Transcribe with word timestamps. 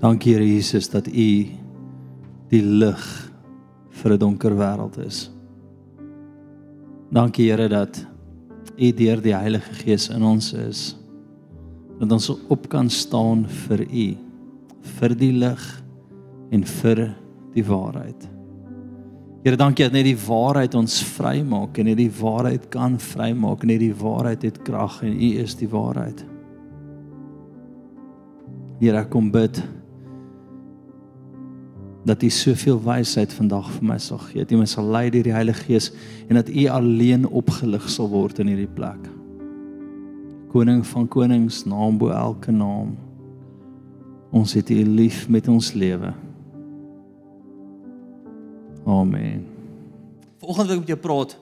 Dankie 0.00 0.32
Here 0.32 0.46
Jesus 0.46 0.88
dat 0.88 1.08
U 1.12 1.30
die 2.48 2.62
lig 2.62 3.02
vir 4.00 4.12
'n 4.14 4.18
donker 4.18 4.56
wêreld 4.56 4.96
is. 5.04 5.30
Dankie 7.12 7.50
Here 7.50 7.68
dat 7.68 8.06
U 8.78 8.92
deur 8.92 9.20
die 9.20 9.34
Heilige 9.34 9.74
Gees 9.74 10.08
in 10.08 10.22
ons 10.22 10.52
is. 10.52 10.96
Dat 11.98 12.12
ons 12.12 12.30
op 12.48 12.68
kan 12.68 12.88
staan 12.88 13.44
vir 13.44 13.80
U, 13.80 14.16
vir 14.80 15.14
die 15.14 15.32
lig 15.32 15.82
en 16.50 16.64
vir 16.64 17.14
die 17.52 17.64
waarheid. 17.64 18.28
Here, 19.44 19.56
dankie 19.56 19.84
dat 19.84 19.92
net 19.92 20.04
die 20.04 20.16
waarheid 20.16 20.74
ons 20.74 21.02
vrymaak 21.02 21.78
en 21.78 21.84
net 21.84 21.96
die 21.96 22.10
waarheid 22.10 22.70
kan 22.70 22.98
vrymaak. 22.98 23.64
Net 23.64 23.80
die 23.80 23.94
waarheid 23.94 24.42
het 24.42 24.62
krag 24.62 25.02
en 25.02 25.12
U 25.12 25.30
is 25.40 25.54
die 25.54 25.68
waarheid. 25.68 26.24
Here, 28.80 29.04
kom 29.04 29.30
bid 29.30 29.62
dat 32.10 32.24
U 32.26 32.30
soveel 32.30 32.80
wysheid 32.82 33.32
vandag 33.36 33.68
vir 33.76 33.84
my 33.92 33.96
sal 34.02 34.18
gee. 34.18 34.42
Dat 34.42 34.52
U 34.54 34.58
my 34.58 34.66
sal 34.66 34.88
lei 34.90 35.06
deur 35.14 35.26
die 35.26 35.34
Heilige 35.34 35.66
Gees 35.68 35.90
en 36.26 36.38
dat 36.40 36.50
U 36.50 36.66
alleen 36.72 37.26
opgelig 37.28 37.86
sal 37.92 38.10
word 38.10 38.40
in 38.42 38.50
hierdie 38.50 38.70
plek. 38.70 39.04
Koning 40.50 40.82
van 40.90 41.06
konings, 41.06 41.62
naam 41.70 42.00
bo 42.00 42.10
elke 42.10 42.50
naam. 42.50 42.96
Ons 44.34 44.56
het 44.58 44.72
U 44.74 44.80
lief 44.82 45.28
met 45.30 45.46
ons 45.50 45.70
lewe. 45.78 46.10
Amen. 48.90 49.46
Vanoggend 50.40 50.66
wil 50.66 50.80
ek 50.80 50.82
met 50.82 50.92
jou 50.96 50.98
praat 50.98 51.36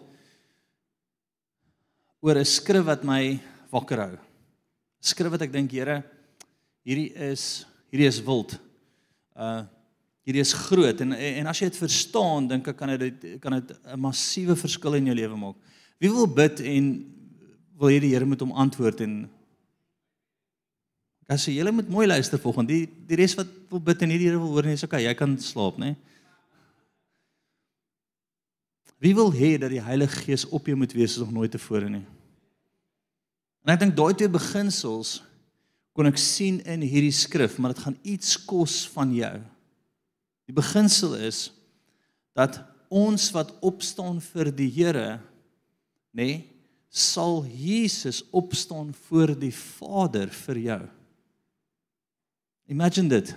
oor 2.21 2.37
'n 2.37 2.45
skrif 2.45 2.85
wat 2.85 3.05
my 3.05 3.41
wakker 3.71 3.99
hou. 3.99 4.19
Skrif 5.01 5.31
wat 5.31 5.43
ek 5.43 5.53
dink, 5.53 5.71
Here, 5.71 6.03
hierdie 6.85 7.15
is 7.15 7.65
hierdie 7.91 8.09
is 8.09 8.21
wild. 8.21 8.59
Uh 9.37 9.78
hierdie 10.29 10.45
is 10.45 10.53
groot 10.53 11.01
en 11.01 11.17
en 11.17 11.49
as 11.49 11.63
jy 11.63 11.71
dit 11.71 11.81
verstaan, 11.81 12.49
dink 12.51 12.69
ek 12.69 12.77
kan 12.77 12.93
dit 13.01 13.27
kan 13.41 13.57
dit 13.57 13.73
'n 13.73 14.01
massiewe 14.01 14.57
verskil 14.57 15.01
in 15.01 15.09
jou 15.09 15.17
lewe 15.17 15.37
maak. 15.37 15.57
Wie 15.99 16.13
wil 16.13 16.29
bid 16.29 16.61
en 16.61 17.07
wil 17.79 17.89
hê 17.89 18.01
die 18.01 18.13
Here 18.13 18.27
moet 18.27 18.41
hom 18.41 18.53
antwoord 18.53 19.01
en 19.01 19.31
As 21.29 21.45
jy 21.45 21.59
julle 21.59 21.73
moet 21.73 21.91
mooi 21.93 22.07
luister 22.07 22.41
volgende. 22.41 22.73
Die 22.73 22.89
die 23.07 23.17
res 23.17 23.35
wat 23.37 23.49
wil 23.69 23.81
bid 23.81 24.03
en 24.03 24.09
hierdie 24.09 24.31
Here 24.31 24.39
wil 24.41 24.49
hoor, 24.49 24.65
nee, 24.65 24.73
is 24.73 24.85
okay, 24.85 25.03
jy 25.05 25.15
kan 25.15 25.37
slaap, 25.39 25.77
né? 25.77 25.93
Nee? 25.93 25.97
Wie 28.99 29.15
wil 29.15 29.31
hê 29.31 29.59
dat 29.61 29.71
die 29.71 29.83
Heilige 29.83 30.25
Gees 30.25 30.47
op 30.49 30.67
jou 30.67 30.75
moet 30.77 30.93
wees 30.97 31.15
soos 31.15 31.27
nog 31.27 31.37
nooit 31.37 31.53
tevore 31.55 31.87
nie? 31.91 32.05
En 33.63 33.75
ek 33.75 33.83
dink 33.85 33.95
daai 33.95 34.15
twee 34.17 34.31
beginsels 34.33 35.21
kon 35.95 36.09
ek 36.09 36.19
sien 36.19 36.59
in 36.67 36.83
hierdie 36.83 37.15
skrif, 37.15 37.59
maar 37.59 37.75
dit 37.75 37.85
gaan 37.85 37.99
iets 38.03 38.37
kos 38.49 38.81
van 38.95 39.13
jou. 39.15 39.37
Die 40.49 40.57
beginsel 40.57 41.15
is 41.21 41.49
dat 42.37 42.63
ons 42.89 43.29
wat 43.37 43.53
opstaan 43.61 44.23
vir 44.31 44.49
die 44.55 44.71
Here, 44.73 45.19
nê, 46.17 46.25
nee, 46.25 46.39
sal 46.89 47.43
Jesus 47.45 48.23
opstaan 48.33 48.95
voor 49.07 49.35
die 49.37 49.53
Vader 49.53 50.31
vir 50.33 50.61
jou. 50.65 50.81
Imagine 52.73 53.13
dit. 53.13 53.35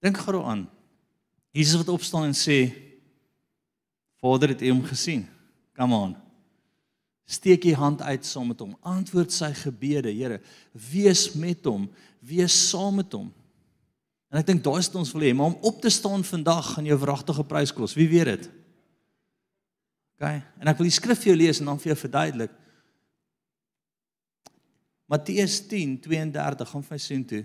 Dink 0.00 0.16
gou 0.24 0.40
aan. 0.40 0.64
Jesus 1.52 1.82
wat 1.82 1.92
opstaan 1.92 2.30
en 2.30 2.36
sê 2.36 2.70
Vader 4.20 4.54
het 4.54 4.64
hom 4.68 4.82
gesien. 4.88 5.26
Come 5.76 5.96
on. 5.96 6.16
Steek 7.30 7.64
jy 7.68 7.76
hand 7.76 8.02
uit 8.02 8.26
saam 8.26 8.50
met 8.50 8.60
hom. 8.60 8.72
Antwoord 8.80 9.32
sy 9.32 9.52
gebede, 9.54 10.12
Here. 10.12 10.40
Wees 10.72 11.30
met 11.36 11.64
hom. 11.68 11.86
Wees 12.24 12.56
saam 12.70 12.98
met 13.00 13.12
hom. 13.16 13.30
En 14.30 14.38
ek 14.38 14.46
dink 14.46 14.62
daai 14.62 14.78
is 14.78 14.88
wat 14.90 15.00
ons 15.02 15.12
wil 15.16 15.26
hê, 15.26 15.34
maar 15.34 15.50
om 15.50 15.58
op 15.66 15.80
te 15.82 15.90
staan 15.90 16.22
vandag 16.24 16.74
gaan 16.74 16.86
jou 16.86 16.98
wragtige 17.02 17.44
prys 17.44 17.72
kos. 17.74 17.96
Wie 17.98 18.08
weet 18.08 18.30
dit? 18.30 18.48
OK. 20.14 20.26
En 20.62 20.70
ek 20.70 20.78
wil 20.78 20.86
die 20.86 20.94
skrif 20.94 21.18
vir 21.22 21.32
jou 21.32 21.38
lees 21.40 21.60
en 21.62 21.72
dan 21.72 21.80
vir 21.82 21.92
jou 21.92 21.98
verduidelik. 22.04 22.54
Matteus 25.10 25.58
10:32 25.66 26.70
gaan 26.70 26.86
vir 26.86 27.02
sien 27.02 27.24
toe. 27.26 27.42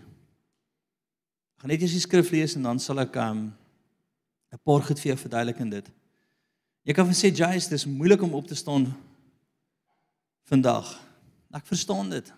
Ek 1.55 1.63
gaan 1.63 1.71
net 1.73 1.81
eers 1.81 1.97
die 1.97 2.03
skrif 2.03 2.29
lees 2.29 2.53
en 2.59 2.67
dan 2.67 2.79
sal 2.79 3.01
ek 3.01 3.15
um 3.15 3.47
'n 4.53 4.61
paar 4.63 4.81
goed 4.85 4.99
vir 4.99 5.15
jou 5.15 5.17
verduidelik 5.17 5.59
in 5.59 5.69
dit. 5.69 5.91
Jy 6.85 6.93
kan 6.93 7.07
vir 7.07 7.15
sê 7.17 7.33
Jace, 7.33 7.69
dis 7.69 7.85
moeilik 7.85 8.21
om 8.21 8.33
op 8.33 8.47
te 8.47 8.55
staan 8.55 8.93
vandag. 10.45 11.01
Ek 11.51 11.65
verstaan 11.65 12.09
dit. 12.09 12.33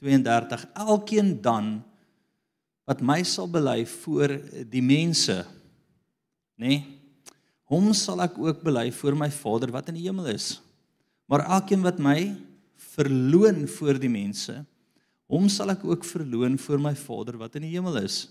Elkeen 0.00 1.34
dan 1.42 1.82
wat 2.88 3.02
my 3.04 3.20
sal 3.22 3.46
bely 3.46 3.84
voor 3.86 4.32
die 4.66 4.82
mense, 4.82 5.44
nê? 6.58 6.66
Nee, 6.66 6.80
hom 7.70 7.92
sal 7.94 8.18
ek 8.24 8.34
ook 8.40 8.64
bely 8.66 8.88
voor 8.90 9.14
my 9.14 9.28
Vader 9.30 9.70
wat 9.70 9.92
in 9.92 10.00
die 10.00 10.08
hemel 10.08 10.32
is. 10.32 10.56
Maar 11.30 11.44
elkeen 11.54 11.84
wat 11.86 12.00
my 12.02 12.34
verloon 12.96 13.62
voor 13.70 14.00
die 14.02 14.10
mense, 14.10 14.56
hom 15.30 15.46
sal 15.52 15.70
ek 15.70 15.84
ook 15.86 16.02
verloon 16.02 16.58
voor 16.58 16.82
my 16.82 16.96
Vader 16.98 17.38
wat 17.38 17.54
in 17.60 17.68
die 17.68 17.76
hemel 17.76 18.00
is. 18.02 18.24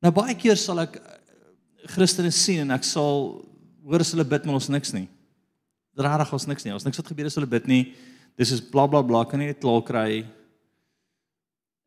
Nou 0.00 0.14
baie 0.14 0.36
keer 0.38 0.56
sal 0.56 0.80
ek 0.86 0.96
eh, 0.96 1.14
Christene 1.92 2.30
sien 2.32 2.62
en 2.64 2.72
ek 2.76 2.86
sal 2.86 3.42
hoor 3.88 4.04
as 4.04 4.12
hulle 4.12 4.26
bid 4.28 4.44
maar 4.44 4.58
ons 4.58 4.68
niks 4.72 4.92
nie. 4.94 5.06
Rarig 5.98 6.32
ons 6.32 6.46
niks 6.46 6.66
nie. 6.66 6.74
Ons 6.76 6.84
niks 6.86 7.00
wat 7.00 7.08
gebeur 7.10 7.30
as 7.30 7.38
hulle 7.38 7.50
bid 7.50 7.66
nie. 7.70 7.82
Dis 8.38 8.52
is 8.54 8.62
bla 8.62 8.86
bla 8.86 9.02
bla 9.02 9.24
kan 9.26 9.40
nie 9.40 9.50
net 9.50 9.62
klaar 9.62 9.82
kry. 9.82 10.22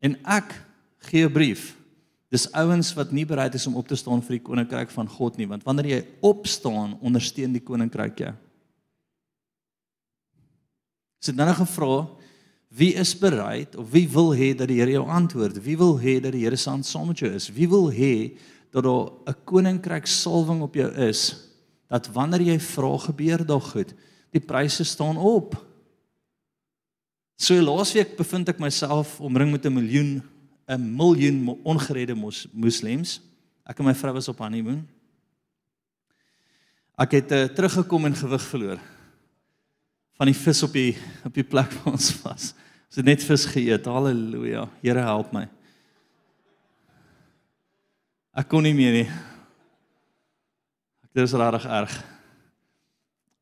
En 0.02 0.18
ek 0.26 0.52
gee 1.08 1.24
'n 1.24 1.32
brief. 1.32 1.76
Dis 2.30 2.50
ouens 2.52 2.94
wat 2.94 3.12
nie 3.12 3.24
bereid 3.24 3.54
is 3.54 3.66
om 3.66 3.76
op 3.76 3.88
te 3.88 3.96
staan 3.96 4.22
vir 4.22 4.38
die 4.38 4.44
koninkryk 4.44 4.90
van 4.90 5.06
God 5.06 5.36
nie, 5.36 5.46
want 5.46 5.64
wanneer 5.64 5.86
jy 5.86 6.06
opstaan, 6.22 6.98
ondersteun 7.00 7.52
die 7.52 7.60
koninkryk 7.60 8.18
jou. 8.18 8.34
Sit 11.20 11.36
nou 11.36 11.48
'n 11.48 11.54
gevra, 11.54 12.08
Wie 12.72 12.94
is 12.96 13.12
bereid 13.18 13.76
of 13.76 13.90
wie 13.92 14.08
wil 14.08 14.32
hê 14.32 14.54
dat 14.56 14.70
die 14.70 14.78
Here 14.80 14.94
jou 14.94 15.04
antwoord? 15.04 15.58
Wie 15.60 15.76
wil 15.76 15.98
hê 16.00 16.16
dat 16.24 16.32
die 16.32 16.46
Here 16.46 16.56
saam 16.56 16.80
met 17.06 17.18
jou 17.20 17.28
is? 17.28 17.50
Wie 17.52 17.68
wil 17.68 17.90
hê 17.92 18.38
dat 18.72 18.84
daar 18.84 19.12
'n 19.28 19.36
koninkryk 19.44 20.06
salwing 20.06 20.62
op 20.62 20.74
jou 20.74 20.88
is 20.88 21.51
dat 21.92 22.08
wanneer 22.14 22.46
jy 22.46 22.56
vra 22.64 22.94
gebeur 23.04 23.44
daar 23.44 23.60
goed, 23.60 23.92
die 24.32 24.40
pryse 24.40 24.84
staan 24.88 25.18
op. 25.20 25.58
So 27.36 27.58
laasweek 27.60 28.14
bevind 28.16 28.48
ek 28.48 28.62
myself 28.62 29.18
omring 29.20 29.52
met 29.52 29.66
'n 29.66 29.74
miljoen 29.74 30.22
'n 30.68 30.96
miljoen 30.96 31.58
ongeredde 31.64 32.14
mos, 32.14 32.46
moslems. 32.52 33.20
Ek 33.66 33.78
en 33.78 33.84
my 33.84 33.94
vrou 33.94 34.12
was 34.14 34.28
op 34.28 34.38
honeymoon. 34.38 34.86
Ek 36.96 37.10
het 37.10 37.32
uh, 37.32 37.44
teruggekom 37.44 38.04
en 38.04 38.14
gewig 38.14 38.42
verloor 38.42 38.80
van 40.16 40.26
die 40.26 40.36
vis 40.36 40.62
op 40.62 40.72
die 40.72 40.96
op 41.24 41.34
die 41.34 41.44
plek 41.44 41.72
waar 41.72 41.92
ons 41.92 42.22
was. 42.22 42.54
Ons 42.88 42.96
het 42.96 43.04
net 43.04 43.24
vis 43.24 43.44
geëet. 43.44 43.84
Halleluja. 43.84 44.68
Here 44.80 45.00
help 45.00 45.32
my. 45.32 45.48
Ek 48.32 48.48
kon 48.48 48.62
nie 48.62 48.74
meer 48.74 48.92
nie. 48.92 49.31
Dit 51.12 51.26
is 51.28 51.34
regtig 51.36 51.66
erg. 51.68 51.92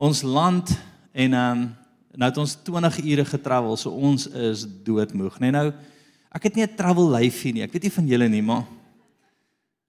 Ons 0.02 0.22
land 0.26 0.72
en 1.12 1.36
ehm 1.38 1.60
um, 1.60 1.68
nou 2.10 2.26
het 2.26 2.38
ons 2.42 2.56
20 2.66 2.96
ure 3.06 3.24
getravel, 3.24 3.76
so 3.78 3.90
ons 3.94 4.24
is 4.26 4.64
doodmoeg. 4.82 5.36
Net 5.38 5.52
nou 5.54 5.68
ek 6.34 6.48
het 6.48 6.56
nie 6.56 6.66
'n 6.66 6.74
travel 6.76 7.06
lyfie 7.10 7.52
nie. 7.52 7.62
Ek 7.62 7.72
weet 7.72 7.82
nie 7.82 7.92
van 7.92 8.06
julle 8.06 8.28
nie, 8.28 8.42
maar 8.42 8.64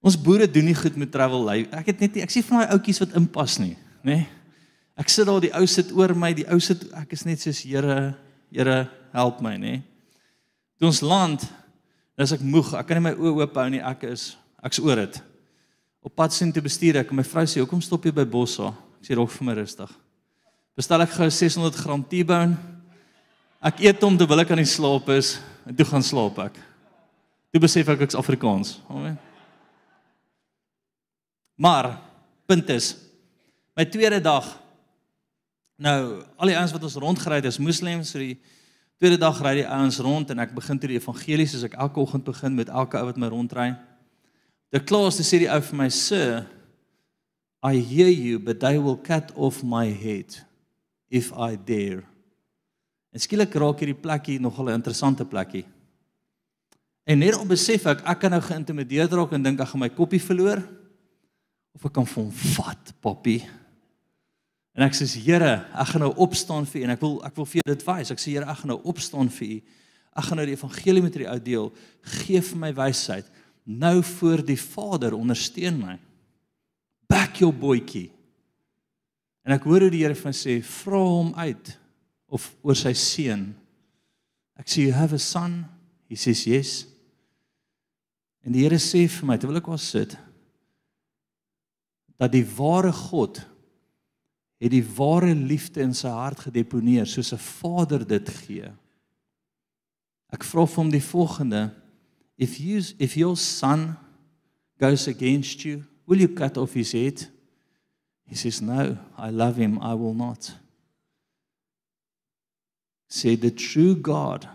ons 0.00 0.20
boere 0.22 0.50
doen 0.50 0.64
nie 0.64 0.74
goed 0.74 0.96
met 0.96 1.10
travel 1.10 1.44
lyf. 1.44 1.72
Ek 1.72 1.86
het 1.86 2.00
net 2.00 2.14
nie, 2.14 2.22
ek 2.22 2.30
sien 2.30 2.42
van 2.42 2.58
daai 2.58 2.72
ouetjies 2.72 2.98
wat 2.98 3.16
inpas 3.16 3.58
nie, 3.58 3.76
nê? 4.02 4.14
Nee? 4.14 4.26
Ek 4.96 5.08
sit 5.08 5.26
daar, 5.26 5.40
die 5.40 5.54
ou 5.54 5.66
sit 5.66 5.92
oor 5.92 6.14
my, 6.14 6.32
die 6.32 6.46
ou 6.52 6.60
sit 6.60 6.92
ek 6.92 7.12
is 7.12 7.24
net 7.24 7.40
soos 7.40 7.62
Here, 7.62 8.14
Here 8.52 8.88
help 9.12 9.40
my 9.40 9.56
nê. 9.56 9.82
Toe 10.78 10.86
ons 10.86 11.00
land, 11.00 11.42
as 12.16 12.32
ek 12.32 12.40
moeg, 12.40 12.74
ek 12.74 12.86
kan 12.86 12.96
nie 13.00 13.10
my 13.10 13.14
oë 13.16 13.40
oop 13.40 13.54
hou 13.56 13.68
nie, 13.68 13.80
ek 13.80 14.04
is 14.04 14.36
ek's 14.62 14.78
oor 14.78 14.96
dit. 14.96 15.22
Op 16.02 16.14
pad 16.18 16.34
sien 16.34 16.52
te 16.52 16.62
bestuur 16.62 16.98
ek 17.00 17.10
en 17.10 17.16
my 17.20 17.24
vrou 17.24 17.44
sê, 17.46 17.60
"Hoekom 17.62 17.80
stop 17.80 18.04
jy 18.04 18.12
by 18.12 18.24
Bossa?" 18.24 18.74
Ek 19.00 19.08
sê, 19.08 19.14
"Rok 19.14 19.30
vir 19.30 19.44
my 19.44 19.54
rustig." 19.54 19.90
Bestel 20.76 21.02
ek 21.02 21.10
gou 21.10 21.30
600 21.30 21.74
gram 21.74 22.02
T-bone. 22.02 22.56
Ek 23.62 23.80
eet 23.80 24.02
hom 24.02 24.18
terwyl 24.18 24.40
ek 24.40 24.50
aan 24.50 24.56
die 24.56 24.64
slaap 24.64 25.08
is 25.08 25.38
en 25.66 25.74
toe 25.74 25.86
gaan 25.86 26.02
slaap 26.02 26.38
ek. 26.38 26.54
Toe 27.52 27.60
besef 27.60 27.88
ek 27.88 28.00
ek's 28.00 28.14
Afrikaans. 28.14 28.80
Amen. 28.88 29.18
Maar 31.56 32.00
punt 32.46 32.70
is 32.70 32.96
my 33.76 33.84
tweede 33.84 34.20
dag 34.20 34.58
nou 35.76 36.24
al 36.36 36.46
die 36.46 36.56
ouens 36.56 36.72
wat 36.72 36.82
ons 36.82 36.94
rondgery 36.94 37.34
het 37.34 37.44
is 37.44 37.58
moslems 37.58 38.10
so 38.10 38.18
die 38.18 38.38
Tweede 39.02 39.18
dag 39.18 39.34
ry 39.42 39.56
die 39.56 39.66
ouens 39.66 39.96
rond 39.98 40.28
en 40.30 40.38
ek 40.38 40.52
begin 40.54 40.78
toe 40.78 40.86
die 40.92 41.00
evangelie 41.00 41.42
soos 41.50 41.64
ek 41.66 41.72
elke 41.74 41.98
oggend 41.98 42.22
begin 42.22 42.52
met 42.54 42.68
elke 42.70 43.00
ou 43.00 43.08
wat 43.08 43.16
my 43.18 43.26
rondry. 43.32 43.72
Klaar 44.80 45.12
te 45.12 45.22
sê 45.22 45.38
die 45.38 45.50
ou 45.52 45.60
vir 45.60 45.76
my: 45.76 45.88
"Sir, 45.88 46.46
I 47.62 47.78
hear 47.78 48.08
you, 48.08 48.38
but 48.38 48.58
they 48.58 48.78
will 48.78 48.96
cut 48.96 49.30
off 49.36 49.62
my 49.62 49.86
head 49.86 50.34
if 51.10 51.30
I 51.32 51.54
dare. 51.54 52.02
En 53.12 53.20
skielik 53.20 53.54
raak 53.54 53.84
hierdie 53.84 54.00
plekkie 54.00 54.40
nogal 54.40 54.72
'n 54.72 54.80
interessante 54.80 55.24
plekkie. 55.24 55.64
En 57.04 57.18
net 57.18 57.36
op 57.36 57.48
besef 57.48 57.86
ek 57.86 58.02
ek 58.08 58.18
kan 58.18 58.30
nou 58.30 58.40
geïntimideer 58.40 59.08
raak 59.08 59.32
en 59.32 59.42
dink 59.42 59.60
ek 59.60 59.68
gaan 59.68 59.80
my 59.80 59.88
koppie 59.90 60.22
verloor 60.22 60.62
of 61.74 61.84
ek 61.84 61.92
kan 61.92 62.06
vir 62.06 62.22
hom 62.22 62.32
vat, 62.32 62.92
papi. 63.00 63.42
En 64.74 64.82
ek 64.82 64.94
sê 64.94 65.06
Here, 65.20 65.66
ek 65.74 65.86
gaan 65.86 66.00
nou 66.00 66.14
opstaan 66.16 66.66
vir 66.66 66.80
u 66.80 66.84
en 66.84 66.90
ek 66.90 67.00
wil 67.00 67.24
ek 67.24 67.36
wil 67.36 67.44
vir 67.44 67.60
jou 67.60 67.74
dit 67.74 67.86
wys. 67.86 68.10
Ek 68.10 68.18
sê 68.18 68.32
Here, 68.32 68.50
ek 68.50 68.58
gaan 68.58 68.68
nou 68.68 68.80
opstaan 68.84 69.28
vir 69.28 69.48
u. 69.48 69.62
Ek 70.16 70.24
gaan 70.24 70.36
nou 70.36 70.46
die 70.46 70.56
evangelie 70.56 71.02
met 71.02 71.16
u 71.16 71.26
uitdeel. 71.26 71.72
Gee 72.02 72.40
vir 72.40 72.58
my 72.58 72.72
wysheid. 72.74 73.26
Nou 73.62 74.02
voor 74.02 74.42
die 74.44 74.58
Vader 74.60 75.14
ondersteun 75.14 75.78
my. 75.78 75.98
Back 77.06 77.38
your 77.42 77.54
boytjie. 77.54 78.10
En 79.42 79.54
ek 79.56 79.66
hoor 79.66 79.86
hoe 79.86 79.92
die 79.92 80.02
Here 80.04 80.16
van 80.18 80.34
sê, 80.34 80.60
vra 80.62 80.98
hom 81.02 81.32
uit 81.38 81.74
of 82.32 82.48
oor 82.62 82.78
sy 82.78 82.94
seun. 82.96 83.50
Ek 84.58 84.70
sê 84.70 84.86
you 84.86 84.94
have 84.96 85.14
a 85.14 85.22
son. 85.22 85.62
He 86.10 86.18
says 86.18 86.44
yes. 86.46 86.72
En 88.42 88.54
die 88.54 88.64
Here 88.64 88.78
sê 88.82 89.06
vir 89.10 89.28
my 89.28 89.38
terwyl 89.38 89.62
ek 89.62 89.72
was 89.72 89.86
sit 89.94 90.18
dat 92.22 92.30
die 92.30 92.44
ware 92.54 92.92
God 92.94 93.40
het 94.62 94.70
die 94.70 94.84
ware 94.94 95.32
liefde 95.34 95.82
in 95.82 95.90
sy 95.96 96.10
hart 96.14 96.44
gedeponeer 96.44 97.08
soos 97.10 97.32
'n 97.34 97.42
vader 97.42 98.06
dit 98.06 98.28
gee. 98.44 98.70
Ek 100.30 100.44
vra 100.44 100.66
vir 100.66 100.76
hom 100.76 100.90
die 100.90 101.02
volgende: 101.02 101.74
If 102.38 102.60
you 102.60 102.82
if 102.98 103.16
your 103.16 103.36
son 103.36 103.96
goes 104.78 105.06
against 105.06 105.64
you, 105.64 105.84
will 106.06 106.20
you 106.20 106.28
cut 106.28 106.56
off 106.56 106.74
his 106.74 106.92
head? 106.92 107.26
He 108.24 108.34
says, 108.34 108.62
"No, 108.62 108.98
I 109.16 109.30
love 109.30 109.56
him, 109.56 109.78
I 109.80 109.94
will 109.94 110.14
not." 110.14 110.54
Say 113.08 113.36
the 113.36 113.50
true 113.50 113.94
God 113.94 114.48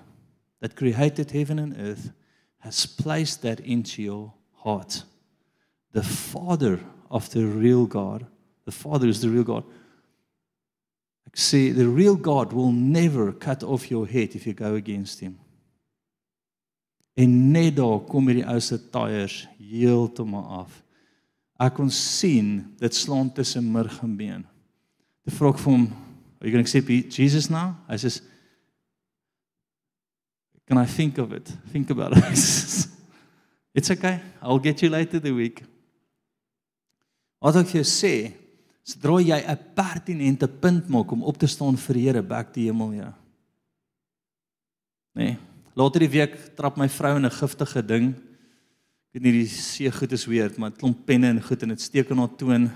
that 0.60 0.76
created 0.76 1.32
heaven 1.32 1.60
and 1.60 1.76
earth 1.78 2.12
has 2.60 2.86
placed 2.86 3.44
that 3.44 3.60
into 3.60 4.02
your 4.02 4.34
heart. 4.54 5.04
The 5.92 6.04
Father 6.04 6.80
of 7.10 7.30
the 7.30 7.46
real 7.46 7.86
God, 7.86 8.26
the 8.66 8.72
Father 8.72 9.08
is 9.08 9.22
the 9.22 9.30
real 9.30 9.44
God. 9.44 9.64
Sê 11.34 11.72
the 11.72 11.88
real 11.88 12.16
God 12.16 12.52
will 12.52 12.72
never 12.72 13.32
cut 13.32 13.62
off 13.64 13.92
your 13.92 14.08
head 14.08 14.34
if 14.34 14.48
you 14.48 14.54
go 14.54 14.74
against 14.74 15.20
him. 15.20 15.40
En 17.18 17.52
net 17.52 17.76
daar 17.80 18.00
kom 18.06 18.30
hierdie 18.30 18.46
ou 18.46 18.60
se 18.62 18.78
tyres 18.94 19.40
heeltemal 19.58 20.46
af. 20.62 20.84
Ek 21.58 21.74
kon 21.80 21.90
sien 21.90 22.60
dit 22.78 22.94
slaan 22.94 23.32
tussen 23.34 23.66
murg 23.74 23.96
en 24.06 24.14
been. 24.18 24.44
Toe 25.26 25.34
vra 25.34 25.50
ek 25.50 25.62
vir 25.64 25.72
hom, 25.74 25.88
"Are 26.38 26.48
you 26.48 26.52
going 26.52 26.66
to 26.66 26.70
accept 26.70 27.18
Jesus 27.18 27.50
now?" 27.50 27.76
Hy 27.90 27.96
sê, 27.96 28.22
Can 30.68 30.78
I 30.78 30.86
think 30.86 31.18
of 31.18 31.32
it? 31.32 31.48
Think 31.72 31.90
about 31.90 32.18
it. 32.18 32.24
It's 33.74 33.90
okay. 33.90 34.20
I'll 34.42 34.60
get 34.60 34.82
you 34.82 34.90
later 34.90 35.20
the 35.20 35.32
week. 35.32 35.64
Wat 37.40 37.56
ek 37.56 37.70
vir 37.70 37.84
jou 37.84 37.88
sê, 37.88 38.14
sodra 38.84 39.22
jy 39.22 39.38
'n 39.38 39.60
pertinente 39.78 40.48
punt 40.48 40.90
maak 40.90 41.12
om 41.14 41.24
op 41.24 41.38
te 41.38 41.48
staan 41.48 41.78
vir 41.78 41.94
die 41.94 42.06
Here, 42.08 42.24
back 42.24 42.54
die 42.54 42.66
hemel 42.66 42.92
ja. 42.98 43.14
Nee. 45.16 45.38
Later 45.78 46.02
die 46.02 46.10
week 46.10 46.34
trap 46.58 46.78
my 46.78 46.90
vrou 46.90 47.16
in 47.16 47.26
'n 47.26 47.32
giftige 47.32 47.86
ding. 47.86 48.16
Ek 48.16 49.14
weet 49.14 49.24
nie 49.24 49.32
die 49.44 49.48
see 49.48 49.92
goed 49.92 50.12
is 50.12 50.26
weird, 50.26 50.58
maar 50.58 50.72
'n 50.72 50.78
klomp 50.78 51.06
penne 51.06 51.28
en 51.28 51.42
goed 51.42 51.62
en 51.64 51.70
dit 51.70 51.82
steek 51.82 52.10
in 52.10 52.18
haar 52.18 52.36
toon. 52.36 52.72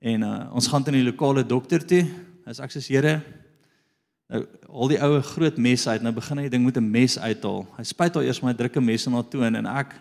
En 0.00 0.22
uh, 0.22 0.52
ons 0.52 0.66
gaan 0.66 0.82
dan 0.82 0.94
die 0.94 1.04
lokale 1.04 1.46
dokter 1.46 1.80
toe. 1.86 2.04
As 2.46 2.60
ek 2.60 2.70
sê 2.70 2.80
Here, 2.80 3.22
Nou 4.28 4.40
al 4.74 4.88
die 4.88 4.98
oue 5.04 5.20
groot 5.22 5.56
mes 5.60 5.82
uit, 5.86 6.02
nou 6.02 6.12
begin 6.16 6.38
hy 6.40 6.48
ding 6.48 6.64
met 6.64 6.76
'n 6.76 6.90
mes 6.90 7.18
uithaal. 7.18 7.66
Hy 7.76 7.84
spuit 7.84 8.16
al 8.16 8.22
eers 8.22 8.40
my 8.42 8.54
drukke 8.54 8.80
mes 8.80 9.06
in 9.06 9.12
haar 9.12 9.28
toon 9.28 9.54
en 9.54 9.66
ek 9.66 9.94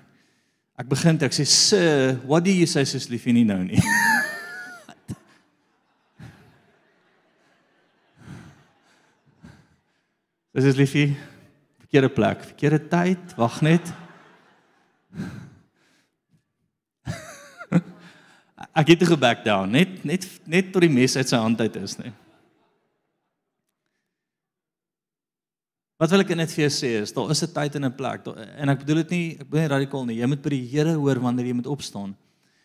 ek 0.79 0.87
begin 0.89 1.21
ek 1.21 1.33
sê 1.33 1.45
sir, 1.45 2.19
what 2.25 2.43
do 2.43 2.51
you 2.51 2.65
say 2.65 2.85
sis 2.85 3.09
liefie 3.09 3.33
nie 3.33 3.43
nou 3.43 3.63
nie. 3.63 3.77
Dis 10.55 10.63
is 10.63 10.75
liefie. 10.75 11.17
Verkeerde 11.93 12.15
plek, 12.15 12.39
verkeerde 12.41 12.87
tyd. 12.89 13.21
Wag 13.37 13.61
net. 13.61 13.85
ek 18.81 18.89
het 18.89 18.97
toe 19.03 19.11
geback 19.11 19.43
down, 19.45 19.69
net 19.69 20.01
net 20.01 20.25
net 20.49 20.73
tot 20.73 20.81
die 20.81 20.89
mes 20.89 21.13
uit 21.13 21.29
sy 21.29 21.37
hand 21.37 21.61
uit 21.61 21.77
is, 21.77 21.93
nee. 21.99 22.09
Wat 26.01 26.09
wil 26.09 26.25
ek 26.25 26.33
net 26.33 26.49
vir 26.55 26.63
jou 26.63 26.73
sê 26.79 26.89
is 27.03 27.13
daar 27.13 27.29
is 27.29 27.45
'n 27.45 27.53
tyd 27.53 27.77
en 27.77 27.85
'n 27.85 27.93
plek 27.93 28.25
en 28.25 28.73
ek 28.73 28.81
bedoel 28.81 29.05
dit 29.05 29.13
nie 29.13 29.37
ek 29.37 29.45
bedoel 29.45 29.61
nie 29.61 29.73
radikaal 29.75 30.05
nie. 30.09 30.17
Jy 30.17 30.27
moet 30.33 30.41
by 30.41 30.49
die 30.49 30.65
Here 30.73 30.97
hoor 30.97 31.21
wanneer 31.21 31.45
jy 31.45 31.53
moet 31.61 31.69
opstaan. 31.69 32.17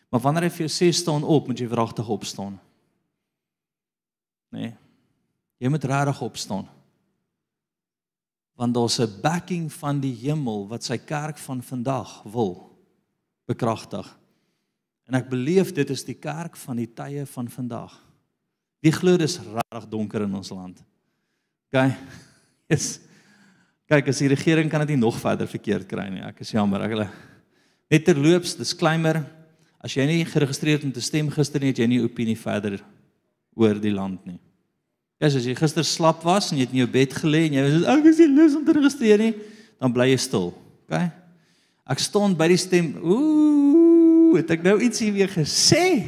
Maar 0.09 0.25
wanneer 0.25 0.49
hy 0.49 0.53
vir 0.57 0.65
jou 0.65 0.73
sê 0.73 0.89
staan 0.89 1.23
op, 1.23 1.47
moet 1.47 1.59
jy 1.59 1.69
wragtig 1.69 2.09
opstaan. 2.09 2.59
Nee. 4.49 4.73
Jy 5.61 5.69
moet 5.69 5.85
regtig 5.85 6.21
opstaan. 6.21 6.78
Want 8.59 8.75
daar's 8.75 8.99
'n 8.99 9.21
backing 9.21 9.71
van 9.71 9.99
die 10.03 10.15
hemel 10.15 10.67
wat 10.67 10.83
sy 10.83 10.97
kerk 10.97 11.37
van 11.37 11.63
vandag 11.63 12.23
wil 12.23 12.75
bekragtig. 13.47 14.17
En 15.07 15.17
ek 15.17 15.29
beleef 15.29 15.71
dit 15.73 15.89
is 15.89 16.03
die 16.05 16.17
kerk 16.17 16.57
van 16.57 16.75
die 16.75 16.89
tye 16.93 17.25
van 17.25 17.49
vandag. 17.49 17.95
Wie 18.79 18.91
glo 18.91 19.17
dis 19.17 19.39
regtig 19.39 19.89
donker 19.89 20.21
in 20.21 20.35
ons 20.35 20.49
land? 20.49 20.83
OK. 21.71 21.95
Yes. 22.69 22.99
Kyk, 23.89 24.11
as 24.11 24.21
die 24.21 24.29
regering 24.29 24.69
kan 24.69 24.83
dit 24.85 24.93
nie 24.93 25.01
nog 25.01 25.17
verder 25.17 25.49
verkeerd 25.49 25.87
kry 25.89 26.05
nie. 26.13 26.21
Ek 26.21 26.43
is 26.45 26.51
jammer. 26.53 26.83
Ek 26.85 26.93
hulle 26.93 27.07
net 27.89 28.05
terloops, 28.05 28.53
disclaimer, 28.59 29.23
as 29.81 29.95
jy 29.97 30.05
nie 30.05 30.25
geregistreer 30.29 30.77
het 30.77 30.85
om 30.85 30.93
te 30.93 31.01
stem 31.01 31.31
gister 31.33 31.63
nie, 31.63 31.71
het 31.73 31.81
jy 31.81 31.87
nie 31.89 32.03
opinie 32.03 32.37
verder 32.37 32.77
oor 33.57 33.79
die 33.81 33.93
land 33.95 34.21
nie. 34.29 34.37
Ja, 35.19 35.27
as 35.27 35.43
jy 35.43 35.55
gister 35.57 35.83
slap 35.83 36.23
was 36.23 36.49
en 36.49 36.59
jy 36.59 36.67
het 36.67 36.75
in 36.75 36.81
jou 36.83 36.91
bed 36.91 37.15
gelê 37.19 37.45
en 37.47 37.57
jy 37.57 37.63
was 37.65 37.87
ek 37.95 38.05
is 38.13 38.21
nie 38.23 38.29
lus 38.37 38.55
om 38.55 38.63
te 38.63 38.75
registreer 38.77 39.19
nie, 39.19 39.33
dan 39.79 39.91
bly 39.95 40.07
jy 40.13 40.19
stil. 40.23 40.53
OK? 40.87 41.01
Ek 41.89 42.03
staan 42.03 42.37
by 42.39 42.47
die 42.53 42.59
stem. 42.61 42.93
Ooh, 43.03 44.37
het 44.37 44.53
ek 44.55 44.63
nou 44.63 44.77
ietsie 44.79 45.09
weer 45.11 45.31
gesê? 45.33 46.07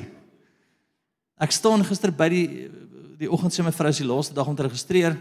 Ek 1.42 1.52
staan 1.56 1.84
gister 1.88 2.14
by 2.16 2.30
die 2.32 2.46
die 3.22 3.30
oggend 3.30 3.54
sê 3.54 3.62
my 3.62 3.70
vrou 3.76 3.92
die 3.94 4.08
laaste 4.08 4.34
dag 4.34 4.48
om 4.50 4.56
te 4.58 4.66
registreer 4.66 5.14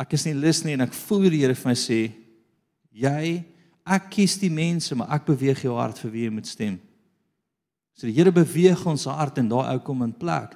ek 0.00 0.14
is 0.16 0.24
nie 0.26 0.36
lus 0.38 0.62
nie 0.64 0.76
en 0.76 0.86
ek 0.86 0.94
voel 1.06 1.28
die 1.32 1.42
Here 1.42 1.56
vir 1.56 1.70
my 1.70 1.76
sê 1.78 2.00
jy 2.90 3.24
ek 3.90 4.06
kies 4.14 4.36
die 4.40 4.52
mense 4.52 4.96
maar 4.96 5.10
ek 5.16 5.26
beweeg 5.28 5.64
jou 5.66 5.74
hart 5.76 5.98
vir 6.00 6.12
wie 6.14 6.24
jy 6.26 6.34
moet 6.34 6.48
stem. 6.48 6.78
So 7.98 8.06
die 8.06 8.14
Here 8.16 8.32
beweeg 8.34 8.80
ons 8.86 9.08
hart 9.10 9.40
en 9.42 9.50
daai 9.50 9.74
ou 9.74 9.80
kom 9.84 10.04
in 10.06 10.14
plek. 10.16 10.54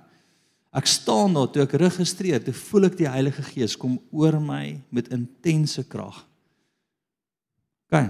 Ek 0.74 0.88
staan 0.90 1.36
daar 1.36 1.50
toe 1.54 1.62
ek 1.62 1.76
registreer, 1.78 2.42
toe 2.42 2.54
voel 2.66 2.88
ek 2.90 2.98
die 2.98 3.08
Heilige 3.08 3.44
Gees 3.46 3.76
kom 3.78 4.00
oor 4.10 4.40
my 4.42 4.80
met 4.90 5.10
intense 5.14 5.84
krag. 5.86 6.24
OK. 7.86 8.00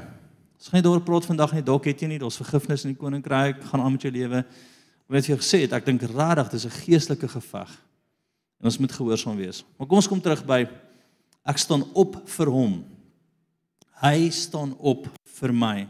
Ons 0.54 0.70
gaan 0.70 0.80
nie 0.80 0.86
daaroor 0.86 1.04
praat 1.04 1.26
vandag 1.28 1.52
nie. 1.52 1.64
Dalk 1.66 1.84
het 1.90 2.00
jy 2.00 2.08
nie, 2.08 2.20
daar's 2.22 2.40
vergifnis 2.40 2.86
in 2.86 2.94
die 2.94 3.00
koninkryk, 3.00 3.60
gaan 3.68 3.84
aan 3.84 3.92
met 3.98 4.06
jou 4.06 4.12
lewe. 4.14 4.40
Wat 5.10 5.18
het 5.20 5.28
jy 5.28 5.36
gesê? 5.42 5.60
Het, 5.66 5.74
ek 5.76 5.84
dink 5.84 6.06
regtig 6.08 6.54
dis 6.54 6.64
'n 6.64 6.78
geestelike 6.80 7.28
geveg. 7.28 7.70
En 8.60 8.70
ons 8.72 8.78
moet 8.78 8.92
gehoorsaam 8.92 9.36
wees. 9.36 9.64
Maar 9.76 9.86
kom 9.86 10.00
ons 10.00 10.08
kom 10.08 10.20
terug 10.20 10.46
by 10.46 10.64
Ek 11.44 11.60
staan 11.60 11.84
op 11.92 12.16
vir 12.24 12.48
hom. 12.48 12.78
Hy 14.00 14.30
staan 14.32 14.72
op 14.80 15.10
vir 15.38 15.52
my. 15.52 15.84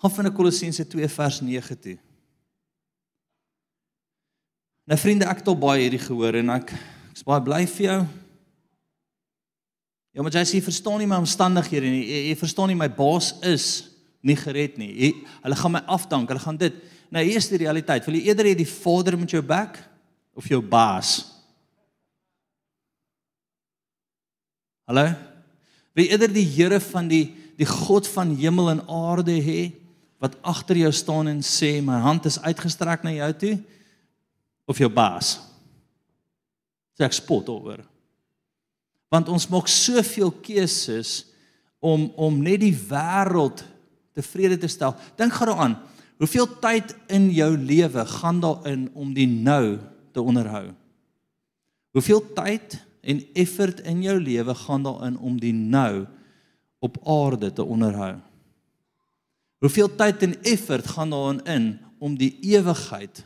Gaan 0.00 0.14
van 0.14 0.30
Kolossense 0.32 0.86
2 0.86 1.08
vers 1.10 1.40
9 1.42 1.80
toe. 1.80 1.96
Nou 4.88 4.98
vriende, 4.98 5.28
ek 5.28 5.42
het 5.42 5.50
al 5.50 5.58
baie 5.60 5.84
hierdie 5.84 6.02
gehoor 6.02 6.40
en 6.40 6.54
ek 6.56 6.72
ek's 7.10 7.24
baie 7.26 7.42
bly 7.44 7.64
vir 7.68 7.86
jou. 7.86 8.00
Ja, 10.16 10.24
maar 10.24 10.34
jy 10.34 10.42
sê 10.48 10.60
verstaan 10.64 10.98
nie 11.02 11.08
my 11.10 11.20
omstandighede 11.22 11.90
nie. 11.90 12.04
Jy, 12.08 12.22
jy 12.30 12.36
verstaan 12.40 12.72
nie 12.72 12.78
my 12.78 12.88
baas 12.90 13.34
is 13.46 13.66
nie 14.26 14.36
gered 14.36 14.78
nie. 14.80 14.90
Jy, 14.90 15.10
hulle 15.44 15.58
gaan 15.60 15.76
my 15.76 15.82
afdank. 15.86 16.32
Hulle 16.32 16.42
gaan 16.42 16.58
dit. 16.60 16.80
Nou 17.14 17.22
hier 17.26 17.38
is 17.38 17.50
die 17.50 17.60
realiteit. 17.62 18.06
Wil 18.06 18.18
jy 18.18 18.30
eerder 18.30 18.50
hê 18.50 18.54
die 18.58 18.68
Vader 18.68 19.18
met 19.20 19.34
jou 19.34 19.42
back 19.44 19.78
of 20.34 20.48
jou 20.50 20.60
baas? 20.62 21.20
Hallo? 24.90 25.06
Wie 25.94 26.08
eerder 26.10 26.32
die 26.32 26.46
Here 26.46 26.80
van 26.82 27.10
die 27.10 27.26
die 27.60 27.68
God 27.68 28.06
van 28.08 28.30
hemel 28.40 28.70
en 28.72 28.78
aarde 28.88 29.34
hê 29.36 29.74
wat 30.22 30.38
agter 30.48 30.78
jou 30.80 30.90
staan 30.96 31.28
en 31.28 31.42
sê 31.44 31.74
my 31.84 31.98
hand 32.00 32.24
is 32.24 32.38
uitgestrek 32.40 33.04
na 33.04 33.12
jou 33.12 33.28
toe 33.42 33.50
of 34.70 34.78
jou 34.78 34.90
baas? 34.92 35.38
Sê 36.94 37.06
ek 37.06 37.16
spot 37.18 37.50
oor. 37.50 37.82
Want 39.10 39.30
ons 39.32 39.48
maak 39.50 39.66
soveel 39.70 40.30
keuses 40.44 41.24
om 41.82 42.10
om 42.20 42.36
net 42.44 42.62
die 42.62 42.76
wêreld 42.76 43.64
tevrede 44.14 44.60
te 44.60 44.70
stel. 44.70 44.94
Dink 45.18 45.34
gou 45.34 45.48
daaraan. 45.48 45.78
Hoeveel 46.20 46.46
tyd 46.60 46.92
in 47.08 47.30
jou 47.32 47.54
lewe 47.56 48.04
gaan 48.04 48.42
daarin 48.42 48.90
om 48.92 49.14
die 49.16 49.28
nou 49.28 49.80
te 50.12 50.20
onderhou? 50.20 50.68
Hoeveel 51.96 52.20
tyd 52.36 52.76
en 53.00 53.22
effort 53.40 53.80
in 53.88 54.02
jou 54.04 54.18
lewe 54.20 54.54
gaan 54.54 54.84
daarin 54.84 55.16
om 55.16 55.38
die 55.40 55.54
nou 55.56 56.04
op 56.84 57.00
aarde 57.08 57.48
te 57.56 57.64
onderhou? 57.64 58.18
Hoeveel 59.64 59.88
tyd 59.96 60.22
en 60.28 60.36
effort 60.44 60.92
gaan 60.92 61.16
daarin 61.16 61.40
in 61.48 61.66
om 61.98 62.14
die 62.20 62.34
ewigheid 62.52 63.24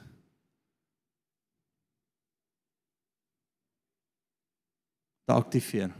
te 5.24 5.34
aktiveer? 5.34 5.92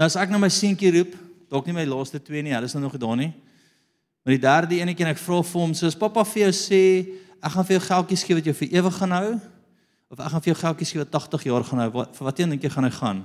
Nou 0.00 0.08
as 0.08 0.18
ek 0.18 0.32
nou 0.32 0.40
my 0.42 0.50
seentjie 0.50 0.90
roep, 0.96 1.16
dalk 1.52 1.68
nie 1.68 1.76
my 1.76 1.84
laaste 1.86 2.18
twee 2.18 2.42
nie, 2.42 2.54
hulle 2.56 2.66
is 2.66 2.74
nou 2.74 2.82
nog 2.86 2.96
gedaan 2.96 3.20
nie. 3.22 3.32
Maar 4.22 4.36
die 4.36 4.42
derde 4.42 4.78
enetjie 4.80 5.06
en 5.06 5.12
ek 5.12 5.20
vra 5.20 5.42
vir 5.44 5.60
hom, 5.60 5.74
soos 5.76 5.98
pappa 5.98 6.24
vir 6.26 6.46
jou 6.46 6.54
sê, 6.56 6.82
ek 7.42 7.54
gaan 7.54 7.66
vir 7.68 7.76
jou 7.76 7.84
geldjies 7.88 8.24
gee 8.26 8.38
wat 8.38 8.48
jy 8.48 8.54
vir 8.60 8.74
ewig 8.80 8.98
gaan 8.98 9.14
hou 9.16 9.28
of 10.12 10.20
ek 10.20 10.32
gaan 10.32 10.44
vir 10.44 10.52
jou 10.52 10.58
geldjies 10.60 10.92
gee 10.92 11.02
wat 11.02 11.14
80 11.16 11.46
jaar 11.48 11.64
gaan 11.66 11.82
hou. 11.84 11.90
Wat, 11.94 12.12
vir 12.18 12.28
watter 12.28 12.50
dink 12.50 12.66
jy 12.66 12.70
gaan 12.72 12.86
hy 12.86 12.92
gaan? 12.94 13.22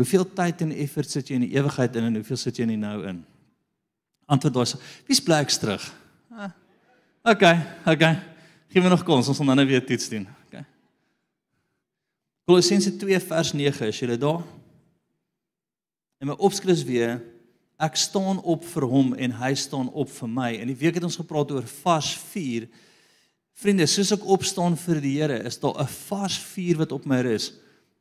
Hoeveel 0.00 0.24
tyd 0.34 0.64
en 0.64 0.72
effort 0.82 1.10
sit 1.10 1.30
jy 1.30 1.38
in 1.38 1.44
die 1.46 1.54
ewigheid 1.54 1.98
in 2.00 2.08
en 2.08 2.18
hoeveel 2.18 2.40
sit 2.40 2.58
jy 2.58 2.66
in 2.66 2.74
die 2.74 2.80
nou 2.80 2.96
in? 3.06 3.20
Antwoord 4.26 4.56
was: 4.58 4.74
Wie's 5.06 5.22
bly 5.22 5.42
ek 5.44 5.52
terug? 5.54 5.84
Ah, 6.34 6.50
okay, 7.30 7.60
okay. 7.86 8.16
Gee 8.74 8.82
my 8.82 8.90
nog 8.90 9.04
kans, 9.06 9.28
ons 9.30 9.38
dan 9.38 9.54
nou 9.54 9.66
weer 9.70 9.84
toets 9.86 10.08
doen. 10.10 10.24
Okay. 10.48 10.64
Kolossense 12.42 12.90
2 12.98 13.20
vers 13.22 13.52
9, 13.54 13.86
is 13.86 14.00
julle 14.02 14.16
daar? 14.18 14.40
En 16.18 16.32
my 16.32 16.34
opskrif 16.42 16.82
weer 16.88 17.20
ek 17.78 17.94
staan 17.94 18.40
op 18.42 18.66
vir 18.66 18.88
hom 18.90 19.12
en 19.14 19.36
hy 19.38 19.52
staan 19.54 19.92
op 19.94 20.10
vir 20.16 20.32
my. 20.40 20.50
In 20.58 20.72
die 20.72 20.76
week 20.80 20.98
het 20.98 21.06
ons 21.06 21.20
gepraat 21.22 21.54
oor 21.54 21.70
vars 21.84 22.10
vuur. 22.32 22.66
Vriende, 23.62 23.86
soos 23.86 24.10
ek 24.18 24.26
opstaan 24.26 24.74
vir 24.88 25.02
die 25.06 25.14
Here, 25.20 25.38
is 25.46 25.60
daar 25.62 25.78
'n 25.78 25.94
vars 26.10 26.42
vuur 26.50 26.82
wat 26.82 26.98
op 26.98 27.06
my 27.06 27.22
rus. 27.22 27.52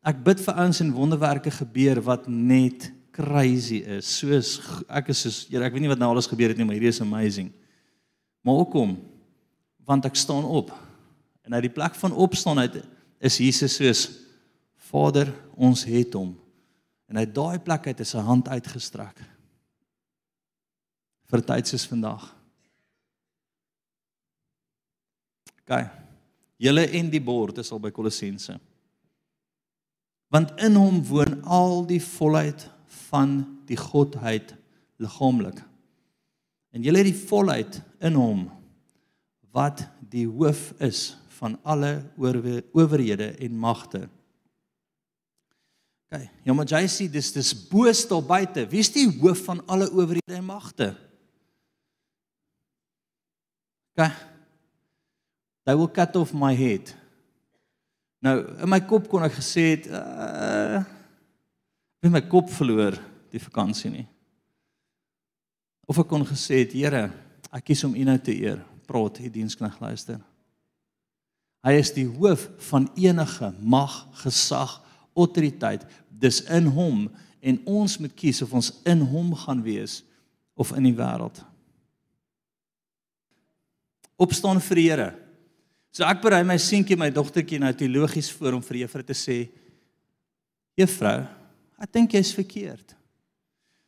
Ek 0.01 0.23
bid 0.25 0.41
vir 0.41 0.57
ouens 0.57 0.81
en 0.81 0.91
wonderwerke 0.91 1.51
gebeur 1.51 2.01
wat 2.01 2.27
net 2.27 2.91
crazy 3.11 3.85
is. 3.85 4.09
Soos 4.09 4.59
ek 4.89 5.09
is 5.09 5.21
soos 5.21 5.47
Here, 5.51 5.65
ek 5.65 5.73
weet 5.73 5.85
nie 5.85 5.93
wat 5.93 5.99
nou 5.99 6.09
alles 6.09 6.25
gebeur 6.25 6.49
het 6.49 6.57
nie, 6.57 6.65
maar 6.65 6.73
hierdie 6.73 6.89
is 6.97 7.01
amazing. 7.01 7.51
Maar 8.41 8.55
hoekom? 8.55 9.12
Want 9.85 10.05
ek 10.07 10.15
staan 10.15 10.45
op. 10.45 10.71
En 11.43 11.53
uit 11.53 11.67
die 11.67 11.73
plek 11.73 11.95
van 11.99 12.15
opstaan 12.15 12.59
uit 12.59 12.79
is 13.23 13.37
Jesus 13.37 13.75
soos 13.75 14.03
Vader, 14.93 15.31
ons 15.55 15.83
het 15.87 16.13
hom. 16.13 16.35
En 17.09 17.17
uit 17.17 17.31
daai 17.35 17.59
plek 17.59 17.87
uit 17.87 17.99
is 18.03 18.13
sy 18.13 18.21
hand 18.23 18.47
uitgestrek. 18.47 19.19
Vir 21.31 21.43
tyd 21.43 21.71
soos 21.71 21.87
vandag. 21.89 22.27
OK. 25.63 25.79
Julle 26.61 26.85
en 26.99 27.09
die 27.09 27.23
bord 27.23 27.57
is 27.63 27.71
al 27.73 27.81
by 27.81 27.91
Kolossense 27.91 28.59
want 30.33 30.49
in 30.65 30.73
hom 30.79 31.03
woon 31.05 31.37
al 31.45 31.83
die 31.85 32.01
volheid 32.01 32.65
van 33.09 33.35
die 33.69 33.77
godheid 33.77 34.55
liggaamlik. 35.01 35.59
En 36.73 36.81
jy 36.81 36.93
het 36.95 37.05
die 37.05 37.25
volheid 37.29 37.77
in 38.01 38.17
hom 38.17 38.47
wat 39.53 39.85
die 40.09 40.25
hoof 40.27 40.71
is 40.81 41.13
van 41.37 41.59
alle 41.63 41.93
owerhede 42.17 43.33
en 43.37 43.57
magte. 43.57 44.07
OK, 46.09 46.25
ja 46.45 46.53
maar 46.53 46.69
jy 46.69 46.83
sê 46.89 47.07
dis 47.11 47.31
dis 47.35 47.53
bo 47.69 47.89
stil 47.93 48.21
buite. 48.25 48.65
Wie 48.69 48.81
is 48.81 48.91
die 48.93 49.07
hoof 49.21 49.45
van 49.45 49.61
alle 49.69 49.89
owerhede 49.91 50.37
en 50.39 50.45
magte? 50.49 50.93
OK. 53.93 54.09
They 55.63 55.77
will 55.77 55.89
cut 55.89 56.15
off 56.19 56.33
my 56.33 56.53
head. 56.57 56.95
Nou 58.23 58.39
in 58.63 58.69
my 58.71 58.81
kop 58.87 59.07
kon 59.11 59.25
ek 59.25 59.37
gesê 59.37 59.69
het 59.75 59.87
uh 59.91 60.81
ek 60.83 62.09
het 62.09 62.11
my 62.17 62.25
kop 62.27 62.49
verloor 62.51 62.97
die 63.31 63.39
vakansie 63.39 63.91
nie. 63.93 64.07
Of 65.87 66.01
ek 66.01 66.09
kon 66.09 66.25
gesê 66.27 66.63
het 66.63 66.73
Here, 66.75 67.07
ek 67.53 67.69
kies 67.69 67.83
om 67.87 67.93
U 67.95 68.03
nou 68.07 68.17
te 68.19 68.33
eer. 68.35 68.59
Praat 68.87 69.19
U 69.23 69.29
dienskneg 69.31 69.79
luister. 69.81 70.19
Hy 71.63 71.77
is 71.79 71.93
die 71.95 72.07
hoof 72.07 72.49
van 72.69 72.89
enige 72.99 73.53
mag, 73.59 73.93
gesag, 74.19 74.75
autoriteit. 75.15 75.85
Dis 76.11 76.41
in 76.51 76.67
hom 76.75 77.05
en 77.43 77.59
ons 77.69 77.97
moet 77.99 78.13
kies 78.15 78.41
of 78.43 78.51
ons 78.55 78.71
in 78.89 79.03
hom 79.07 79.31
gaan 79.45 79.63
wees 79.63 80.01
of 80.59 80.73
in 80.75 80.89
die 80.89 80.95
wêreld. 80.95 81.39
Opstaan 84.19 84.61
vir 84.63 84.79
die 84.79 84.87
Here. 84.89 85.09
So 85.93 86.05
ek 86.07 86.23
berei 86.23 86.41
my 86.47 86.57
seentjie, 86.57 86.97
my 86.97 87.11
dogtertjie 87.13 87.59
nou 87.61 87.71
teologies 87.77 88.31
voor 88.33 88.57
om 88.57 88.63
vir 88.65 88.81
juffrou 88.81 89.03
te 89.05 89.13
sê: 89.17 89.37
"Juffrou, 90.79 91.27
ek 91.77 91.91
dink 91.93 92.15
jy's 92.17 92.33
verkeerd." 92.33 92.95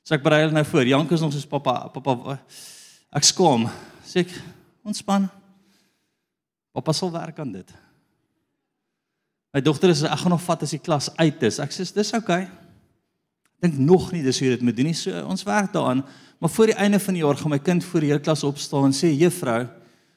So 0.05 0.13
ek 0.13 0.23
berei 0.23 0.43
hulle 0.43 0.53
nou 0.53 0.65
voor. 0.69 0.85
Jank 0.85 1.11
is 1.11 1.21
nog 1.21 1.33
soos 1.33 1.47
pappa, 1.49 1.89
pappa 1.89 2.37
ek 3.15 3.23
skaam. 3.23 3.65
Sê 4.05 4.21
ek, 4.21 4.33
ontspan. 4.85 5.27
Pappa 6.75 6.93
sal 6.93 7.11
werk 7.13 7.39
aan 7.41 7.51
dit. 7.55 7.73
My 9.55 9.63
dogter 9.63 9.89
is 9.93 10.03
ek 10.05 10.19
gaan 10.21 10.35
nog 10.35 10.43
vat 10.43 10.65
as 10.67 10.75
die 10.75 10.83
klas 10.83 11.09
uit 11.17 11.43
is. 11.47 11.61
Ek 11.63 11.73
sê 11.73 11.85
dis 11.87 12.13
oukei. 12.13 12.43
Okay. 12.43 12.51
Dink 13.63 13.79
nog 13.79 14.11
nie 14.11 14.21
dis 14.23 14.39
hoe 14.43 14.51
dit 14.53 14.63
moet 14.67 14.75
doen 14.77 14.91
nie. 14.91 14.97
So 14.97 15.15
ons 15.25 15.45
werk 15.47 15.73
daaraan. 15.73 16.03
Maar 16.39 16.51
voor 16.51 16.71
die 16.71 16.77
einde 16.77 16.99
van 16.99 17.15
die 17.15 17.23
jaar 17.23 17.39
gaan 17.39 17.53
my 17.55 17.59
kind 17.63 17.83
voor 17.87 18.03
die 18.03 18.11
hele 18.11 18.21
klas 18.21 18.43
opstaan 18.43 18.91
en 18.91 18.95
sê: 18.95 19.13
"Juffrou, 19.15 19.63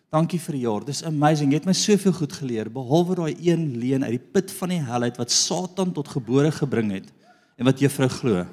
Dankie 0.08 0.38
vir 0.40 0.56
die 0.56 0.62
jaar. 0.64 0.84
Dis 0.88 1.02
amazing. 1.04 1.50
Jy 1.52 1.60
het 1.60 1.66
my 1.68 1.74
soveel 1.76 2.14
goed 2.16 2.32
geleer 2.32 2.70
behalwe 2.72 3.18
daai 3.18 3.34
een 3.44 3.66
leen 3.76 4.06
uit 4.06 4.14
die 4.16 4.30
put 4.32 4.52
van 4.56 4.72
die 4.72 4.80
hel 4.80 5.04
uit 5.04 5.20
wat 5.20 5.34
Satan 5.34 5.92
tot 5.92 6.08
gebore 6.08 6.52
gebring 6.62 6.94
het 6.96 7.10
en 7.60 7.68
wat 7.68 7.82
juffrou 7.82 8.08
glo. 8.08 8.46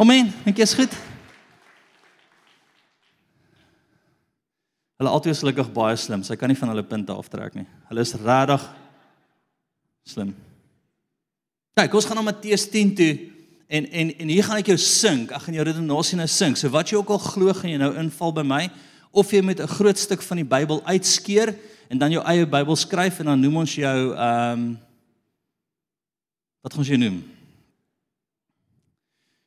Amen. 0.00 0.32
Dink 0.42 0.58
jy 0.58 0.66
is 0.66 0.74
goed? 0.74 0.96
Hulle 5.00 5.12
altyd 5.16 5.32
is 5.32 5.40
gelukkig 5.40 5.70
baie 5.72 5.96
slim. 5.96 6.20
Sy 6.26 6.36
kan 6.36 6.50
nie 6.52 6.58
van 6.60 6.74
hulle 6.74 6.84
punte 6.84 7.14
aftrek 7.16 7.54
nie. 7.56 7.64
Hulle 7.88 8.02
is 8.04 8.12
regtig 8.20 8.66
slim. 10.04 10.34
Kyk, 11.78 11.94
ons 11.96 12.08
gaan 12.08 12.20
na 12.20 12.24
Matteus 12.26 12.66
10 12.68 12.90
toe 12.98 13.12
en 13.70 13.86
en 13.86 14.10
en 14.20 14.32
hier 14.34 14.44
gaan 14.44 14.60
ek 14.60 14.68
jou 14.74 14.76
sink. 14.82 15.32
Ek 15.32 15.46
gaan 15.46 15.56
jou 15.56 15.64
redenasie 15.64 16.18
nou 16.20 16.26
sink. 16.28 16.60
So 16.60 16.68
wat 16.74 16.92
jy 16.92 16.98
ook 17.00 17.14
al 17.16 17.22
glo, 17.22 17.54
gaan 17.56 17.72
jy 17.72 17.78
nou 17.80 17.94
inval 18.02 18.34
by 18.36 18.44
my 18.44 18.60
of 19.16 19.32
jy 19.32 19.40
met 19.40 19.64
'n 19.64 19.72
groot 19.72 19.96
stuk 19.98 20.20
van 20.20 20.36
die 20.36 20.44
Bybel 20.44 20.84
uitskeer 20.84 21.54
en 21.88 21.98
dan 21.98 22.12
jou 22.12 22.22
eie 22.24 22.44
Bybel 22.44 22.76
skryf 22.76 23.20
en 23.20 23.32
dan 23.32 23.40
noem 23.40 23.56
ons 23.64 23.74
jou 23.74 23.98
ehm 24.12 24.52
um, 24.52 24.78
wat 26.60 26.72
gaan 26.72 26.84
ons 26.84 26.92
jou 26.92 27.00
noem? 27.00 27.24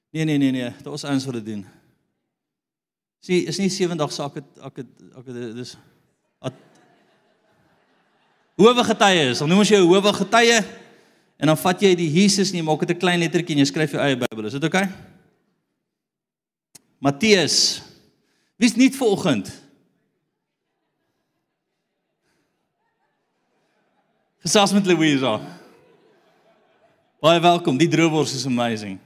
Nee 0.09 0.25
nee 0.25 0.37
nee 0.37 0.51
nee, 0.51 0.73
dit 0.83 0.93
is 0.93 1.03
ons 1.03 1.25
wat 1.25 1.33
dit 1.33 1.45
doen. 1.45 1.65
Sien, 3.23 3.47
is 3.47 3.59
nie 3.61 3.71
sewe 3.71 3.95
dag 3.95 4.11
saak 4.11 4.35
het 4.41 4.63
ek 4.67 4.83
ek 4.83 5.25
het 5.31 5.41
dis 5.55 5.77
Howe 8.53 8.83
getuie 8.85 9.31
is, 9.31 9.39
dan 9.41 9.49
noem 9.49 9.63
ons 9.63 9.71
jou 9.71 9.79
howe 9.81 10.11
getuie 10.13 10.59
en 11.41 11.49
dan 11.49 11.57
vat 11.57 11.81
jy 11.81 11.95
die 11.97 12.09
Jesus 12.13 12.51
jy 12.53 12.61
maak 12.61 12.83
dit 12.85 12.93
'n 12.93 12.99
klein 12.99 13.19
lettertjie 13.19 13.55
en 13.55 13.63
jy 13.63 13.65
skryf 13.65 13.91
jou 13.91 14.01
eie 14.01 14.15
Bybel. 14.15 14.45
Is 14.45 14.53
dit 14.53 14.63
oukei? 14.63 14.83
Okay? 14.83 14.93
Matteus 16.99 17.81
Wie's 18.57 18.75
nie 18.75 18.91
vanoggend? 18.93 19.49
Gesels 24.39 24.71
met 24.71 24.85
Louisa. 24.85 25.41
Baie 27.19 27.39
welkom. 27.39 27.77
Die 27.77 27.87
droewors 27.87 28.35
is 28.35 28.45
amazing. 28.45 28.99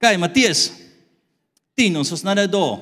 Kyk, 0.00 0.18
Matteus 0.18 0.70
10, 1.74 1.96
ons 1.96 2.10
was 2.10 2.22
nou 2.22 2.34
nou 2.34 2.46
daar. 2.48 2.78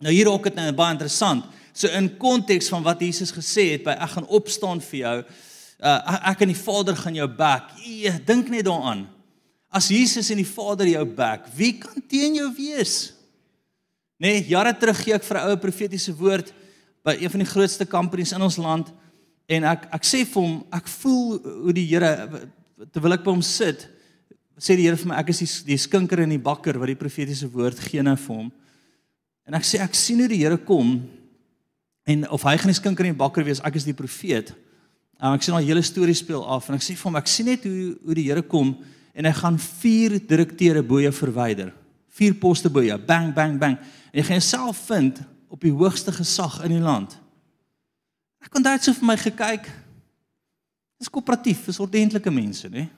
Nou 0.00 0.12
hier 0.14 0.30
ook 0.30 0.48
dit 0.48 0.54
nou 0.56 0.72
baie 0.72 0.94
interessant. 0.94 1.44
So 1.72 1.88
in 1.96 2.08
konteks 2.20 2.68
van 2.72 2.82
wat 2.82 3.00
Jesus 3.00 3.32
gesê 3.34 3.70
het 3.74 3.84
by 3.86 3.94
ek 4.00 4.16
gaan 4.16 4.28
opstaan 4.28 4.80
vir 4.84 4.98
jou. 5.00 5.16
Uh 5.80 6.18
ek 6.32 6.44
en 6.44 6.52
die 6.52 6.60
Vader 6.60 6.96
gaan 6.96 7.16
jou 7.16 7.28
back. 7.28 7.72
Ja, 7.84 8.16
dink 8.26 8.48
net 8.52 8.66
daaraan. 8.68 9.06
As 9.70 9.88
Jesus 9.88 10.30
en 10.32 10.40
die 10.40 10.48
Vader 10.48 10.88
jou 10.88 11.04
back, 11.04 11.46
wie 11.56 11.76
kan 11.78 12.02
teen 12.08 12.34
jou 12.34 12.48
wees? 12.56 13.12
Nee, 14.20 14.42
jare 14.50 14.74
terug 14.76 14.98
gee 15.00 15.14
ek 15.14 15.24
vir 15.24 15.38
'n 15.38 15.50
ou 15.50 15.56
profetiese 15.56 16.12
woord 16.12 16.52
by 17.04 17.16
een 17.16 17.30
van 17.30 17.40
die 17.40 17.52
grootste 17.52 17.86
companies 17.86 18.32
in 18.32 18.42
ons 18.42 18.56
land 18.56 18.90
en 19.48 19.64
ek 19.64 19.88
ek 19.92 20.04
sê 20.04 20.24
vir 20.26 20.42
hom, 20.42 20.64
ek 20.72 20.88
voel 20.88 21.38
hoe 21.38 21.72
die 21.72 21.86
Here 21.86 22.28
terwyl 22.92 23.12
ek 23.12 23.24
by 23.24 23.30
hom 23.30 23.42
sit, 23.42 23.88
sê 24.60 24.76
die 24.76 24.86
Here 24.86 24.98
vir 25.00 25.08
my 25.08 25.18
ek 25.22 25.32
is 25.32 25.40
die, 25.40 25.48
die 25.72 25.78
skinker 25.80 26.22
en 26.24 26.34
die 26.34 26.42
bakker 26.42 26.76
wat 26.80 26.90
die 26.92 26.98
profetiese 26.98 27.48
woord 27.50 27.80
gee 27.80 28.02
nou 28.04 28.16
vir 28.20 28.36
hom. 28.36 28.50
En 29.48 29.56
ek 29.56 29.66
sê 29.66 29.80
ek 29.82 29.96
sien 29.96 30.20
hoe 30.20 30.28
die 30.30 30.42
Here 30.42 30.58
kom 30.60 30.98
en 32.10 32.26
of 32.28 32.44
hy 32.44 32.56
gaan 32.60 32.72
die 32.72 32.78
skinker 32.78 33.06
en 33.06 33.14
die 33.14 33.22
bakker 33.22 33.46
wees, 33.46 33.62
ek 33.64 33.78
is 33.80 33.86
die 33.88 33.96
profeet. 33.96 34.52
En 35.20 35.36
ek 35.36 35.44
sien 35.44 35.56
al 35.56 35.64
hele 35.64 35.82
storie 35.84 36.16
speel 36.16 36.44
af 36.44 36.68
en 36.68 36.76
ek 36.76 36.84
sê 36.84 36.96
vir 36.96 37.08
hom 37.08 37.18
ek 37.20 37.30
sien 37.30 37.48
net 37.48 37.64
hoe 37.68 37.94
hoe 38.04 38.18
die 38.18 38.28
Here 38.28 38.44
kom 38.44 38.74
en 39.16 39.26
hy 39.26 39.34
gaan 39.40 39.58
vier 39.60 40.18
direkteure 40.20 40.84
bo 40.86 41.00
jou 41.02 41.12
verwyder. 41.22 41.72
Vier 42.20 42.36
poste 42.36 42.70
bo 42.72 42.84
jou. 42.84 42.98
Bang 43.08 43.32
bang 43.36 43.56
bang. 43.60 43.80
En 44.12 44.20
jy 44.20 44.28
gaan 44.28 44.40
jouself 44.42 44.84
vind 44.90 45.22
op 45.50 45.60
die 45.64 45.74
hoogste 45.74 46.12
gesag 46.14 46.60
in 46.66 46.76
die 46.76 46.84
land. 46.84 47.16
Ek 48.44 48.52
kon 48.52 48.64
daai 48.64 48.78
so 48.80 48.92
vir 48.96 49.08
my 49.08 49.16
gekyk. 49.20 49.66
Dis 51.00 51.08
koöperatief, 51.12 51.64
dis 51.68 51.80
ordentlike 51.80 52.32
mense, 52.32 52.68
né? 52.68 52.90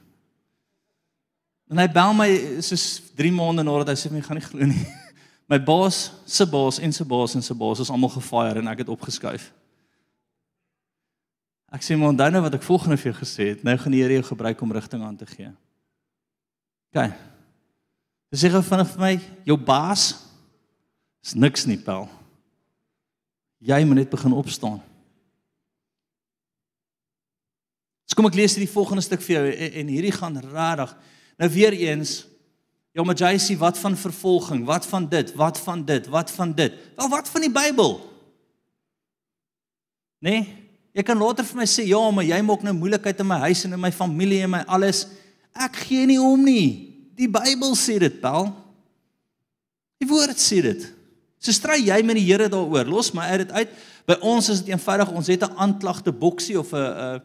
En 1.71 1.79
hy 1.79 1.87
bel 1.93 2.15
my 2.17 2.29
soos 2.65 2.87
3 3.19 3.33
maande 3.35 3.65
nadat 3.67 3.93
hy 3.93 3.99
sê 4.01 4.11
my 4.13 4.23
gaan 4.25 4.41
nie 4.41 4.47
glo 4.47 4.69
nie. 4.69 4.85
My 5.51 5.59
baas, 5.61 6.07
se 6.25 6.47
baas 6.49 6.79
en 6.81 6.95
se 6.95 7.05
baas 7.05 7.35
en 7.37 7.43
se 7.45 7.53
baas 7.59 7.83
is 7.83 7.91
almal 7.93 8.13
gefire 8.15 8.63
en 8.63 8.71
ek 8.71 8.85
het 8.85 8.93
opgeskuif. 8.93 9.51
Ek 11.73 11.85
sê 11.85 11.97
maar 11.99 12.13
onthou 12.13 12.31
nou 12.33 12.41
wat 12.45 12.57
ek 12.57 12.65
volgende 12.65 12.97
vir 13.01 13.11
jou 13.11 13.19
gesê 13.19 13.49
het. 13.51 13.65
Nou 13.67 13.75
gaan 13.77 13.93
die 13.93 14.01
Here 14.01 14.17
jou 14.17 14.25
gebruik 14.31 14.63
om 14.65 14.73
rigting 14.73 15.03
aan 15.05 15.19
te 15.19 15.29
gee. 15.29 15.51
OK. 16.93 17.11
Dis 18.33 18.47
sê 18.47 18.53
gou 18.55 18.63
vinnig 18.65 18.95
vir 18.95 19.03
my, 19.03 19.13
jou 19.51 19.59
baas 19.61 20.07
is 21.27 21.35
niks 21.37 21.67
nie, 21.69 21.77
pel. 21.77 22.07
Jy 23.61 23.83
moet 23.85 24.03
net 24.03 24.15
begin 24.15 24.39
opstaan. 24.39 24.81
So 28.09 28.17
kom 28.17 28.29
ek 28.29 28.37
lees 28.37 28.57
hierdie 28.57 28.73
volgende 28.73 29.05
stuk 29.05 29.23
vir 29.25 29.39
jou 29.39 29.45
en, 29.53 29.77
en 29.83 29.93
hierdie 29.93 30.15
gaan 30.17 30.41
regtig 30.45 30.97
nou 31.39 31.51
weer 31.51 31.73
eens 31.73 32.27
Ja, 32.93 33.05
maar 33.05 33.17
jy 33.17 33.39
sê 33.41 33.55
wat 33.57 33.79
van 33.81 33.95
vervolging? 33.97 34.67
Wat 34.69 34.85
van 34.87 35.07
dit? 35.09 35.31
Wat 35.35 35.59
van 35.65 35.85
dit? 35.89 36.09
Wat 36.13 36.31
van 36.31 36.51
dit? 36.53 36.75
Wel, 36.97 37.09
wat 37.09 37.29
van 37.33 37.41
die 37.41 37.53
Bybel? 37.53 37.95
Nee, 40.23 40.43
jy 40.93 41.03
kan 41.03 41.19
later 41.19 41.45
vir 41.45 41.57
my 41.57 41.67
sê, 41.67 41.87
"Ja, 41.89 42.11
maar 42.11 42.25
jy 42.25 42.41
maak 42.43 42.63
nou 42.63 42.75
moeilikheid 42.75 43.21
in 43.21 43.27
my 43.27 43.39
huis 43.49 43.65
en 43.65 43.73
in 43.73 43.81
my 43.81 43.93
familie 43.93 44.43
en 44.43 44.51
my 44.51 44.63
alles." 44.67 45.07
Ek 45.55 45.77
gee 45.77 46.07
nie 46.07 46.21
om 46.21 46.45
nie. 46.45 47.09
Die 47.17 47.29
Bybel 47.29 47.75
sê 47.75 47.99
dit, 47.99 48.21
Paul. 48.21 48.55
Die 49.99 50.09
woord 50.09 50.37
sê 50.37 50.63
dit. 50.63 50.93
So 51.39 51.53
stry 51.53 51.81
jy 51.81 52.03
met 52.03 52.17
die 52.17 52.25
Here 52.25 52.49
daaroor. 52.49 52.85
Los 52.85 53.13
my 53.13 53.23
uit 53.23 53.39
dit 53.39 53.53
uit. 53.53 53.69
By 54.07 54.17
ons 54.21 54.49
is 54.49 54.63
dit 54.63 54.69
eenvoudig, 54.69 55.11
ons 55.11 55.27
het 55.27 55.43
'n 55.43 55.57
aanklagte 55.57 56.13
boksie 56.13 56.59
of 56.59 56.73
'n 56.73 56.77
'n 56.77 57.23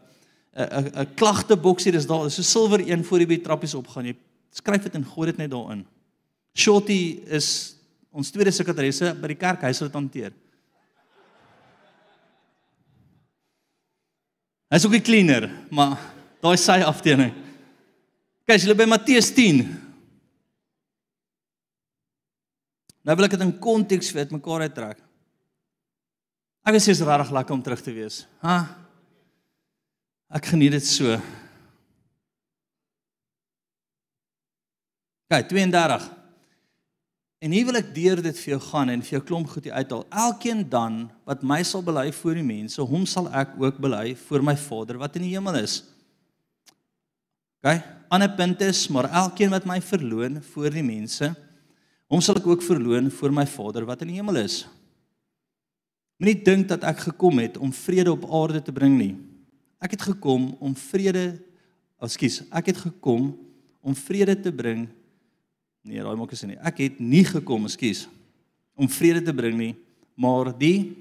'n 0.56 0.90
'n 1.02 1.14
klagte 1.14 1.56
boksie, 1.56 1.92
dis 1.92 2.06
daar, 2.06 2.24
dis 2.24 2.38
'n 2.38 2.42
silwer 2.42 2.80
een 2.80 3.04
voor 3.04 3.20
jy 3.20 3.26
by 3.26 3.36
die 3.36 3.44
trappies 3.44 3.74
opgaan. 3.74 4.06
Jy 4.06 4.16
skryf 4.50 4.82
dit 4.82 4.94
en 4.94 5.04
gooi 5.04 5.26
dit 5.26 5.36
net 5.36 5.50
daarin. 5.50 5.86
Shorty 6.54 7.22
is 7.26 7.76
ons 8.10 8.30
tweede 8.30 8.50
sekretaresse 8.50 9.14
by 9.14 9.28
die 9.28 9.38
kerk, 9.38 9.62
hy 9.62 9.72
sal 9.72 9.86
dit 9.86 9.94
hanteer. 9.94 10.32
Hy's 14.70 14.84
ook 14.84 14.94
'n 14.94 15.02
cleaner, 15.02 15.50
maar 15.70 15.98
daai 16.42 16.56
sy 16.56 16.82
afdeling. 16.82 17.32
Kyk, 18.44 18.60
hulle 18.62 18.74
by 18.74 18.84
Matteus 18.84 19.30
10. 19.30 19.88
Nou 23.04 23.16
wil 23.16 23.24
ek 23.24 23.30
dit 23.30 23.40
in 23.40 23.58
konteks 23.58 24.10
vir 24.10 24.26
mekaar 24.30 24.60
uittrek. 24.60 24.98
Ek 26.68 26.74
is 26.74 26.84
seker 26.84 27.06
regtig 27.06 27.32
lekker 27.32 27.54
om 27.54 27.62
terug 27.62 27.80
te 27.80 27.92
wees. 27.92 28.26
Ha? 28.42 28.87
Ek 30.28 30.50
geniet 30.50 30.74
dit 30.76 30.84
so. 30.84 31.16
Kyk, 35.28 35.48
32. 35.48 36.04
En 37.38 37.52
hier 37.54 37.64
wil 37.68 37.78
ek 37.78 37.92
deur 37.94 38.20
dit 38.20 38.40
vir 38.42 38.52
jou 38.56 38.58
gaan 38.66 38.90
en 38.92 39.02
vir 39.04 39.14
jou 39.16 39.20
klomp 39.24 39.48
goed 39.48 39.68
uithaal. 39.70 40.02
Elkeen 40.26 40.64
dan 40.68 41.04
wat 41.28 41.44
my 41.46 41.60
sal 41.64 41.84
bely 41.86 42.08
voor 42.12 42.40
die 42.40 42.44
mense, 42.44 42.82
hom 42.82 43.06
sal 43.08 43.28
ek 43.30 43.54
ook 43.60 43.78
bely 43.80 44.16
voor 44.26 44.44
my 44.44 44.56
Vader 44.58 44.98
wat 45.00 45.16
in 45.16 45.28
die 45.28 45.36
hemel 45.36 45.60
is. 45.62 45.80
OK? 47.62 47.78
Ander 48.12 48.32
punt 48.36 48.64
is, 48.64 48.86
maar 48.92 49.08
elkeen 49.22 49.52
wat 49.52 49.68
my 49.68 49.78
verloon 49.84 50.40
voor 50.50 50.72
die 50.74 50.84
mense, 50.84 51.30
hom 52.08 52.20
sal 52.24 52.40
ek 52.40 52.48
ook 52.48 52.64
verloon 52.64 53.08
voor 53.12 53.32
my 53.36 53.46
Vader 53.48 53.86
wat 53.88 54.04
in 54.04 54.12
die 54.12 54.18
hemel 54.20 54.40
is. 54.42 54.62
Moenie 56.18 56.40
dink 56.42 56.68
dat 56.72 56.84
ek 56.88 57.06
gekom 57.12 57.38
het 57.40 57.56
om 57.62 57.72
vrede 57.72 58.10
op 58.12 58.26
aarde 58.26 58.64
te 58.64 58.74
bring 58.74 58.96
nie. 58.98 59.14
Ek 59.78 59.90
het 59.90 60.02
gekom 60.02 60.56
om 60.60 60.74
vrede, 60.76 61.38
ekskuus, 62.02 62.42
ek 62.50 62.72
het 62.72 62.76
gekom 62.76 63.32
om 63.80 63.94
vrede 63.94 64.34
te 64.40 64.52
bring 64.52 64.88
Nee, 65.88 66.02
daai 66.04 66.18
maak 66.20 66.34
sin 66.36 66.52
nie. 66.52 66.58
Ek 66.68 66.82
het 66.82 66.98
nie 67.00 67.24
gekom, 67.24 67.64
ekskuus, 67.64 68.06
om 68.78 68.90
vrede 68.92 69.22
te 69.24 69.32
bring 69.32 69.56
nie, 69.56 69.74
maar 70.18 70.50
die 70.52 70.92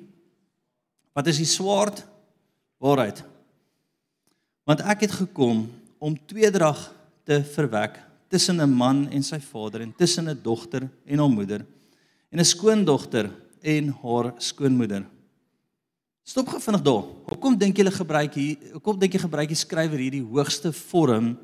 wat 1.17 1.27
is 1.27 1.41
die 1.41 1.49
swaard 1.49 2.03
waarheid. 2.79 3.23
Want 4.67 4.83
ek 4.85 5.07
het 5.07 5.15
gekom 5.17 5.65
om 5.97 6.15
tweedrag 6.29 6.79
te 7.27 7.41
verwek 7.55 7.97
tussen 8.29 8.61
'n 8.61 8.69
man 8.69 9.07
en 9.09 9.23
sy 9.23 9.39
vader 9.39 9.81
en 9.81 9.93
tussen 9.97 10.29
'n 10.29 10.39
dogter 10.43 10.87
en 11.05 11.19
haar 11.19 11.29
moeder 11.29 11.65
en 12.31 12.39
'n 12.39 12.45
skoondogter 12.45 13.31
en 13.61 13.89
haar 14.03 14.33
skoonmoeder. 14.37 15.05
Stop 16.27 16.49
gou 16.51 16.59
vinnig 16.59 16.83
daar. 16.83 17.05
Hoekom 17.31 17.55
dink 17.55 17.77
julle 17.79 17.91
gebruik 17.93 18.33
hier 18.35 18.73
hoekom 18.73 18.97
dink 18.99 19.13
jy 19.15 19.21
gebruik 19.23 19.47
die 19.47 19.59
skrywer 19.59 20.01
hierdie 20.01 20.25
hoogste 20.25 20.73
vorm 20.75 21.37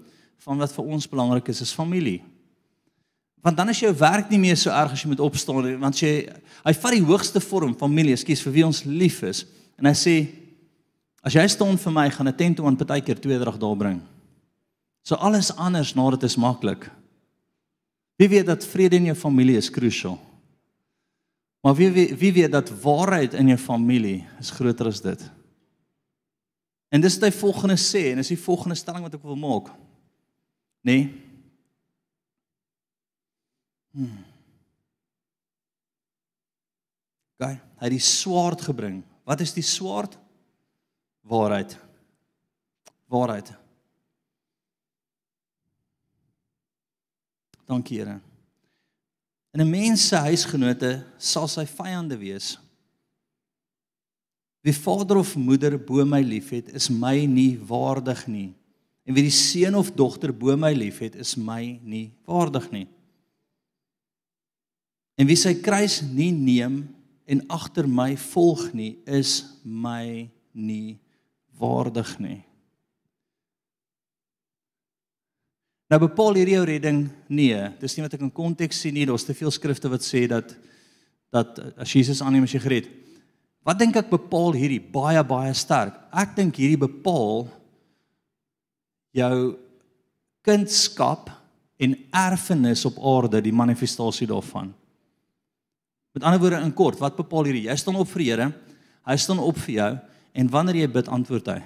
van 0.43 0.59
wat 0.59 0.73
vir 0.75 0.89
ons 0.91 1.07
belangrik 1.07 1.47
is 1.53 1.61
is 1.63 1.71
familie? 1.71 2.19
Want 3.43 3.55
dan 3.59 3.71
is 3.71 3.79
jou 3.79 3.93
werk 3.95 4.27
nie 4.31 4.41
meer 4.43 4.59
so 4.59 4.71
erg 4.75 4.91
as 4.91 5.03
jy 5.03 5.11
moet 5.13 5.23
opstaan 5.23 5.63
nie, 5.63 5.77
want 5.79 6.01
jy 6.03 6.11
hy 6.65 6.73
vat 6.75 6.95
die 6.95 7.03
hoogste 7.03 7.39
vorm 7.43 7.71
familie, 7.79 8.17
skuis 8.19 8.43
vir 8.43 8.55
wie 8.57 8.65
ons 8.67 8.83
lief 8.83 9.21
is. 9.27 9.45
En 9.79 9.87
hy 9.87 9.95
sê 9.95 10.15
as 11.23 11.39
jy 11.39 11.47
staan 11.47 11.79
vir 11.79 11.95
my, 11.95 12.09
gaan 12.11 12.27
'n 12.27 12.35
tent 12.35 12.57
toe 12.57 12.67
aan 12.67 12.79
partykeer 12.79 13.19
twee 13.19 13.39
dag 13.39 13.57
daar 13.57 13.77
bring. 13.77 14.01
So 15.03 15.15
alles 15.15 15.55
anders 15.55 15.95
na 15.95 16.09
dit 16.11 16.23
is 16.23 16.35
maklik. 16.35 16.91
Wie 18.19 18.27
weet 18.27 18.45
dat 18.45 18.65
vrede 18.65 18.95
in 18.95 19.05
jou 19.05 19.15
familie 19.15 19.57
is 19.57 19.69
crucial. 19.69 20.19
Maar 21.63 21.75
wie 21.75 21.91
wie, 21.91 22.09
wie 22.19 22.33
weet 22.33 22.51
dat 22.51 22.69
waarheid 22.81 23.33
in 23.33 23.47
jou 23.47 23.59
familie 23.59 24.27
is 24.39 24.51
groter 24.51 24.89
as 24.91 25.01
dit. 25.01 25.21
En 26.91 27.01
dis 27.01 27.15
wat 27.15 27.29
hy 27.29 27.37
volgende 27.37 27.77
sê 27.79 28.09
en 28.11 28.19
dis 28.19 28.33
die 28.33 28.39
volgende 28.39 28.75
stelling 28.75 29.05
wat 29.05 29.15
ek 29.15 29.23
wil 29.23 29.39
maak. 29.39 29.71
Nee. 30.83 31.07
Hmm. 33.95 34.19
Gaan, 37.39 37.55
hy 37.79 37.87
het 37.87 37.95
die 37.95 38.03
swaard 38.03 38.61
gebring. 38.67 38.99
Wat 39.23 39.41
is 39.43 39.55
die 39.55 39.63
swaard? 39.63 40.19
Waarheid. 41.23 41.77
Waarheid. 43.07 43.53
Dankie 47.71 48.03
Here. 48.03 48.19
In 49.53 49.61
'n 49.61 49.69
mens 49.69 50.07
se 50.07 50.17
huisgenote 50.17 51.05
sal 51.17 51.47
sy 51.47 51.65
vyande 51.65 52.17
wees. 52.17 52.57
Wie 54.63 54.73
vader 54.73 55.17
of 55.17 55.35
moeder 55.35 55.77
bo 55.77 56.05
my 56.05 56.21
liefhet, 56.21 56.71
is 56.73 56.89
my 56.89 57.25
nie 57.25 57.59
waardig 57.59 58.27
nie. 58.27 58.53
En 59.05 59.13
wie 59.13 59.23
die 59.27 59.35
seun 59.35 59.75
of 59.75 59.91
dogter 59.91 60.33
bo 60.33 60.55
my 60.57 60.71
liefhet, 60.73 61.15
is 61.15 61.35
my 61.35 61.79
nie 61.83 62.11
waardig 62.25 62.71
nie. 62.71 62.87
En 65.19 65.27
wie 65.27 65.37
sy 65.37 65.53
kruis 65.61 66.01
nie 66.01 66.31
neem 66.31 66.87
en 67.25 67.43
agter 67.47 67.87
my 67.87 68.15
volg 68.17 68.71
nie, 68.73 68.97
is 69.05 69.59
my 69.63 70.29
nie 70.51 70.97
waardig 71.59 72.17
nie. 72.19 72.41
Nou 75.93 75.99
bepaal 76.07 76.39
hierdie 76.39 76.55
jou 76.55 76.63
redding? 76.65 77.03
Nee, 77.29 77.57
dis 77.77 77.93
nie 77.93 78.01
wat 78.01 78.15
ek 78.17 78.23
in 78.25 78.31
konteks 78.33 78.79
sien 78.81 78.95
nie. 78.97 79.03
Daar's 79.05 79.27
te 79.27 79.35
veel 79.37 79.51
skrifte 79.53 79.91
wat 79.93 80.01
sê 80.01 80.23
dat 80.25 80.55
dat 81.33 81.59
as 81.81 81.91
Jesus 81.93 82.21
aanneem 82.21 82.47
as 82.47 82.53
jy 82.55 82.61
gered. 82.63 82.87
Wat 83.65 83.77
dink 83.77 83.97
ek 83.97 84.09
bepaal 84.09 84.57
hierdie 84.57 84.81
baie 84.81 85.21
baie 85.25 85.51
sterk? 85.53 85.99
Ek 86.09 86.33
dink 86.37 86.57
hierdie 86.57 86.79
bepaal 86.81 87.45
jou 89.13 89.37
kindskap 90.45 91.29
en 91.77 91.93
erfenis 92.23 92.87
op 92.89 92.97
aarde, 92.97 93.43
die 93.45 93.53
manifestasie 93.53 94.27
daarvan. 94.29 94.71
Met 96.17 96.25
ander 96.25 96.41
woorde 96.41 96.63
in 96.65 96.73
kort, 96.73 96.97
wat 97.01 97.21
bepaal 97.21 97.51
hierdie? 97.51 97.67
Jy 97.67 97.77
staan 97.77 98.01
op 98.01 98.09
vir 98.15 98.25
Here. 98.25 98.49
Hy 99.05 99.19
staan 99.21 99.41
op 99.45 99.61
vir 99.67 99.75
jou 99.75 99.91
en 100.41 100.51
wanneer 100.57 100.81
jy 100.81 100.89
bid, 100.97 101.13
antwoord 101.19 101.53
hy. 101.53 101.61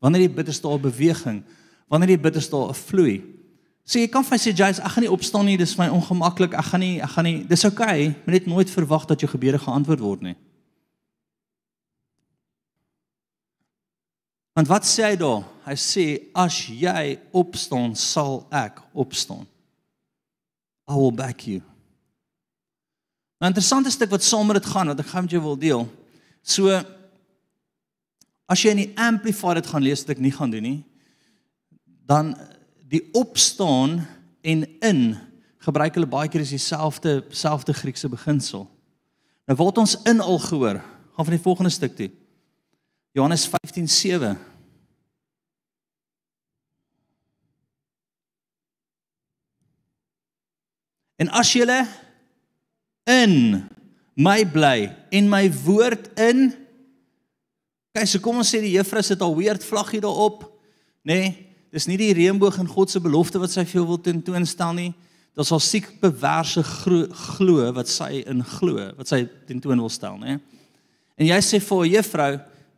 Wanneer 0.00 0.24
jy 0.24 0.32
bid, 0.40 0.48
is 0.48 0.64
daar 0.64 0.80
'n 0.80 0.88
beweging. 0.88 1.44
Wanneer 1.88 2.22
daar 2.22 2.68
'n 2.68 2.74
vloei. 2.74 3.36
So 3.84 3.98
jy 3.98 4.08
kan 4.08 4.24
vir 4.24 4.38
sê 4.38 4.52
Jais, 4.52 4.80
ek 4.80 4.92
gaan 4.96 5.04
nie 5.04 5.12
opstaan 5.12 5.46
nie, 5.46 5.56
dis 5.56 5.74
vir 5.74 5.86
my 5.86 5.92
ongemaklik. 5.94 6.54
Ek 6.54 6.64
gaan 6.64 6.80
nie, 6.80 7.00
ek 7.00 7.10
gaan 7.10 7.24
nie. 7.24 7.44
Dis 7.46 7.64
oukei, 7.64 8.08
okay, 8.08 8.14
maar 8.24 8.34
net 8.34 8.46
nooit 8.46 8.70
verwag 8.70 9.06
dat 9.06 9.20
jou 9.20 9.30
gebede 9.30 9.58
geantwoord 9.58 10.00
word 10.00 10.22
nie. 10.22 10.36
Want 14.56 14.68
wat 14.68 14.88
sê 14.88 15.04
hy 15.04 15.16
daar? 15.20 15.44
Hy 15.68 15.76
sê 15.76 16.06
as 16.34 16.58
jy 16.66 17.18
opstaan, 17.30 17.94
sal 17.94 18.46
ek 18.50 18.80
opstaan. 18.96 19.46
I 20.88 20.94
will 20.94 21.12
back 21.12 21.46
you. 21.46 21.62
'n 23.38 23.46
Interessante 23.52 23.90
stuk 23.90 24.10
wat 24.10 24.22
saam 24.22 24.46
met 24.46 24.62
dit 24.62 24.66
gaan 24.66 24.88
wat 24.88 25.00
ek 25.00 25.06
gaan 25.06 25.22
met 25.22 25.30
jou 25.30 25.42
wil 25.42 25.58
deel. 25.58 25.86
So 26.42 26.82
as 28.48 28.62
jy 28.62 28.70
in 28.70 28.82
die 28.82 28.96
amplified 28.96 29.60
dit 29.60 29.66
gaan 29.66 29.82
lees 29.82 30.00
wat 30.00 30.16
ek 30.16 30.22
nie 30.24 30.32
gaan 30.32 30.50
doen 30.50 30.62
nie, 30.62 30.84
dan 32.06 32.36
die 32.86 33.02
opstaan 33.12 34.06
en 34.40 34.66
in 34.80 35.00
gebruik 35.66 35.96
hulle 35.98 36.06
baie 36.10 36.30
keer 36.30 36.44
is 36.44 36.54
dieselfde 36.54 37.24
selfde 37.34 37.74
Griekse 37.74 38.08
beginsel. 38.08 38.68
Nou 39.46 39.56
word 39.58 39.80
ons 39.82 39.96
in 40.06 40.22
al 40.22 40.38
gehoor. 40.38 40.78
Gaan 41.16 41.26
van 41.26 41.34
die 41.34 41.42
volgende 41.42 41.70
stuk 41.74 41.96
toe. 41.98 42.10
Johannes 43.16 43.48
15:7 43.48 44.36
En 51.16 51.28
as 51.32 51.52
julle 51.52 51.86
in 53.08 53.64
my 54.14 54.44
bly 54.44 54.90
en 55.10 55.28
my 55.32 55.46
woord 55.64 56.10
in 56.20 56.50
kyk 57.96 58.08
so 58.10 58.20
kom 58.20 58.42
ons 58.42 58.50
sê 58.52 58.60
die 58.60 58.74
juffrou 58.74 59.00
sit 59.04 59.22
al 59.24 59.36
weird 59.38 59.64
vlaggie 59.64 60.02
daarop 60.04 60.44
nê 61.06 61.20
nee, 61.22 61.46
dis 61.76 61.88
nie 61.90 61.98
die 62.00 62.14
reënboog 62.16 62.58
en 62.62 62.70
God 62.72 62.92
se 62.92 63.02
belofte 63.04 63.40
wat 63.42 63.52
sy 63.52 63.66
vir 63.68 63.82
jou 63.82 63.86
wil 63.92 64.00
tentoonstel 64.00 64.76
nie 64.78 64.90
dit 65.36 65.44
sal 65.44 65.60
siek 65.60 65.88
bewerse 66.00 66.64
glo 66.64 67.70
wat 67.76 67.90
sy 67.92 68.22
in 68.24 68.40
glo 68.56 68.90
wat 68.96 69.12
sy 69.12 69.26
tentoon 69.48 69.84
wil 69.84 69.92
stel 69.92 70.16
nê 70.20 70.38
en 71.16 71.28
jy 71.28 71.40
sê 71.44 71.60
vir 71.60 71.90
juffrou 71.98 72.32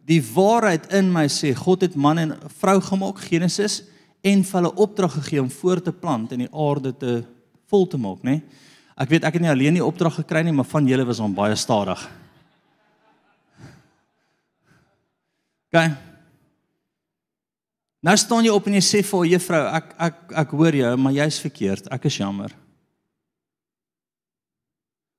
die 0.09 0.23
waarheid 0.25 0.89
in 0.97 1.11
my 1.13 1.27
sê 1.31 1.53
God 1.57 1.85
het 1.85 1.97
man 1.97 2.19
en 2.23 2.35
vrou 2.61 2.79
gemaak 2.81 3.21
Genesis 3.29 3.83
en 4.25 4.43
vir 4.45 4.59
hulle 4.59 4.73
opdrag 4.81 5.19
gegee 5.21 5.43
om 5.43 5.51
voort 5.53 5.85
te 5.85 5.93
plant 5.93 6.33
en 6.33 6.47
die 6.47 6.53
aarde 6.53 6.95
te 6.97 7.21
vol 7.69 7.87
te 7.87 8.01
maak, 8.01 8.25
nê? 8.25 8.41
Ek 8.99 9.13
weet 9.13 9.27
ek 9.29 9.37
het 9.37 9.45
nie 9.45 9.53
alleen 9.53 9.77
die 9.79 9.85
opdrag 9.85 10.17
gekry 10.23 10.43
nie, 10.43 10.55
maar 10.57 10.67
van 10.67 10.89
julle 10.89 11.07
was 11.07 11.21
hom 11.23 11.37
baie 11.37 11.57
stadig. 11.61 12.01
OK. 15.69 16.08
Nou 18.05 18.15
staan 18.17 18.47
jy 18.47 18.53
op 18.55 18.67
en 18.69 18.77
jy 18.79 18.85
sê 18.85 19.03
vir 19.03 19.25
'n 19.25 19.31
juffrou, 19.33 19.65
ek 19.75 19.95
ek 19.99 20.17
ek 20.31 20.51
hoor 20.51 20.75
jou, 20.75 20.97
maar 20.97 21.13
jy's 21.13 21.41
verkeerd. 21.41 21.89
Ek 21.91 22.05
is 22.05 22.17
jammer. 22.17 22.55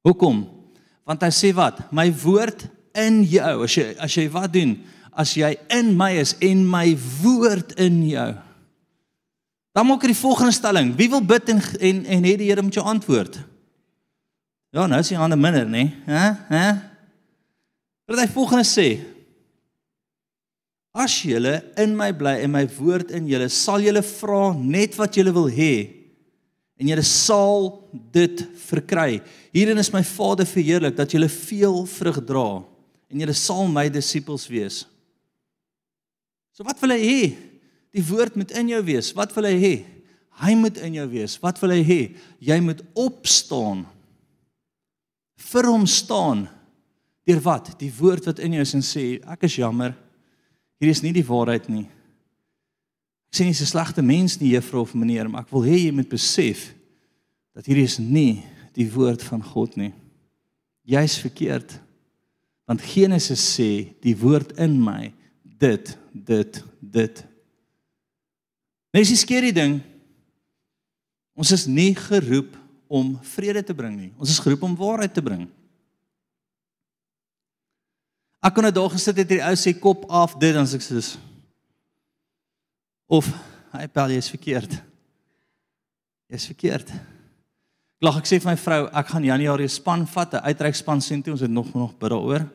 Hoekom? 0.03 0.47
Want 1.05 1.21
hy 1.21 1.29
sê 1.29 1.53
wat? 1.53 1.91
My 1.91 2.13
woord 2.13 2.69
in 2.95 3.23
jou. 3.23 3.63
As 3.63 3.75
jy 3.75 3.95
as 3.99 4.15
jy 4.15 4.29
wat 4.29 4.53
doen? 4.53 4.77
As 5.11 5.33
jy 5.33 5.57
in 5.69 5.97
my 5.97 6.11
is 6.11 6.35
en 6.39 6.65
my 6.69 6.97
woord 7.21 7.73
in 7.79 8.03
jou. 8.07 8.35
Dan 9.75 9.85
maak 9.85 10.03
ek 10.03 10.13
die 10.13 10.21
volgende 10.21 10.51
stelling. 10.51 10.95
Wie 10.95 11.09
wil 11.09 11.21
bid 11.21 11.49
en 11.49 11.61
en 11.79 12.05
en 12.05 12.23
het 12.23 12.37
die 12.37 12.47
Here 12.47 12.61
met 12.61 12.73
jou 12.73 12.85
antwoord? 12.85 13.39
Ja, 14.71 14.85
nou 14.87 14.99
is 14.99 15.09
die 15.09 15.17
hande 15.17 15.35
minder, 15.35 15.65
nê? 15.65 15.89
Hæ? 16.05 16.35
Hæ? 16.49 16.65
Wat 18.05 18.19
hy 18.19 18.27
volgende 18.27 18.65
sê? 18.65 18.99
As 20.95 21.13
julle 21.21 21.60
in 21.78 21.93
my 21.97 22.10
bly 22.15 22.39
en 22.43 22.54
my 22.54 22.65
woord 22.80 23.12
in 23.13 23.28
julle, 23.30 23.49
sal 23.54 23.84
julle 23.84 24.02
vra 24.06 24.49
net 24.58 24.97
wat 24.97 25.17
julle 25.19 25.34
wil 25.36 25.49
hê 25.54 25.73
en 26.80 26.88
julle 26.89 27.04
sal 27.06 27.67
dit 28.15 28.41
verkry. 28.69 29.19
Hierin 29.54 29.82
is 29.82 29.91
my 29.93 30.02
Vader 30.08 30.47
verheerlik 30.47 30.95
dat 30.97 31.13
julle 31.13 31.30
veel 31.30 31.84
vrug 31.91 32.21
dra 32.25 32.47
en 33.10 33.21
julle 33.21 33.36
sal 33.38 33.69
my 33.69 33.86
disippels 33.91 34.47
wees. 34.49 34.84
So 36.56 36.65
wat 36.67 36.82
wil 36.82 36.95
hy 36.95 37.02
hê? 37.04 37.21
Die 37.95 38.04
woord 38.06 38.36
moet 38.38 38.52
in 38.58 38.73
jou 38.73 38.82
wees. 38.86 39.13
Wat 39.17 39.34
wil 39.38 39.49
hy 39.49 39.56
hê? 39.62 39.75
Hy 40.39 40.56
moet 40.56 40.78
in 40.86 40.97
jou 40.99 41.08
wees. 41.12 41.38
Wat 41.41 41.58
wil 41.62 41.73
hy 41.73 41.82
hê? 41.84 42.02
Jy 42.43 42.60
moet 42.63 42.82
opstaan. 42.97 43.84
Vir 45.49 45.69
hom 45.69 45.86
staan. 45.89 46.45
Deur 47.28 47.41
wat? 47.45 47.73
Die 47.82 47.91
woord 47.99 48.30
wat 48.30 48.41
in 48.43 48.58
jou 48.58 48.65
is 48.65 48.75
en 48.78 48.86
sê 48.86 49.06
ek 49.30 49.47
is 49.49 49.58
jammer. 49.60 49.95
Hier 50.79 50.89
is 50.89 51.03
nie 51.03 51.13
die 51.15 51.25
waarheid 51.25 51.67
nie. 51.71 51.87
Ek 53.29 53.37
sê 53.37 53.45
nie 53.45 53.53
jy's 53.53 53.61
'n 53.61 53.73
slegte 53.75 54.01
mens 54.01 54.39
nie, 54.39 54.55
juffrou 54.55 54.81
of 54.81 54.95
meneer, 54.95 55.29
maar 55.29 55.41
ek 55.41 55.51
wil 55.51 55.63
hê 55.63 55.85
jy 55.85 55.91
moet 55.91 56.09
besef 56.09 56.73
dat 57.53 57.65
hierdie 57.65 57.83
is 57.85 57.99
nie 57.99 58.43
die 58.73 58.89
woord 58.89 59.21
van 59.21 59.43
God 59.43 59.75
nie. 59.75 59.93
Jy's 60.85 61.17
verkeerd. 61.17 61.79
Want 62.65 62.81
Genesis 62.81 63.57
sê 63.57 63.93
die 64.01 64.15
woord 64.15 64.57
in 64.57 64.79
my 64.81 65.13
dit 65.43 65.97
dit 66.13 66.63
dit 66.81 67.25
Net 68.89 69.05
is 69.05 69.11
die 69.13 69.21
skerry 69.21 69.51
ding. 69.53 69.77
Ons 71.37 71.51
is 71.53 71.67
nie 71.69 71.93
geroep 71.93 72.55
om 72.89 73.13
vrede 73.35 73.61
te 73.63 73.75
bring 73.77 73.93
nie. 73.95 74.09
Ons 74.17 74.33
is 74.33 74.41
geroep 74.41 74.63
om 74.65 74.75
waarheid 74.75 75.13
te 75.13 75.21
bring. 75.21 75.45
Ek 78.39 78.56
kon 78.56 78.65
'n 78.65 78.73
dag 78.73 78.91
gesit 78.91 79.17
het 79.17 79.30
hier 79.30 79.43
ou 79.43 79.56
sê 79.56 79.80
kop 79.80 80.06
af 80.10 80.39
dit 80.39 80.54
dan 80.54 80.65
sê 80.65 80.75
ek 80.75 80.82
soos 80.82 81.17
of 83.10 83.25
hy 83.73 83.88
bel 83.88 84.10
jy 84.10 84.17
is 84.17 84.30
verkeerd. 84.30 84.71
Jy 86.30 86.36
is 86.36 86.45
verkeerd. 86.45 86.91
Lag 88.02 88.17
ek 88.17 88.25
sê 88.25 88.39
vir 88.39 88.52
my 88.52 88.58
vrou 88.58 88.89
ek 88.93 89.08
gaan 89.08 89.23
Januarie 89.23 89.67
span 89.67 90.08
vat, 90.08 90.34
'n 90.34 90.45
uitreikspan 90.45 91.02
sien 91.02 91.23
toe 91.23 91.34
ons 91.34 91.41
het 91.41 91.52
nog 91.52 91.73
nog 91.73 91.97
bid 91.97 92.10
daaroor. 92.10 92.47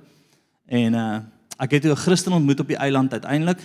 En 0.67 0.95
uh 0.95 1.23
ek 1.59 1.71
het 1.71 1.85
'n 1.85 1.97
Christen 1.97 2.33
ontmoet 2.33 2.61
op 2.61 2.69
die 2.69 2.79
eiland 2.79 3.13
uiteindelik 3.13 3.61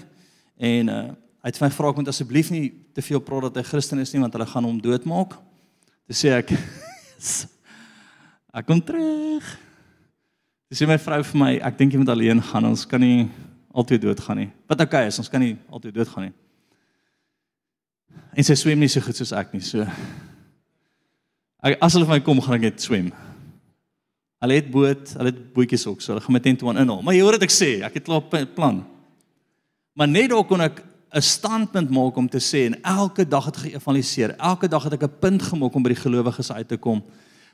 en 0.58 0.90
uh 0.90 1.16
Hy 1.40 1.54
het 1.54 1.60
my 1.64 1.70
gevra 1.72 1.94
ek 1.94 2.00
moet 2.02 2.10
asseblief 2.12 2.50
nie 2.52 2.66
te 2.92 3.00
veel 3.00 3.22
praat 3.24 3.46
dat 3.48 3.62
hy 3.62 3.64
Christen 3.64 4.02
is 4.04 4.12
nie 4.12 4.20
want 4.20 4.34
hulle 4.36 4.46
gaan 4.46 4.66
hom 4.68 4.82
doodmaak. 4.84 5.38
Dis 6.04 6.26
sê 6.26 6.34
ek 6.36 6.52
Ek 8.60 8.66
kom 8.68 8.82
terug. 8.84 9.48
Dis 10.70 10.78
sê 10.84 10.86
my 10.86 11.00
vrou 11.02 11.24
vir 11.26 11.40
my, 11.42 11.54
ek 11.66 11.80
dink 11.80 11.96
jy 11.96 12.00
moet 12.04 12.12
alleen 12.14 12.42
gaan. 12.46 12.68
Ons 12.70 12.84
kan 12.86 13.02
nie 13.02 13.26
altyd 13.74 14.04
doodgaan 14.04 14.38
nie. 14.38 14.50
Wat 14.70 14.82
okay 14.84 15.08
is, 15.10 15.18
ons 15.18 15.30
kan 15.34 15.42
nie 15.42 15.56
altyd 15.66 15.96
doodgaan 15.96 16.28
nie. 16.28 16.36
En 18.38 18.46
sy 18.46 18.54
swem 18.54 18.78
nie 18.78 18.90
so 18.94 19.02
goed 19.02 19.18
soos 19.18 19.34
ek 19.34 19.56
nie. 19.56 19.64
So 19.66 19.82
ek, 21.66 21.74
as 21.74 21.96
hulle 21.98 22.06
vir 22.06 22.20
my 22.20 22.22
kom, 22.22 22.42
gaan 22.46 22.60
ek 22.60 22.68
net 22.68 22.86
swem. 22.86 23.08
Hulle 24.46 24.60
het 24.60 24.70
boot, 24.72 25.10
hulle 25.18 25.34
het 25.34 25.40
bootjies 25.56 25.88
ook, 25.90 26.04
so 26.06 26.14
hulle 26.14 26.22
gaan 26.22 26.38
met 26.38 26.46
tent 26.46 26.62
toe 26.62 26.70
inhaal. 26.70 27.02
Maar 27.02 27.18
jy 27.18 27.24
hoor 27.26 27.40
wat 27.40 27.48
ek 27.48 27.56
sê, 27.56 27.72
ek 27.88 27.98
het 27.98 28.06
klaar 28.06 28.46
plan. 28.54 28.84
Maar 29.98 30.12
net 30.12 30.30
daar 30.36 30.46
kon 30.46 30.62
ek 30.62 30.84
'n 31.18 31.22
standpunt 31.26 31.90
maak 31.90 32.16
om 32.16 32.30
te 32.30 32.38
sê 32.38 32.70
en 32.70 32.78
elke 32.84 33.26
dag 33.26 33.46
het 33.50 33.58
geëvangeliseer. 33.58 34.38
Elke 34.38 34.70
dag 34.70 34.84
het 34.84 34.94
ek 34.94 35.04
'n 35.04 35.20
punt 35.20 35.42
gemaak 35.42 35.74
om 35.74 35.84
by 35.84 35.90
die 35.90 36.04
gelowiges 36.04 36.52
uit 36.52 36.68
te 36.68 36.78
kom 36.78 37.02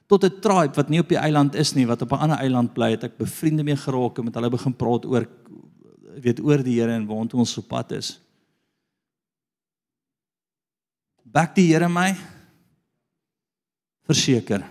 tot 0.07 0.23
'n 0.23 0.39
tribe 0.41 0.75
wat 0.75 0.89
nie 0.89 0.99
op 0.99 1.09
die 1.09 1.17
eiland 1.17 1.55
is 1.55 1.73
nie, 1.73 1.87
wat 1.87 2.01
op 2.01 2.11
'n 2.11 2.21
ander 2.21 2.37
eiland 2.37 2.73
bly, 2.73 2.91
het 2.91 3.03
ek 3.03 3.17
bevriende 3.17 3.63
mee 3.63 3.75
geraak 3.75 4.17
en 4.17 4.25
met 4.25 4.35
hulle 4.35 4.49
begin 4.49 4.75
praat 4.75 5.05
oor 5.05 5.27
weet 6.21 6.39
oor 6.39 6.63
die 6.63 6.79
Here 6.79 6.91
en 6.91 7.05
waar 7.05 7.27
ons 7.33 7.57
op 7.57 7.67
pad 7.67 7.91
is. 7.91 8.19
Bak 11.23 11.55
die 11.55 11.73
Here 11.73 11.89
my 11.89 12.15
verseker. 14.07 14.63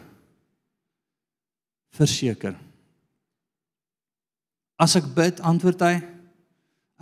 Verseker. 1.91 2.57
As 4.77 4.97
ek 4.97 5.07
bid, 5.15 5.41
antwoord 5.41 5.81
hy 5.81 5.95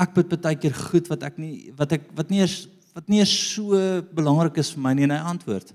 ek 0.02 0.14
bid 0.16 0.32
baie 0.42 0.56
keer 0.56 0.74
goed 0.74 1.08
wat 1.12 1.22
ek 1.22 1.38
nie 1.38 1.72
wat 1.78 1.92
ek 1.92 2.08
wat 2.16 2.30
nie 2.32 2.40
eens 2.40 2.66
wat 2.96 3.08
nie 3.08 3.20
eens 3.22 3.32
so 3.32 3.76
belangrik 4.12 4.58
is 4.60 4.72
vir 4.74 4.82
my 4.82 4.94
nie 4.96 5.04
en 5.04 5.14
hy 5.14 5.20
antwoord. 5.32 5.72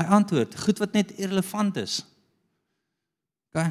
Hy 0.00 0.06
antwoord 0.16 0.56
goed 0.64 0.80
wat 0.80 0.96
net 0.96 1.12
irrelevant 1.18 1.76
is. 1.82 2.00
OK. 3.50 3.66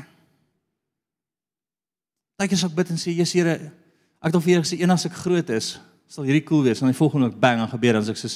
Daai 2.39 2.48
ek 2.48 2.76
bid 2.76 2.92
en 2.94 3.00
sê 3.02 3.12
Jesus 3.15 3.36
Here, 3.36 3.56
ek 4.22 4.36
al 4.36 4.44
vir 4.44 4.54
julle 4.54 4.68
gesê 4.68 4.78
eendag 4.80 5.02
as 5.02 5.08
ek 5.10 5.18
groot 5.24 5.50
is, 5.56 5.74
sal 6.10 6.28
hierdie 6.28 6.46
cool 6.46 6.62
wees 6.68 6.84
en 6.84 6.92
die 6.92 6.98
volgende 6.98 7.32
ook 7.32 7.39
bang 7.42 7.63
en 7.63 7.72
gebeur 7.72 7.98
dan 7.98 8.06
as 8.06 8.12
ek 8.13 8.22
sê 8.22 8.36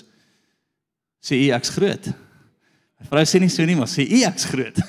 sê 1.23 1.39
u 1.39 1.51
ek's 1.55 1.71
groot. 1.71 2.09
My 2.99 3.11
vrou 3.11 3.23
sê 3.29 3.39
nie 3.39 3.51
so 3.51 3.63
nie, 3.67 3.77
maar 3.79 3.91
sê 3.91 4.03
u 4.03 4.23
ek's 4.27 4.49
groot. 4.49 4.81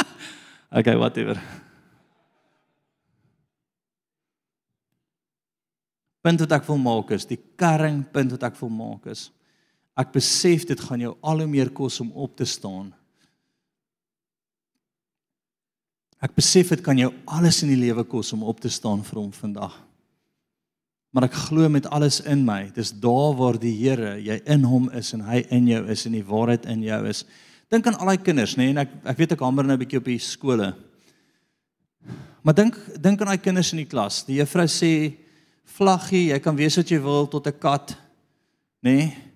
okay, 0.78 0.96
whatever. 0.96 1.40
punt 6.24 6.42
wat 6.44 6.56
ek 6.58 6.66
wil 6.68 6.80
maak 6.80 7.12
is, 7.16 7.26
die 7.28 7.38
karring 7.58 8.02
punt 8.12 8.34
wat 8.36 8.50
ek 8.50 8.58
wil 8.60 8.72
maak 8.72 9.08
is, 9.12 9.28
ek 10.00 10.14
besef 10.14 10.64
dit 10.68 10.80
gaan 10.80 11.02
jou 11.02 11.12
al 11.20 11.42
hoe 11.42 11.50
meer 11.50 11.70
kos 11.76 12.00
om 12.00 12.10
op 12.16 12.36
te 12.38 12.46
staan. 12.48 12.88
Ek 16.20 16.34
besef 16.36 16.72
dit 16.74 16.82
kan 16.84 16.98
jou 17.00 17.10
alles 17.32 17.62
in 17.64 17.72
die 17.72 17.80
lewe 17.80 18.04
kos 18.04 18.32
om 18.36 18.44
op 18.44 18.60
te 18.60 18.68
staan 18.72 19.04
vir 19.04 19.22
hom 19.22 19.30
vandag. 19.32 19.76
Maar 21.16 21.26
ek 21.26 21.38
glo 21.48 21.68
met 21.72 21.88
alles 21.90 22.20
in 22.28 22.44
my, 22.46 22.68
dis 22.76 22.92
daar 23.02 23.32
waar 23.38 23.56
die 23.58 23.72
Here, 23.74 24.14
jy 24.20 24.36
in 24.52 24.66
hom 24.68 24.90
is 24.94 25.14
en 25.16 25.24
hy 25.26 25.40
in 25.50 25.66
jou 25.70 25.80
is 25.90 26.04
en 26.06 26.14
die 26.14 26.26
waarheid 26.26 26.68
in 26.70 26.84
jou 26.86 27.00
is. 27.10 27.24
Dink 27.72 27.88
aan 27.88 27.96
al 27.98 28.12
daai 28.12 28.22
kinders, 28.22 28.54
nê, 28.58 28.68
nee, 28.68 28.74
en 28.76 28.84
ek 28.84 28.92
ek 29.14 29.18
weet 29.18 29.34
ek 29.34 29.42
hamer 29.46 29.66
nou 29.66 29.74
'n 29.74 29.80
bietjie 29.80 29.98
op 29.98 30.06
die 30.06 30.18
skole. 30.18 30.74
Maar 32.42 32.54
dink 32.54 32.76
dink 33.00 33.20
aan 33.20 33.32
daai 33.32 33.42
kinders 33.42 33.72
in 33.72 33.82
die 33.82 33.90
klas. 33.90 34.24
Die 34.24 34.38
juffrou 34.38 34.66
sê 34.66 35.16
vlaggie, 35.64 36.30
jy 36.30 36.38
kan 36.38 36.56
wees 36.56 36.76
wat 36.76 36.90
jy 36.90 37.00
wil 37.00 37.26
tot 37.26 37.46
'n 37.46 37.58
kat, 37.58 37.96
nê? 38.82 38.96
Nee? 38.96 39.29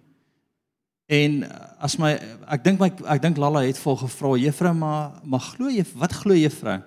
En 1.07 1.43
as 1.85 1.99
my 2.01 2.15
ek 2.49 2.63
dink 2.65 2.81
my 2.81 2.89
ek 3.13 3.21
dink 3.23 3.37
Lalla 3.41 3.65
het 3.67 3.79
vol 3.81 3.99
gevra, 4.01 4.37
juffrou, 4.41 4.73
maar 4.77 5.21
maar 5.25 5.43
glo 5.53 5.69
jy 5.69 5.85
wat 6.01 6.15
glo 6.23 6.37
juffrou? 6.37 6.79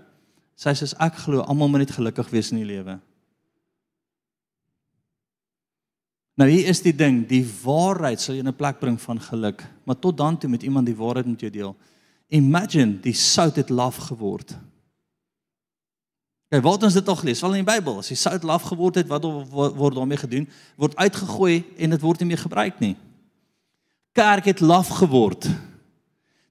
Sy 0.58 0.74
sê 0.74 0.90
ek 1.06 1.20
glo 1.28 1.44
almal 1.46 1.70
moet 1.70 1.86
net 1.86 1.94
gelukkig 1.94 2.32
wees 2.34 2.50
in 2.52 2.64
die 2.64 2.72
lewe. 2.72 2.98
Nou 6.38 6.48
hier 6.50 6.70
is 6.70 6.82
die 6.86 6.94
ding, 6.94 7.24
die 7.30 7.44
waarheid 7.64 8.22
sal 8.22 8.36
jou 8.36 8.44
in 8.46 8.50
'n 8.50 8.58
plek 8.58 8.80
bring 8.80 8.98
van 9.02 9.20
geluk, 9.20 9.64
maar 9.86 10.00
tot 10.00 10.18
dan 10.18 10.38
toe 10.38 10.50
moet 10.50 10.64
iemand 10.64 10.86
die 10.86 10.98
waarheid 10.98 11.26
met 11.26 11.42
jou 11.42 11.52
deel. 11.52 11.76
Imagine 12.30 13.00
die 13.02 13.14
sout 13.14 13.56
het 13.56 13.70
laf 13.70 13.98
geword. 13.98 14.58
Kyk, 16.50 16.64
wat 16.64 16.84
ons 16.84 16.94
dit 16.94 17.08
al 17.08 17.16
gelees, 17.16 17.42
wel 17.42 17.56
in 17.56 17.66
die 17.66 17.74
Bybel, 17.74 17.98
as 17.98 18.08
die 18.08 18.16
sout 18.16 18.44
laf 18.44 18.64
geword 18.64 18.96
het, 18.96 19.08
wat 19.08 19.24
word 19.24 19.96
daarmee 19.96 20.18
gedoen? 20.18 20.48
Word 20.76 20.96
uitgegooi 20.96 21.64
en 21.78 21.90
dit 21.90 22.02
word 22.02 22.20
nie 22.20 22.28
meer 22.28 22.38
gebruik 22.38 22.80
nie. 22.80 22.96
Kerk 24.18 24.50
het 24.50 24.64
laf 24.66 24.90
geword. 24.98 25.46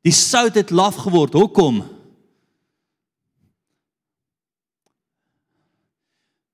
Die 0.06 0.14
sout 0.14 0.54
het 0.54 0.70
laf 0.70 1.00
geword. 1.02 1.34
Hoekom? 1.34 1.82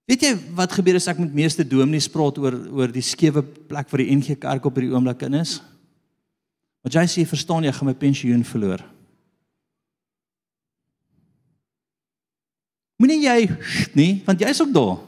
Weet 0.09 0.25
jy 0.25 0.33
wat 0.57 0.72
gebeur 0.72 0.96
as 0.98 1.11
ek 1.12 1.20
met 1.20 1.37
meeste 1.37 1.64
dominees 1.68 2.09
praat 2.12 2.40
oor 2.40 2.57
oor 2.72 2.90
die 2.92 3.05
skewe 3.05 3.44
plek 3.44 3.92
waar 3.92 4.03
die 4.03 4.16
NG 4.16 4.38
Kerk 4.40 4.64
op 4.68 4.81
hierdie 4.81 4.94
oomblik 4.96 5.22
in 5.29 5.38
is? 5.42 5.59
Want 6.83 6.96
jy 6.96 7.05
sê 7.09 7.29
verstaan 7.29 7.68
jy, 7.68 7.72
gaan 7.77 7.92
my 7.92 7.94
pensioen 7.96 8.42
verloor. 8.44 8.83
Moenie 12.98 13.22
jy 13.22 13.38
nie, 13.98 14.11
want 14.27 14.42
jy's 14.42 14.61
ook 14.64 14.75
daar. 14.75 15.01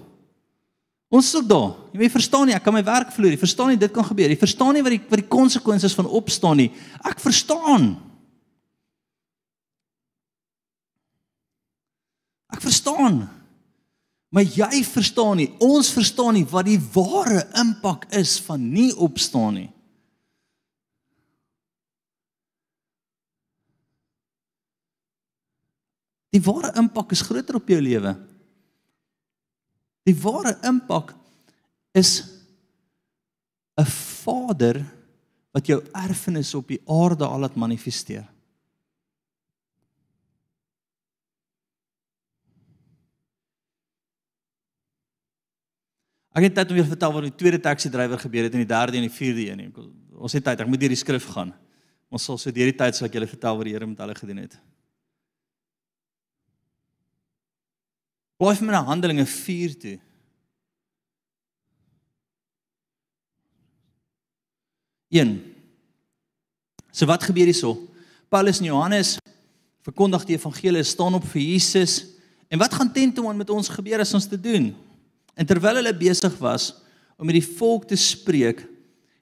Ons 1.15 1.31
ook 1.39 1.47
daar. 1.47 1.75
Jy 1.95 2.09
verstaan 2.11 2.49
nie, 2.49 2.57
ek 2.57 2.65
kan 2.67 2.75
my 2.75 2.83
werk 2.83 3.13
verloor. 3.15 3.35
Jy 3.37 3.43
verstaan 3.45 3.71
nie 3.71 3.79
dit 3.79 3.93
kan 3.95 4.07
gebeur. 4.09 4.33
Jy 4.33 4.41
verstaan 4.41 4.75
nie 4.75 4.83
wat 4.83 4.97
die 4.97 5.03
wat 5.13 5.21
die 5.21 5.31
konsekwensies 5.31 5.95
van 5.95 6.11
opstaan 6.11 6.59
nie. 6.59 6.71
Ek 7.07 7.23
verstaan. 7.23 7.93
Ek 12.55 12.63
verstaan. 12.65 13.23
Maar 14.35 14.49
jy 14.51 14.83
verstaan 14.83 15.39
nie, 15.39 15.53
ons 15.63 15.93
verstaan 15.95 16.35
nie 16.35 16.47
wat 16.51 16.67
die 16.67 16.81
ware 16.97 17.45
impak 17.63 18.09
is 18.19 18.35
van 18.43 18.65
nie 18.73 18.91
opstaan 18.99 19.61
nie. 19.61 19.69
Die 26.35 26.43
ware 26.43 26.73
impak 26.83 27.15
is 27.15 27.23
groter 27.23 27.61
op 27.61 27.71
jou 27.71 27.79
lewe. 27.79 28.17
Die 30.05 30.17
ware 30.21 30.59
impak 30.69 31.15
is 31.97 32.23
'n 33.81 33.87
Vader 33.87 34.85
wat 35.51 35.67
jou 35.67 35.81
erfenis 35.93 36.55
op 36.55 36.69
die 36.69 36.83
aarde 36.87 37.27
al 37.27 37.43
het 37.43 37.55
manifesteer. 37.55 38.27
Ek 46.35 46.43
het 46.43 46.57
net 46.59 46.71
om 46.71 46.77
julle 46.77 46.91
vertel 46.91 47.13
wat 47.15 47.23
die 47.29 47.37
tweede 47.39 47.61
taxi 47.63 47.89
drywer 47.89 48.19
gebeur 48.19 48.49
het 48.49 48.55
en 48.57 48.65
die 48.65 48.67
derde 48.67 48.99
en 48.99 49.07
die 49.07 49.19
vierde 49.19 49.45
een. 49.51 49.71
Ons 50.19 50.35
het 50.35 50.43
tyd, 50.43 50.61
ek 50.61 50.67
moet 50.67 50.81
deur 50.83 50.91
die 50.91 50.99
skrif 50.99 51.29
gaan. 51.31 51.53
Ons 52.11 52.27
sal 52.27 52.39
so 52.39 52.51
deur 52.51 52.73
die 52.73 52.79
tyd 52.79 52.97
sal 52.97 53.07
ek 53.07 53.15
julle 53.15 53.31
vertel 53.31 53.57
wat 53.61 53.69
die 53.69 53.75
Here 53.77 53.87
met 53.87 54.03
hulle 54.03 54.17
gedoen 54.19 54.43
het. 54.43 54.59
Blaai 58.45 58.59
vir 58.59 58.67
my 58.69 58.75
na 58.75 58.83
Handelinge 58.85 59.25
4 59.25 59.75
toe. 59.81 59.95
Een. 65.09 65.31
So 66.93 67.09
wat 67.09 67.25
gebeur 67.25 67.49
hierso? 67.49 67.79
Paulus 68.29 68.61
en 68.61 68.69
Johannes 68.69 69.15
verkondig 69.87 70.27
die 70.29 70.37
evangelie, 70.37 70.85
staan 70.85 71.17
op 71.17 71.25
vir 71.33 71.41
Jesus. 71.41 71.97
En 72.53 72.61
wat 72.61 72.77
gaan 72.77 72.93
tentoon 72.93 73.41
met 73.41 73.49
ons 73.49 73.73
gebeur 73.73 74.05
as 74.05 74.13
ons 74.13 74.29
dit 74.29 74.45
doen? 74.45 74.69
En 75.33 75.49
terwyl 75.49 75.81
hulle 75.81 75.97
besig 75.97 76.37
was 76.37 76.75
om 77.17 77.25
met 77.25 77.41
die 77.41 77.49
volk 77.57 77.89
te 77.89 77.97
spreek, 77.97 78.61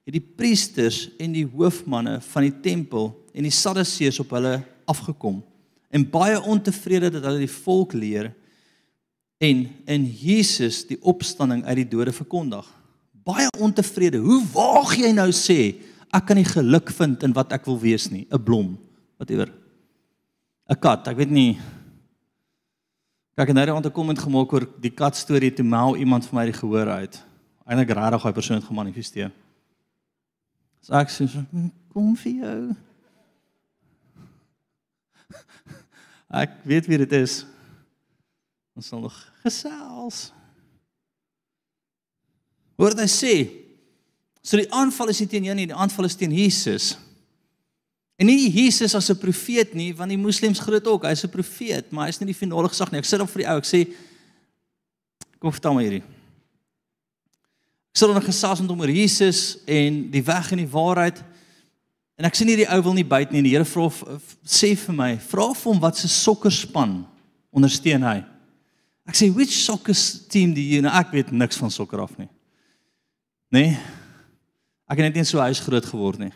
het 0.03 0.19
die 0.19 0.23
priesters 0.23 1.05
en 1.15 1.31
die 1.31 1.47
hoofmanne 1.47 2.19
van 2.27 2.49
die 2.49 2.55
tempel 2.59 3.13
en 3.31 3.47
die 3.47 3.55
sadduseërs 3.55 4.19
op 4.19 4.35
hulle 4.35 4.57
afgekom 4.83 5.39
en 5.93 6.09
baie 6.11 6.41
ontevrede 6.43 7.13
dat 7.13 7.23
hulle 7.23 7.45
die 7.45 7.55
volk 7.63 7.95
leer 7.95 8.33
en 9.43 9.65
in 9.85 10.05
Jesus 10.07 10.83
die 10.87 10.99
opstanding 11.01 11.65
uit 11.65 11.81
die 11.81 11.89
dode 11.91 12.13
verkondig. 12.15 12.67
Baie 13.23 13.49
ontevrede. 13.59 14.21
Hoe 14.23 14.39
waag 14.53 14.95
jy 14.99 15.11
nou 15.15 15.29
sê 15.35 15.75
ek 16.13 16.27
kan 16.29 16.37
nie 16.37 16.47
geluk 16.47 16.91
vind 16.93 17.23
in 17.25 17.33
wat 17.35 17.51
ek 17.55 17.65
wil 17.65 17.79
wees 17.81 18.09
nie, 18.11 18.27
'n 18.29 18.43
blom, 18.43 18.77
whatever. 19.17 19.51
'n 20.69 20.79
Kat, 20.79 21.07
ek 21.07 21.17
weet 21.17 21.31
nie 21.31 21.59
Kyk, 23.33 23.49
en 23.49 23.55
nou 23.55 23.75
het 23.75 23.85
'n 23.85 23.91
komment 23.91 24.19
gemaak 24.19 24.53
oor 24.53 24.67
die 24.79 24.93
kat 24.93 25.15
storie 25.15 25.53
toe 25.53 25.65
mel 25.65 25.95
iemand 25.95 26.25
vir 26.25 26.35
my 26.35 26.45
die 26.45 26.53
gehoor 26.53 26.87
uit. 26.87 27.23
Eindelik 27.65 27.89
regtig 27.89 28.21
daai 28.21 28.33
persoon 28.33 28.57
het 28.57 28.65
gemanifesteer. 28.65 29.31
So 30.81 30.93
ek 30.93 31.09
sê 31.09 31.27
kom 31.89 32.15
vir 32.15 32.31
jou. 32.31 32.75
Ek 36.29 36.49
weet 36.63 36.85
wie 36.85 36.97
dit 36.97 37.11
is. 37.11 37.45
Ons 38.75 38.87
sal 38.87 38.99
nog 38.99 39.32
gesels. 39.43 40.31
Hoor 42.79 42.95
dit 42.95 43.11
sê. 43.11 43.35
So 44.43 44.59
die 44.59 44.69
aanval 44.75 45.13
is 45.13 45.21
nie 45.23 45.29
teen 45.31 45.47
jou 45.47 45.55
nie, 45.55 45.69
die 45.71 45.77
aanval 45.77 46.09
is 46.09 46.17
teen 46.19 46.33
Jesus. 46.35 46.93
En 48.19 48.27
nie 48.27 48.49
Jesus 48.51 48.95
as 48.95 49.09
'n 49.09 49.17
profeet 49.17 49.73
nie, 49.73 49.93
want 49.95 50.09
die 50.09 50.17
moslems 50.17 50.59
glo 50.59 50.73
dit 50.79 50.87
ook, 50.87 51.03
hy's 51.03 51.23
'n 51.23 51.29
profeet, 51.29 51.91
maar 51.91 52.07
hy's 52.07 52.19
nie 52.19 52.27
die 52.27 52.41
finale 52.41 52.69
gesag 52.69 52.91
nie. 52.91 52.99
Ek 52.99 53.05
sit 53.05 53.21
op 53.21 53.29
vir 53.29 53.43
die 53.43 53.49
ou, 53.49 53.57
ek 53.57 53.65
sê 53.65 53.93
kom 55.39 55.51
vertel 55.51 55.73
my 55.73 55.83
hierdie. 55.83 56.03
Ek 57.93 57.97
sê 57.97 58.07
dan 58.07 58.21
gesels 58.21 58.59
met 58.61 58.69
hom 58.69 58.81
oor 58.81 58.89
Jesus 58.89 59.57
en 59.65 60.11
die 60.11 60.23
weg 60.23 60.51
en 60.51 60.57
die 60.57 60.71
waarheid. 60.71 61.23
En 62.17 62.25
ek 62.25 62.35
sien 62.35 62.47
hierdie 62.47 62.69
ou 62.69 62.81
wil 62.81 62.93
nie 62.93 63.03
byt 63.03 63.31
nie 63.31 63.37
en 63.39 63.43
die 63.43 63.51
Here 63.51 63.65
vra 63.65 63.89
sê 64.45 64.75
vir 64.75 64.95
my, 64.95 65.17
vra 65.17 65.53
vir 65.53 65.71
hom 65.71 65.79
wat 65.79 65.97
se 65.97 66.07
sokkerspan 66.07 67.05
ondersteun 67.51 68.03
hy. 68.03 68.32
Ek 69.07 69.17
sê 69.19 69.27
which 69.33 69.63
soccer 69.65 69.95
team 70.29 70.53
do 70.55 70.61
you 70.61 70.81
know? 70.81 70.91
Ek 70.93 71.11
weet 71.11 71.31
niks 71.31 71.59
van 71.59 71.71
sokker 71.71 71.99
af 72.03 72.15
nie. 72.17 72.29
Nee. 73.51 73.75
Ek 74.87 74.99
het 74.99 75.09
net 75.09 75.19
nie 75.19 75.27
so 75.27 75.41
huis 75.43 75.59
groot 75.63 75.85
geword 75.85 76.21
nie. 76.23 76.31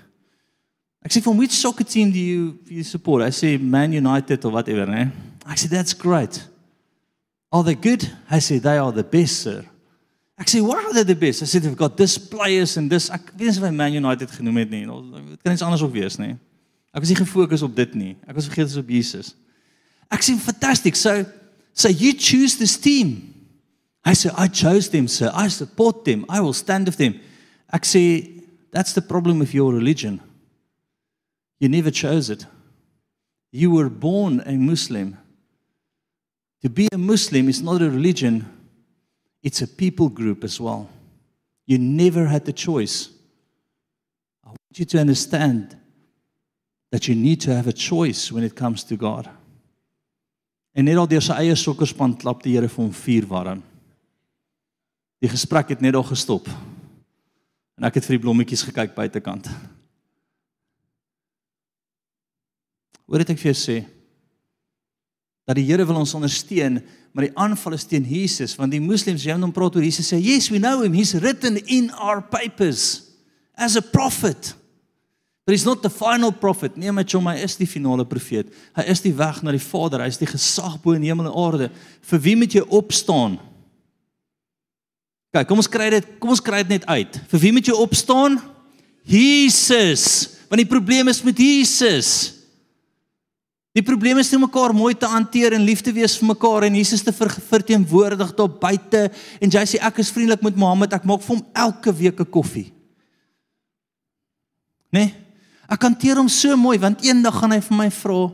Ek 1.06 1.14
sê 1.14 1.22
from 1.24 1.40
which 1.40 1.56
soccer 1.56 1.88
team 1.88 2.12
do 2.12 2.20
you 2.20 2.58
you 2.68 2.84
support? 2.84 3.24
I 3.24 3.32
say 3.32 3.58
Man 3.58 3.96
United 3.96 4.44
or 4.46 4.52
whatever, 4.52 4.86
né? 4.86 5.12
I 5.46 5.56
say 5.56 5.72
that's 5.72 5.96
great. 5.96 6.42
Are 7.52 7.64
they 7.64 7.76
good? 7.76 8.04
I 8.30 8.40
say 8.40 8.60
they 8.60 8.78
are 8.78 8.92
the 8.92 9.04
best, 9.04 9.48
sir. 9.48 9.64
Ek 10.38 10.52
sê 10.52 10.60
why 10.62 10.84
are 10.84 10.94
they 10.94 11.08
the 11.08 11.16
best? 11.16 11.42
I 11.42 11.46
said 11.46 11.64
they've 11.64 11.78
got 11.78 11.96
this 11.96 12.18
players 12.18 12.76
and 12.78 12.92
this 12.92 13.10
ek 13.10 13.32
weet 13.34 13.48
nie 13.48 13.58
of 13.58 13.64
hy 13.64 13.72
Man 13.72 13.96
United 13.96 14.36
genoem 14.36 14.62
het 14.66 14.76
nie. 14.76 14.84
Dit 15.32 15.42
kan 15.42 15.56
iets 15.56 15.64
anders 15.66 15.82
ook 15.82 15.96
wees, 15.96 16.20
né? 16.20 16.36
Ek 16.92 17.00
was 17.00 17.10
nie 17.14 17.18
gefokus 17.18 17.64
op 17.64 17.74
dit 17.78 17.96
nie. 17.96 18.14
Ek 18.28 18.36
was 18.36 18.50
vergeet 18.50 18.76
op 18.78 18.92
Jesus. 18.92 19.34
Ek 20.12 20.22
sê 20.26 20.36
fantastic. 20.42 21.00
So 21.00 21.24
so 21.78 21.90
you 21.90 22.14
choose 22.14 22.58
this 22.58 22.76
team. 22.76 23.36
I 24.04 24.14
say 24.14 24.32
I 24.36 24.48
chose 24.48 24.90
them, 24.90 25.08
sir. 25.08 25.32
I 25.32 25.48
support 25.48 26.06
them. 26.06 26.26
I 26.28 26.42
will 26.42 26.54
stand 26.54 26.88
with 26.88 26.98
them. 26.98 27.20
Sê 27.72 28.44
that's 28.72 28.94
the 28.94 29.02
problem 29.02 29.38
with 29.38 29.54
your 29.54 29.72
religion. 29.72 30.20
You 31.60 31.70
never 31.70 31.92
chose 31.92 32.32
it. 32.32 32.48
You 33.52 33.70
were 33.72 33.90
born 33.90 34.42
a 34.46 34.54
Muslim. 34.54 35.18
To 36.64 36.70
be 36.70 36.88
a 36.92 36.98
Muslim 36.98 37.48
is 37.48 37.62
not 37.62 37.84
a 37.84 37.90
religion, 37.90 38.46
it's 39.44 39.62
a 39.62 39.68
people 39.68 40.10
group 40.10 40.44
as 40.44 40.60
well. 40.60 40.90
You 41.68 41.78
never 41.78 42.26
had 42.26 42.46
the 42.46 42.54
choice. 42.54 43.10
I 44.44 44.50
want 44.50 44.80
you 44.80 44.86
to 44.86 45.00
understand 45.00 45.78
that 46.92 47.08
you 47.08 47.14
need 47.14 47.40
to 47.42 47.56
have 47.56 47.68
a 47.68 47.74
choice 47.74 48.32
when 48.32 48.44
it 48.44 48.56
comes 48.56 48.84
to 48.86 48.98
God. 48.98 49.30
En 50.78 50.86
net 50.86 51.00
al 51.00 51.10
deur 51.10 51.24
sy 51.26 51.34
eie 51.42 51.56
sokkerspan 51.58 52.14
klap 52.22 52.44
die 52.46 52.54
Here 52.54 52.70
vir 52.70 52.84
hom 52.84 52.94
vuur 52.94 53.26
warm. 53.32 53.64
Die 55.18 55.32
gesprek 55.32 55.74
het 55.74 55.82
net 55.82 55.98
al 55.98 56.06
gestop. 56.06 56.46
En 57.78 57.88
ek 57.90 57.98
het 57.98 58.06
vir 58.06 58.18
die 58.18 58.24
blommetjies 58.26 58.66
gekyk 58.68 58.94
buitekant. 58.94 59.50
Hoor 63.08 63.24
dit 63.24 63.34
ek 63.34 63.42
vir 63.42 63.54
jou 63.54 63.58
sê 63.58 63.78
dat 65.48 65.56
die 65.56 65.66
Here 65.66 65.86
wil 65.88 66.02
ons 66.02 66.14
ondersteun, 66.14 66.82
maar 67.18 67.26
die 67.26 67.38
aanval 67.40 67.74
is 67.74 67.88
teen 67.90 68.06
Jesus 68.06 68.54
want 68.60 68.76
die 68.76 68.84
moslems 68.84 69.24
jy 69.26 69.34
hom 69.34 69.54
praat 69.56 69.80
oor 69.80 69.86
Jesus 69.86 70.12
sê 70.12 70.20
yes 70.22 70.52
we 70.54 70.60
know 70.62 70.84
him 70.84 70.94
he's 70.94 71.16
written 71.18 71.58
in 71.66 71.90
our 71.96 72.22
papers 72.22 73.08
as 73.58 73.74
a 73.80 73.82
prophet 73.82 74.52
but 75.48 75.54
he's 75.54 75.64
not 75.64 75.82
the 75.82 75.90
final 75.90 76.28
prophet. 76.28 76.76
Nee 76.76 76.92
my 76.92 77.06
chom 77.08 77.24
hy 77.32 77.38
is 77.40 77.54
die 77.56 77.70
finale 77.72 78.04
profeet. 78.04 78.50
Hy 78.76 78.84
is 78.92 79.00
die 79.00 79.14
weg 79.16 79.38
na 79.40 79.54
die 79.56 79.64
Vader. 79.64 80.02
Hy 80.04 80.12
is 80.12 80.20
die 80.20 80.28
gesag 80.28 80.74
bo 80.84 80.92
in 80.92 81.06
hemel 81.08 81.30
en 81.30 81.38
aarde. 81.40 81.70
Vir 82.10 82.20
wie 82.26 82.34
moet 82.36 82.56
jy 82.58 82.64
opstaan? 82.68 83.38
Kyk 85.32 85.48
kom 85.48 85.62
ons 85.64 85.70
kry 85.72 85.86
dit 85.94 86.10
kom 86.20 86.34
ons 86.34 86.42
kry 86.44 86.66
dit 86.66 86.74
net 86.74 86.88
uit. 86.92 87.16
Vir 87.32 87.42
wie 87.46 87.52
moet 87.56 87.70
jy 87.72 87.76
opstaan? 87.80 88.36
Jesus. 89.08 90.04
Want 90.50 90.60
die 90.60 90.68
probleem 90.68 91.08
is 91.08 91.22
met 91.24 91.40
Jesus. 91.40 92.10
Die 93.72 93.84
probleem 93.88 94.20
is 94.20 94.32
nie 94.34 94.42
mekaar 94.42 94.76
mooi 94.76 94.98
te 95.00 95.08
hanteer 95.08 95.56
en 95.56 95.64
lief 95.64 95.80
te 95.86 95.94
wees 95.96 96.18
vir 96.20 96.28
mekaar 96.28 96.66
en 96.68 96.76
Jesus 96.76 97.06
te 97.08 97.14
ver, 97.16 97.32
verteenwoordig 97.54 98.34
daar 98.36 98.52
buite. 98.66 99.06
En 99.40 99.56
jy 99.56 99.64
sê 99.64 99.80
ek 99.80 100.04
is 100.04 100.12
vriendelik 100.12 100.44
met 100.44 100.60
Mohammed, 100.60 100.98
ek 101.00 101.08
maak 101.08 101.24
vir 101.24 101.38
hom 101.38 101.46
elke 101.56 101.96
week 102.02 102.20
'n 102.20 102.28
koffie. 102.36 102.66
Nee. 104.92 105.14
Ek 105.70 105.82
hanteer 105.82 106.16
hom 106.16 106.30
so 106.30 106.56
mooi 106.56 106.78
want 106.80 107.04
eendag 107.04 107.40
gaan 107.40 107.52
hy 107.52 107.62
vir 107.62 107.78
my 107.78 107.90
vra 107.92 108.32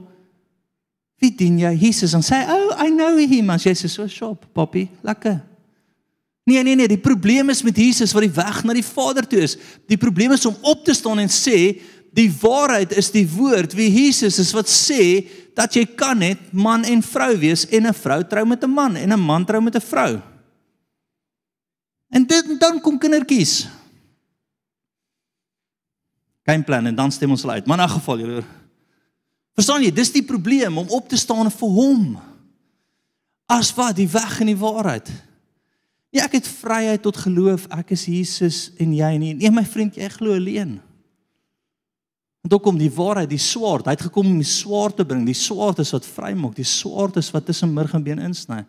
Wie 1.24 1.32
dien 1.32 1.56
jy 1.62 1.72
Jesus 1.86 2.14
en 2.18 2.22
sê, 2.22 2.44
"Oh, 2.52 2.76
I 2.84 2.90
know 2.90 3.16
him." 3.18 3.50
As 3.50 3.64
jy 3.64 3.72
sê 3.72 3.90
so 3.90 4.08
shop, 4.08 4.46
papi, 4.54 4.90
lekker. 5.02 5.42
Nee, 6.46 6.64
nee, 6.64 6.76
nee, 6.76 6.88
die 6.88 6.98
probleem 6.98 7.50
is 7.50 7.64
met 7.64 7.78
Jesus 7.78 8.12
wat 8.12 8.24
die 8.24 8.36
weg 8.36 8.64
na 8.64 8.74
die 8.74 8.84
Vader 8.84 9.24
toe 9.28 9.40
is. 9.40 9.56
Die 9.88 9.98
probleem 9.98 10.32
is 10.32 10.46
om 10.46 10.58
op 10.62 10.84
te 10.84 10.94
staan 10.94 11.20
en 11.20 11.30
sê, 11.30 11.80
die 12.12 12.30
waarheid 12.30 12.92
is 12.98 13.10
die 13.12 13.24
woord. 13.26 13.74
Wie 13.74 13.90
Jesus 13.90 14.40
is 14.40 14.52
wat 14.52 14.68
sê 14.68 15.30
dat 15.56 15.74
jy 15.74 15.86
kan 15.96 16.20
net 16.20 16.52
man 16.52 16.84
en 16.84 17.02
vrou 17.02 17.38
wees 17.38 17.66
en 17.72 17.88
'n 17.88 17.94
vrou 17.94 18.24
trou 18.24 18.46
met 18.46 18.64
'n 18.64 18.70
man 18.70 18.96
en 18.96 19.14
'n 19.14 19.20
man 19.20 19.46
trou 19.46 19.62
met 19.62 19.76
'n 19.76 19.82
vrou. 19.82 20.22
En 22.12 22.26
dit 22.26 22.60
dan 22.60 22.82
kom 22.82 23.00
kindertjies. 23.00 23.68
Geen 26.44 26.64
plan 26.64 26.86
en 26.86 26.96
dan 26.96 27.12
stem 27.12 27.32
ons 27.32 27.42
hulle 27.42 27.54
uit. 27.54 27.66
Maar 27.66 27.80
in 27.80 27.86
'n 27.86 27.90
geval, 27.90 28.20
julle. 28.20 28.44
Verstaan 29.54 29.84
jy, 29.84 29.92
dis 29.94 30.12
die 30.12 30.24
probleem 30.24 30.78
om 30.78 30.90
op 30.90 31.10
te 31.10 31.18
staan 31.18 31.52
vir 31.52 31.70
hom. 31.70 32.20
As 33.46 33.74
wat 33.74 33.96
die 33.96 34.10
weg 34.10 34.40
en 34.40 34.46
die 34.46 34.58
waarheid. 34.58 35.12
Ja, 36.10 36.24
ek 36.24 36.32
het 36.32 36.48
vryheid 36.48 37.02
tot 37.02 37.18
geloof. 37.18 37.68
Ek 37.74 37.92
is 37.92 38.06
Jesus 38.06 38.72
en 38.78 38.94
jy 38.94 39.18
nie. 39.18 39.34
Nee, 39.34 39.52
my 39.52 39.66
vriend, 39.66 39.96
jy 39.96 40.10
glo 40.10 40.34
alleen. 40.34 40.82
En 42.44 42.50
dan 42.50 42.60
kom 42.60 42.78
die 42.78 42.92
waarheid, 42.92 43.30
die 43.30 43.42
swaard. 43.42 43.86
Hy 43.86 43.96
het 43.96 44.02
gekom 44.10 44.28
om 44.28 44.38
die 44.38 44.48
swaard 44.48 44.98
te 45.00 45.06
bring. 45.06 45.26
Die 45.26 45.38
swaard 45.38 45.80
is 45.80 45.94
wat 45.96 46.06
vrymaak. 46.06 46.56
Die 46.56 46.68
swaard 46.68 47.18
is 47.22 47.32
wat 47.32 47.46
tussen 47.46 47.74
murg 47.74 47.94
en 47.94 48.04
been 48.04 48.20
insny. 48.20 48.66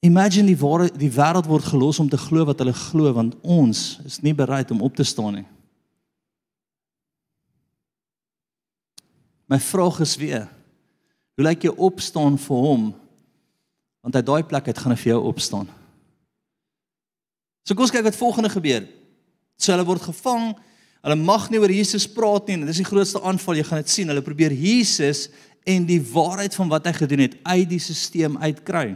Imagine 0.00 0.46
die 0.46 0.58
ware 0.58 0.86
die 0.94 1.10
wêreld 1.10 1.48
word 1.50 1.66
gelos 1.66 1.98
om 1.98 2.08
te 2.10 2.18
glo 2.20 2.44
wat 2.46 2.60
hulle 2.62 2.74
glo 2.76 3.10
want 3.16 3.34
ons 3.42 3.98
is 4.06 4.20
nie 4.22 4.34
bereid 4.34 4.70
om 4.70 4.84
op 4.86 4.94
te 4.94 5.06
staan 5.06 5.40
nie. 5.40 5.48
My 9.48 9.58
vraag 9.58 9.98
is 10.04 10.14
weer: 10.20 10.46
Hoe 11.34 11.46
lyk 11.46 11.66
jy 11.66 11.72
opstaan 11.74 12.38
vir 12.38 12.62
hom? 12.62 12.86
Want 14.04 14.14
uit 14.14 14.28
daai 14.28 14.44
plek 14.46 14.70
uit 14.70 14.78
gaan 14.78 14.94
hy 14.94 15.00
vir 15.00 15.12
jou 15.16 15.22
opstaan. 15.32 15.66
So 17.66 17.74
kom 17.74 17.88
ons 17.88 17.92
kyk 17.92 18.06
wat 18.06 18.16
volgende 18.16 18.52
gebeur. 18.52 18.86
So 19.58 19.74
hulle 19.74 19.88
word 19.88 20.06
gevang. 20.06 20.52
Hulle 21.02 21.18
mag 21.18 21.48
nie 21.50 21.58
oor 21.58 21.72
Jesus 21.72 22.06
praat 22.10 22.46
nie 22.46 22.56
en 22.58 22.64
dit 22.66 22.72
is 22.72 22.80
die 22.84 22.86
grootste 22.86 23.20
aanval. 23.26 23.58
Jy 23.58 23.66
gaan 23.66 23.82
dit 23.82 23.92
sien. 23.92 24.08
Hulle 24.12 24.24
probeer 24.24 24.54
Jesus 24.54 25.26
en 25.68 25.84
die 25.88 26.00
waarheid 26.00 26.54
van 26.54 26.70
wat 26.70 26.86
hy 26.86 26.94
gedoen 26.96 27.26
het 27.26 27.36
uit 27.42 27.68
die 27.74 27.82
stelsel 27.82 28.38
uitkry. 28.38 28.94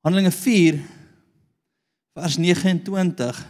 Handelinge 0.00 0.32
4 0.32 0.80
vers 2.16 2.36
29 2.40 3.40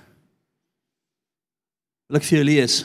wil 2.11 2.19
ek 2.19 2.27
vir 2.27 2.41
jou 2.41 2.47
lees. 2.47 2.81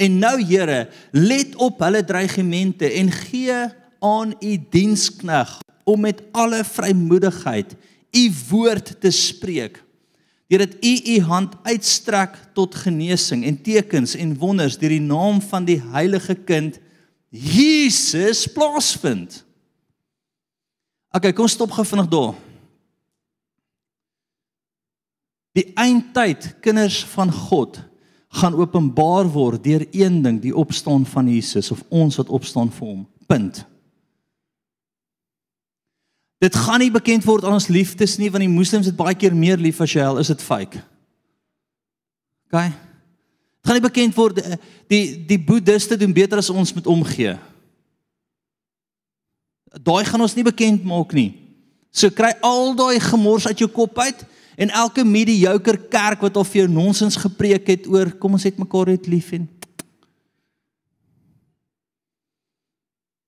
En 0.00 0.18
nou 0.20 0.36
Here, 0.44 0.84
let 1.16 1.56
op 1.60 1.80
hulle 1.84 2.02
dreigemente 2.04 2.88
en 3.00 3.08
gee 3.12 3.56
aan 4.00 4.34
u 4.40 4.52
dienskneg 4.72 5.54
om 5.88 6.04
met 6.04 6.20
alle 6.36 6.60
vrymoedigheid 6.64 7.72
u 8.16 8.24
woord 8.50 8.92
te 9.00 9.12
spreek. 9.14 9.80
Deurdat 10.50 10.76
u 10.84 10.92
u 11.14 11.16
hand 11.30 11.56
uitstrek 11.64 12.36
tot 12.56 12.74
genesing 12.74 13.44
en 13.46 13.56
tekens 13.62 14.16
en 14.18 14.36
wonders 14.36 14.76
deur 14.80 14.92
die 14.92 15.04
naam 15.04 15.40
van 15.40 15.64
die 15.64 15.78
heilige 15.92 16.34
kind 16.34 16.80
Jesus 17.30 18.48
plaasvind. 18.52 19.44
Okay, 21.14 21.32
kom 21.32 21.48
stop 21.48 21.72
gou 21.74 21.86
vinnig 21.86 22.10
daar. 22.10 22.49
Die 25.58 25.70
eindtyd 25.74 26.52
kinders 26.62 27.02
van 27.14 27.32
God 27.32 27.80
gaan 28.40 28.54
openbaar 28.54 29.26
word 29.32 29.64
deur 29.64 29.82
een 29.90 30.20
ding, 30.22 30.38
die 30.42 30.54
opstaan 30.54 31.06
van 31.06 31.28
Jesus 31.28 31.72
of 31.74 31.82
ons 31.88 32.20
wat 32.20 32.30
opstaan 32.30 32.70
vir 32.70 32.86
hom. 32.86 33.02
Punt. 33.26 33.64
Dit 36.40 36.56
gaan 36.56 36.80
nie 36.80 36.92
bekend 36.94 37.26
word 37.26 37.44
aan 37.44 37.58
ons 37.58 37.68
liefdes 37.68 38.16
nie 38.20 38.30
want 38.32 38.46
die 38.46 38.52
moslems 38.52 38.88
het 38.88 38.96
baie 38.96 39.16
keer 39.18 39.34
meer 39.36 39.60
lief 39.60 39.82
as 39.82 39.92
jy 39.92 40.06
al 40.06 40.22
is 40.22 40.30
dit 40.32 40.42
fake. 40.42 40.80
OK. 42.48 42.70
Dit 43.60 43.68
gaan 43.68 43.76
nie 43.76 43.84
bekend 43.84 44.16
word 44.16 44.40
eh, 44.40 44.56
die 44.88 45.04
die 45.28 45.38
boeddiste 45.38 45.98
doen 46.00 46.14
beter 46.16 46.40
as 46.40 46.52
ons 46.54 46.72
met 46.76 46.88
omgee. 46.88 47.34
Daai 49.70 50.04
gaan 50.06 50.22
ons 50.22 50.34
nie 50.38 50.46
bekend 50.46 50.86
maak 50.86 51.12
nie. 51.14 51.34
So 51.90 52.08
kry 52.14 52.32
al 52.46 52.72
daai 52.78 53.02
gemors 53.02 53.50
uit 53.50 53.60
jou 53.60 53.68
kop 53.74 53.98
uit 53.98 54.24
En 54.60 54.68
elke 54.68 55.04
mediocre 55.04 55.78
kerk 55.88 56.20
wat 56.20 56.36
al 56.36 56.44
vir 56.44 56.62
jou 56.62 56.68
nonsens 56.72 57.16
gepreek 57.16 57.70
het 57.72 57.88
oor 57.88 58.12
kom 58.20 58.36
ons 58.36 58.44
het 58.44 58.60
mekaar 58.60 58.92
net 58.92 59.08
lief 59.08 59.32
en 59.32 59.48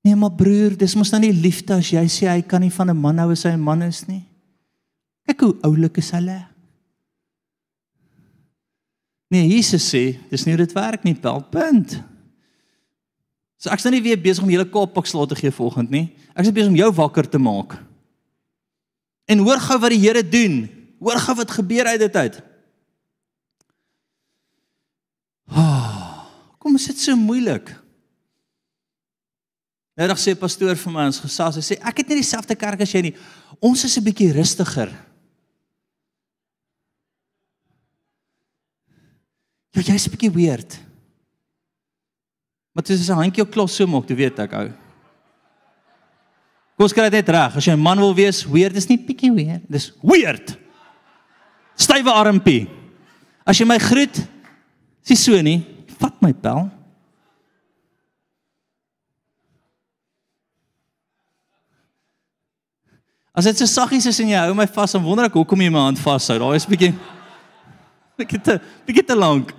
Nee 0.03 0.17
maar 0.19 0.35
broer, 0.35 0.75
dis 0.75 0.97
mos 0.99 1.13
nou 1.15 1.21
nie 1.23 1.35
liefde 1.35 1.77
as 1.79 1.93
jy 1.95 2.03
sê 2.11 2.27
hy 2.27 2.41
kan 2.43 2.61
nie 2.61 2.73
van 2.75 2.91
'n 2.91 2.99
man 2.99 3.19
hou 3.23 3.31
as 3.31 3.45
hy 3.45 3.53
'n 3.55 3.63
man 3.63 3.83
is 3.83 4.03
nie. 4.09 4.25
Kyk 5.27 5.41
hoe 5.41 5.57
oulik 5.63 5.99
is 5.99 6.11
hulle. 6.11 6.49
Nee, 9.31 9.49
Jesus 9.49 9.95
sê, 9.95 10.19
dis 10.29 10.45
nie 10.45 10.57
hoe 10.57 10.67
dit 10.67 10.75
werk 10.75 11.05
nie, 11.05 11.15
pel 11.15 11.41
punt. 11.41 12.03
So 13.57 13.71
ek's 13.71 13.85
nou 13.85 13.95
nie 13.95 14.03
weer 14.03 14.21
besig 14.21 14.43
om 14.43 14.51
julle 14.51 14.69
koppak 14.69 15.07
slaat 15.07 15.29
te 15.29 15.37
gee 15.37 15.51
volgende 15.51 15.91
nie. 15.91 16.17
Ek 16.35 16.45
is 16.45 16.53
besig 16.53 16.69
om 16.69 16.77
jou 16.77 16.93
wakker 16.93 17.29
te 17.29 17.39
maak. 17.39 17.79
En 19.27 19.39
hoor 19.39 19.61
gou 19.61 19.79
wat 19.79 19.91
die 19.91 20.03
Here 20.03 20.29
doen. 20.29 20.82
Hoor 21.03 21.19
gou 21.19 21.35
wat 21.41 21.51
gebeur 21.51 21.89
uit 21.91 21.99
dit 21.99 22.17
uit. 22.17 22.43
Oh, 25.51 26.27
kom 26.63 26.79
is 26.79 26.87
dit 26.93 27.01
so 27.03 27.17
moeilik? 27.19 27.73
Dan 29.99 30.15
sê 30.17 30.33
pastoor 30.39 30.79
vir 30.79 30.95
my 30.95 31.09
ons 31.11 31.21
gesels, 31.21 31.59
hy 31.59 31.65
sê 31.67 31.77
ek 31.83 32.01
het 32.01 32.13
nie 32.13 32.21
dieselfde 32.23 32.57
kerk 32.59 32.85
as 32.87 32.95
jy 32.95 33.03
nie. 33.09 33.17
Ons 33.61 33.85
is 33.85 33.99
'n 33.99 34.05
bietjie 34.05 34.33
rustiger. 34.33 34.89
Ja, 39.75 39.83
jy's 39.83 40.07
'n 40.07 40.15
bietjie 40.15 40.33
weird. 40.33 40.79
Maar 42.73 42.85
dit 42.85 42.99
is 42.99 43.11
'n 43.11 43.21
handjie 43.21 43.43
op 43.43 43.51
klos 43.51 43.75
so 43.75 43.87
maak, 43.87 44.09
jy 44.09 44.17
weet 44.17 44.39
ek 44.39 44.53
ou. 44.53 44.69
Kom 46.77 46.85
ons 46.85 46.93
kry 46.93 47.11
dit 47.11 47.29
reg. 47.29 47.57
As 47.57 47.65
jy 47.65 47.73
'n 47.73 47.83
man 47.83 47.99
wil 47.99 48.15
wees, 48.15 48.47
weird 48.47 48.77
is 48.77 48.89
nie 48.89 48.99
bietjie 48.99 49.35
weird, 49.35 49.63
dis 49.69 49.93
weird 50.01 50.62
stywe 51.79 52.13
armpie. 52.13 52.69
As 53.47 53.59
jy 53.59 53.67
my 53.67 53.79
groet, 53.83 54.21
sê 55.03 55.17
so 55.19 55.39
nie, 55.43 55.61
vat 55.99 56.15
my 56.23 56.33
pel. 56.33 56.69
As 63.33 63.49
dit 63.49 63.57
so 63.57 63.67
saggies 63.67 64.07
is 64.11 64.21
en 64.21 64.29
jy 64.29 64.45
hou 64.45 64.55
my 64.55 64.69
vas, 64.69 64.93
dan 64.93 65.05
wonder 65.05 65.27
ek 65.31 65.37
hoekom 65.41 65.65
jy 65.65 65.73
my 65.73 65.87
hand 65.87 66.01
vashou. 66.03 66.37
Daar 66.43 66.59
is 66.59 66.69
bietjie 66.69 66.93
bietjie 68.21 68.41
te 68.45 68.59
bietjie 68.87 69.07
te 69.09 69.17
lank. 69.17 69.55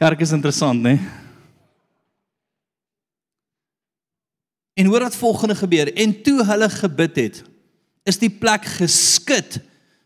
Kerk 0.00 0.22
is 0.24 0.32
interessant, 0.32 0.80
né? 0.82 0.96
Nee? 0.96 1.29
En 4.78 4.86
hoor 4.86 5.06
wat 5.08 5.16
volgende 5.16 5.54
gebeur. 5.58 5.92
En 5.94 6.14
toe 6.22 6.44
hulle 6.44 6.70
gebid 6.70 7.16
het, 7.16 7.42
is 8.08 8.18
die 8.18 8.30
plek 8.30 8.64
geskit 8.78 9.58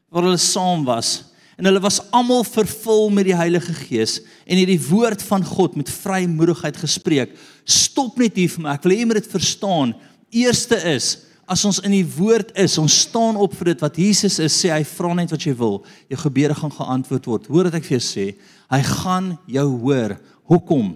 waar 0.08 0.26
hulle 0.26 0.40
saam 0.40 0.84
was. 0.84 1.32
En 1.58 1.68
hulle 1.68 1.80
was 1.80 2.00
almal 2.10 2.42
vervul 2.44 3.12
met 3.14 3.28
die 3.28 3.36
Heilige 3.36 3.74
Gees 3.84 4.18
en 4.44 4.58
het 4.58 4.66
die 4.66 4.80
woord 4.88 5.22
van 5.22 5.44
God 5.46 5.76
met 5.78 5.90
vrymoedigheid 5.90 6.76
gespreek. 6.76 7.36
Stop 7.64 8.18
net 8.18 8.34
hier 8.34 8.50
vir 8.50 8.64
my. 8.64 8.74
Ek 8.74 8.82
wil 8.86 8.96
hê 8.96 8.98
jy 9.02 9.06
moet 9.10 9.22
dit 9.22 9.30
verstaan. 9.36 9.94
Eerste 10.34 10.80
is 10.90 11.14
As 11.44 11.60
ons 11.68 11.82
in 11.84 11.92
die 11.92 12.06
woord 12.16 12.54
is, 12.56 12.78
ons 12.80 12.94
staan 13.04 13.36
op 13.36 13.52
vir 13.58 13.74
dit 13.74 13.82
wat 13.84 13.98
Jesus 14.00 14.38
is, 14.40 14.54
sê 14.56 14.70
hy 14.72 14.80
vra 14.88 15.10
net 15.16 15.32
wat 15.34 15.44
jy 15.44 15.52
wil. 15.58 15.82
Jou 16.08 16.18
gebede 16.22 16.56
gaan 16.56 16.72
geantwoord 16.72 17.26
word. 17.28 17.48
Hoor 17.52 17.68
wat 17.68 17.76
ek 17.76 17.88
vir 17.88 17.98
jou 17.98 18.04
sê. 18.04 18.24
Hy 18.72 18.80
gaan 18.88 19.34
jou 19.52 19.66
hoor. 19.82 20.16
Hoekom? 20.48 20.94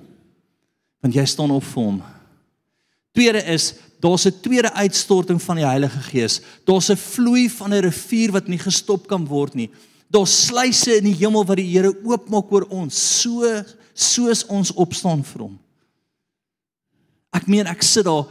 Want 1.05 1.18
jy 1.18 1.26
staan 1.28 1.53
op 1.53 1.66
vir 1.68 1.82
hom. 1.84 1.99
Tweede 3.19 3.43
is 3.43 3.75
daar's 3.99 4.27
'n 4.27 4.41
tweede 4.41 4.73
uitstorting 4.73 5.43
van 5.43 5.57
die 5.57 5.64
Heilige 5.64 5.99
Gees. 5.99 6.41
Daar's 6.64 6.89
'n 6.89 6.97
vloei 6.97 7.51
van 7.51 7.75
'n 7.75 7.81
rivier 7.81 8.31
wat 8.31 8.47
nie 8.47 8.59
gestop 8.59 9.07
kan 9.07 9.27
word 9.27 9.55
nie. 9.55 9.71
Daar's 10.09 10.47
sluise 10.47 10.97
in 10.97 11.05
die 11.05 11.14
hemel 11.14 11.45
wat 11.45 11.57
die 11.57 11.66
Here 11.66 11.93
oopmaak 12.05 12.53
oor 12.53 12.66
ons, 12.69 13.21
so 13.21 13.64
soos 13.93 14.47
ons 14.47 14.73
opstaan 14.73 15.25
vir 15.25 15.43
hom. 15.43 15.59
Ek 17.33 17.47
meen 17.47 17.66
ek 17.66 17.83
sit 17.83 18.05
daar 18.05 18.27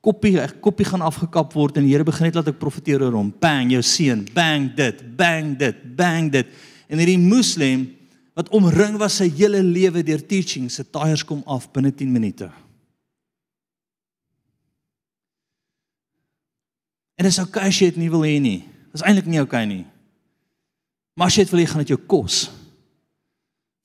koppie 0.00 0.48
koppie 0.60 0.86
gaan 0.86 1.00
afgekap 1.00 1.52
word 1.52 1.76
en 1.76 1.84
die 1.84 1.92
Here 1.92 2.04
begin 2.04 2.24
net 2.24 2.34
laat 2.34 2.48
ek 2.48 2.58
profeteer 2.58 3.02
oor 3.02 3.12
hom. 3.12 3.32
Bang, 3.40 3.70
jou 3.70 3.82
seun, 3.82 4.26
bang 4.34 4.74
dit, 4.74 5.16
bang 5.16 5.58
dit, 5.58 5.96
bang 5.96 6.32
dit. 6.32 6.46
En 6.88 6.98
hierdie 6.98 7.18
moslim 7.18 7.96
wat 8.34 8.48
omring 8.48 8.98
was 8.98 9.16
sy 9.16 9.30
hele 9.30 9.62
lewe 9.62 10.02
deur 10.02 10.26
teaching, 10.26 10.70
se 10.70 10.82
tyres 10.82 11.24
kom 11.24 11.42
af 11.46 11.72
binne 11.72 11.94
10 11.94 12.12
minute. 12.12 12.50
En 17.22 17.28
dis 17.28 17.38
okay 17.38 17.68
as 17.70 17.76
jy 17.78 17.92
dit 17.92 18.00
nie 18.02 18.10
wil 18.10 18.24
hê 18.26 18.40
nie. 18.42 18.64
Dis 18.90 19.04
eintlik 19.06 19.28
nie 19.30 19.38
okay 19.38 19.62
nie. 19.62 19.84
Maar 21.14 21.30
as 21.30 21.36
jy 21.38 21.44
dit 21.46 21.52
wil 21.54 21.60
hê, 21.62 21.66
gaan 21.70 21.84
dit 21.84 21.92
jou 21.94 22.00
kos. 22.10 22.48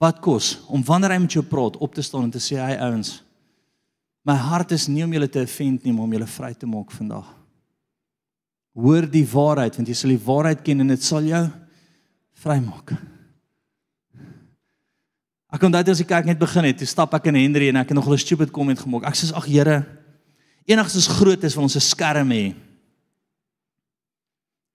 Wat 0.01 0.17
kos 0.25 0.55
om 0.73 0.81
wanneer 0.81 1.13
hy 1.13 1.19
met 1.21 1.35
jou 1.37 1.43
praat 1.45 1.77
op 1.77 1.93
te 1.93 2.01
staan 2.01 2.25
en 2.25 2.33
te 2.33 2.41
sê 2.41 2.57
hy 2.57 2.73
ouens 2.81 3.19
My 4.27 4.35
hart 4.35 4.73
is 4.75 4.89
nie 4.91 5.05
om 5.05 5.13
julle 5.15 5.29
te 5.31 5.39
offend 5.39 5.85
nie, 5.85 5.93
maar 5.95 6.03
om 6.03 6.11
julle 6.17 6.25
vry 6.27 6.49
te 6.51 6.67
maak 6.67 6.89
vandag. 6.91 7.29
Hoor 8.75 9.05
die 9.07 9.23
waarheid 9.23 9.77
want 9.79 9.87
jy 9.87 9.95
sal 9.95 10.11
die 10.11 10.19
waarheid 10.25 10.65
ken 10.65 10.83
en 10.83 10.91
dit 10.91 11.05
sal 11.05 11.29
jou 11.29 11.45
vrymaak. 12.43 12.97
Ek 15.47 15.63
kon 15.63 15.71
daai 15.71 15.87
as 15.93 16.03
ek 16.03 16.09
kyk 16.11 16.27
net 16.27 16.41
begin 16.41 16.67
het, 16.67 16.81
toe 16.81 16.89
stap 16.89 17.15
ek 17.15 17.29
in 17.31 17.39
Henry 17.39 17.69
en 17.71 17.79
ek 17.79 17.93
het 17.93 17.95
nog 17.95 18.09
'n 18.11 18.19
stupid 18.19 18.51
comment 18.51 18.77
gemaak. 18.77 19.07
Ek 19.07 19.15
sê 19.15 19.31
ag 19.31 19.47
Here, 19.47 19.85
enigs 20.67 20.99
is 20.99 21.07
groot 21.07 21.43
is 21.43 21.53
van 21.55 21.63
ons 21.63 21.77
'n 21.77 21.79
skerm 21.79 22.27
hê. 22.35 22.66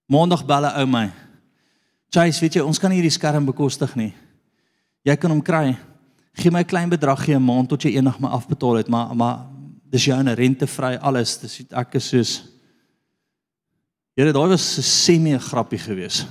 Maandag 0.07 0.45
belle 0.45 0.71
ou 0.81 0.87
my. 0.87 1.07
Chase, 2.13 2.41
weet 2.43 2.55
jy, 2.55 2.61
ons 2.61 2.79
kan 2.79 2.91
nie 2.91 2.99
hierdie 2.99 3.13
skerm 3.13 3.45
bekostig 3.45 3.95
nie. 3.95 4.13
Jy 5.03 5.15
kan 5.17 5.31
hom 5.31 5.41
kry. 5.41 5.75
Gee 6.37 6.51
my 6.51 6.61
'n 6.61 6.69
klein 6.69 6.89
bedrag 6.89 7.25
gee 7.25 7.35
'n 7.35 7.41
maand 7.43 7.69
tot 7.69 7.81
jy 7.81 7.95
eendag 7.97 8.19
my 8.19 8.29
afbetaal 8.29 8.75
het, 8.77 8.89
maar 8.89 9.15
maar 9.15 9.47
dis 9.89 10.05
jou 10.05 10.17
'n 10.17 10.35
rentevry 10.35 10.95
alles. 10.95 11.37
Dis 11.37 11.61
ek 11.71 11.95
is 11.95 12.09
soos 12.09 12.53
Here, 14.15 14.31
daai 14.31 14.49
was 14.49 14.77
'n 14.77 14.81
semi 14.81 15.37
grappie 15.39 15.79
geweest. 15.79 16.27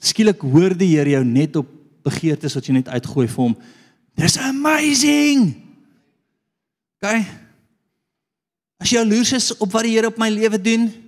Skielik 0.00 0.40
hoor 0.40 0.74
die 0.74 0.96
Here 0.96 1.10
jou 1.10 1.24
net 1.24 1.56
op 1.56 1.66
begeertes 2.02 2.54
wat 2.54 2.66
jy 2.66 2.72
net 2.72 2.88
uitgooi 2.88 3.28
vir 3.28 3.42
hom. 3.44 3.56
Dis 4.16 4.38
amazing. 4.38 5.54
OK. 6.96 7.26
As 8.80 8.90
jy 8.90 8.98
jaloers 8.98 9.32
is 9.32 9.56
op 9.58 9.70
wat 9.72 9.82
die 9.82 9.92
Here 9.92 10.06
op 10.06 10.18
my 10.18 10.28
lewe 10.28 10.58
doen, 10.58 11.01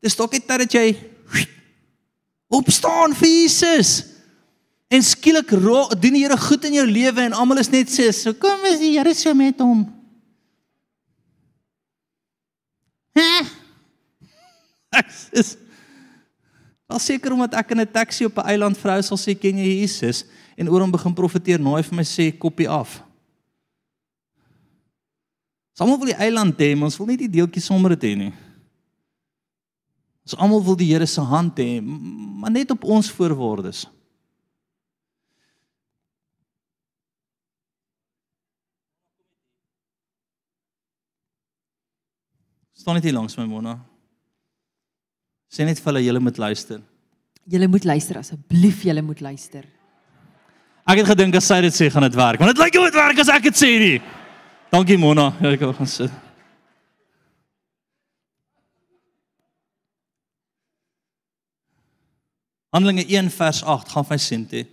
dis 0.00 0.16
dalk 0.16 0.32
net 0.32 0.48
dat 0.48 0.72
jy 0.72 0.96
opstaan 2.48 3.14
vir 3.14 3.28
Jesus. 3.28 4.04
En 4.88 5.02
skielik 5.02 5.50
doen 5.50 6.14
die 6.14 6.22
Here 6.22 6.36
goed 6.38 6.64
in 6.64 6.78
jou 6.78 6.86
lewe 6.86 7.20
en 7.26 7.34
almal 7.34 7.58
is 7.58 7.70
net 7.70 7.88
sê, 7.90 8.12
"So 8.14 8.32
kom 8.32 8.64
is 8.66 8.78
die 8.78 8.98
Here 8.98 9.14
so 9.14 9.34
met 9.34 9.58
hom." 9.58 9.92
Hè? 13.14 13.46
Ek 14.92 15.06
is 15.32 15.56
Al 16.86 17.02
seker 17.02 17.34
omdat 17.34 17.56
ek 17.58 17.72
in 17.74 17.80
'n 17.80 17.90
taxi 17.90 18.24
op 18.24 18.38
'n 18.38 18.46
eiland 18.46 18.78
vrou 18.78 19.02
sal 19.02 19.18
sê 19.18 19.34
ken 19.34 19.58
jy 19.58 19.80
Jesus 19.82 20.24
en 20.56 20.68
oor 20.70 20.80
hom 20.80 20.90
begin 20.90 21.14
profeteer, 21.14 21.58
naai 21.58 21.82
vir 21.82 21.94
my 21.94 22.02
sê 22.02 22.30
koppie 22.38 22.68
af. 22.68 23.02
Sommige 25.74 25.98
wil 25.98 26.06
die 26.06 26.22
eiland 26.24 26.56
hê, 26.58 26.82
ons 26.82 26.96
wil 26.96 27.06
nie 27.06 27.16
die 27.16 27.28
deeltjie 27.28 27.60
sommer 27.60 27.96
dit 27.96 28.02
hê 28.02 28.16
nie. 28.16 28.32
Ons 30.26 30.38
almal 30.42 30.64
wil 30.66 30.76
die 30.76 30.88
Here 30.90 31.06
se 31.06 31.22
hand 31.22 31.58
hê, 31.62 31.78
maar 31.80 32.50
net 32.50 32.72
op 32.74 32.84
ons 32.84 33.10
voorwaardes. 33.14 33.86
staan 42.86 43.00
net 43.00 43.08
hier 43.08 43.16
langs 43.16 43.34
my 43.34 43.42
Mona. 43.50 43.72
Sê 45.50 45.64
net 45.66 45.80
vir 45.82 45.90
hulle 45.90 46.02
julle 46.04 46.20
moet 46.22 46.36
luister. 46.38 46.78
Julle 47.50 47.66
moet 47.66 47.86
luister 47.88 48.20
asseblief, 48.20 48.84
julle 48.86 49.02
moet 49.02 49.24
luister. 49.26 49.64
Ek 50.86 51.00
het 51.00 51.08
gedink 51.08 51.34
as 51.34 51.48
sy 51.50 51.58
dit 51.64 51.74
sê 51.74 51.88
gaan 51.90 52.06
dit 52.06 52.14
werk, 52.14 52.38
want 52.38 52.54
dit 52.54 52.62
lyk 52.62 52.78
of 52.78 52.86
dit 52.86 52.98
werk 53.00 53.24
as 53.24 53.32
ek 53.34 53.48
dit 53.48 53.58
sê 53.58 53.72
nie. 53.82 53.96
Dankie 54.70 55.00
Mona. 55.02 55.32
Ja, 55.42 55.56
ek 55.56 55.66
gaan 55.80 55.90
sit. 55.90 56.14
Handelinge 62.76 63.06
1 63.08 63.30
vers 63.32 63.62
8 63.64 63.88
gaan 63.88 64.04
vir 64.04 64.12
my 64.12 64.16
sien 64.20 64.42
toe. 64.50 64.66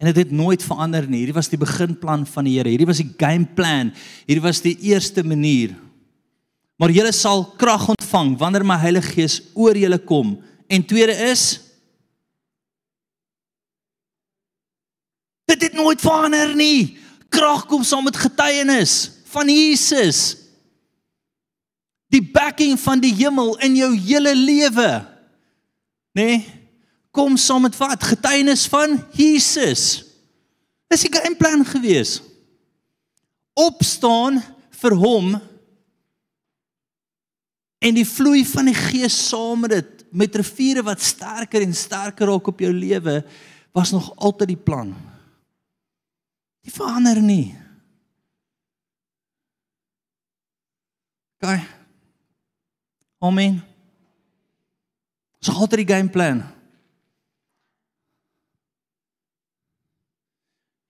En 0.00 0.08
dit 0.08 0.16
het, 0.16 0.24
het 0.24 0.32
nooit 0.32 0.64
verander 0.64 1.04
nie. 1.04 1.20
Hierdie 1.20 1.36
was 1.36 1.52
die 1.52 1.60
beginplan 1.60 2.24
van 2.28 2.48
die 2.48 2.56
Here. 2.56 2.72
Hierdie 2.72 2.88
was 2.88 3.02
die 3.02 3.12
game 3.20 3.44
plan. 3.56 3.92
Hierdie 4.24 4.44
was 4.44 4.64
die 4.64 4.78
eerste 4.88 5.24
manier. 5.24 5.76
Maar 6.80 6.96
julle 6.96 7.12
sal 7.12 7.44
krag 7.60 7.90
ontvang 7.92 8.38
wanneer 8.40 8.64
my 8.64 8.80
Heilige 8.80 9.12
Gees 9.18 9.38
oor 9.52 9.76
julle 9.76 10.00
kom. 10.00 10.38
En 10.72 10.84
tweede 10.88 11.12
is 11.28 11.63
Dit 15.44 15.62
het 15.62 15.72
nooit 15.72 16.00
verander 16.00 16.54
nie. 16.56 16.96
Krag 17.28 17.66
kom 17.66 17.82
saam 17.84 18.04
met 18.04 18.16
getuienis 18.16 19.10
van 19.32 19.48
Jesus. 19.48 20.36
Die 22.08 22.22
backing 22.22 22.78
van 22.80 23.00
die 23.02 23.14
hemel 23.14 23.56
in 23.58 23.76
jou 23.76 23.90
hele 23.96 24.34
lewe. 24.34 24.90
Nê? 26.14 26.28
Nee? 26.28 26.62
kom 27.14 27.38
saam 27.38 27.62
met 27.68 27.76
wat? 27.78 28.02
Getuienis 28.02 28.66
van 28.70 28.98
Jesus. 29.14 30.02
Dis 30.90 31.06
die 31.06 31.12
game 31.14 31.38
plan 31.38 31.62
gewees. 31.66 32.18
Opstaan 33.54 34.40
vir 34.74 34.96
hom 34.98 35.34
en 37.84 37.94
die 37.94 38.06
vloei 38.08 38.42
van 38.48 38.66
die 38.66 38.76
Gees 38.76 39.14
saam 39.28 39.62
met 39.62 39.76
dit 39.76 39.90
met 40.14 40.36
riviere 40.38 40.82
wat 40.86 41.02
sterker 41.02 41.62
en 41.62 41.74
sterker 41.74 42.30
raak 42.30 42.46
op 42.50 42.60
jou 42.62 42.70
lewe 42.74 43.20
was 43.74 43.90
nog 43.94 44.12
altyd 44.16 44.52
die 44.54 44.62
plan. 44.66 44.92
Verander 46.74 47.20
nie. 47.22 47.54
Gaan. 51.38 51.62
Amen. 53.18 53.60
So 55.38 55.52
altyd 55.52 55.84
die 55.84 55.94
game 55.94 56.10
plan. 56.10 56.42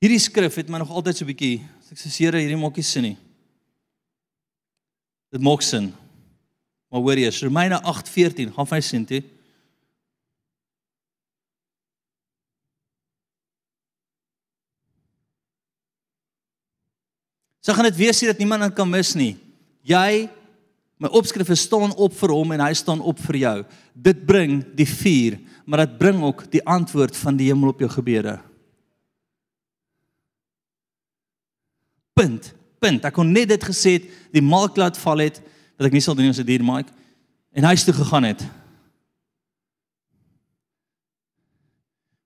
Hierdie 0.00 0.20
skrif 0.20 0.56
het 0.60 0.70
my 0.70 0.80
nog 0.80 0.92
altyd 0.92 1.16
so 1.16 1.24
'n 1.24 1.32
bietjie, 1.32 1.66
ek 1.90 1.98
sê 1.98 2.08
Here, 2.18 2.38
hierdie 2.38 2.56
maak 2.56 2.76
nie 2.76 2.82
sin 2.82 3.02
nie. 3.02 3.18
Dit 5.32 5.40
maak 5.40 5.62
sin. 5.62 5.94
Maar 6.90 7.00
hoor 7.00 7.18
jy, 7.18 7.30
Romeine 7.42 7.80
8:14, 7.82 8.52
gaan 8.52 8.66
vir 8.66 8.76
my 8.76 8.80
sien 8.80 9.06
toe. 9.06 9.22
Sy 17.64 17.72
gaan 17.72 17.88
dit 17.88 17.96
weer 17.96 18.12
sê 18.12 18.28
dat 18.28 18.38
niemand 18.38 18.66
dit 18.66 18.76
kan 18.76 18.90
mis 18.90 19.14
nie. 19.16 19.34
Jy 19.82 20.28
my 21.00 21.08
opskrif 21.16 21.48
staan 21.58 21.92
op 21.96 22.12
vir 22.16 22.32
hom 22.32 22.52
en 22.52 22.60
hy 22.60 22.72
staan 22.76 23.00
op 23.00 23.18
vir 23.26 23.36
jou. 23.36 23.58
Dit 23.94 24.26
bring 24.28 24.60
die 24.76 24.88
vuur, 24.88 25.38
maar 25.64 25.86
dit 25.86 25.98
bring 25.98 26.22
ook 26.22 26.44
die 26.52 26.62
antwoord 26.64 27.16
van 27.16 27.36
die 27.36 27.48
hemel 27.50 27.72
op 27.72 27.80
jou 27.80 27.90
gebede. 27.90 28.38
punt. 32.14 32.52
Punt. 32.78 33.04
Ek 33.04 33.16
kon 33.16 33.30
net 33.32 33.50
dit 33.52 33.70
gesê 33.70 33.98
het, 33.98 34.10
die 34.34 34.44
malk 34.44 34.78
laat 34.80 34.98
val 35.00 35.24
het 35.24 35.40
dat 35.74 35.88
ek 35.88 35.96
nie 35.96 36.04
sal 36.04 36.16
doen 36.16 36.30
as 36.30 36.38
'n 36.38 36.46
dier 36.46 36.62
maak 36.62 36.88
en 37.52 37.64
huis 37.70 37.84
toe 37.84 37.94
gegaan 37.94 38.24
het. 38.24 38.42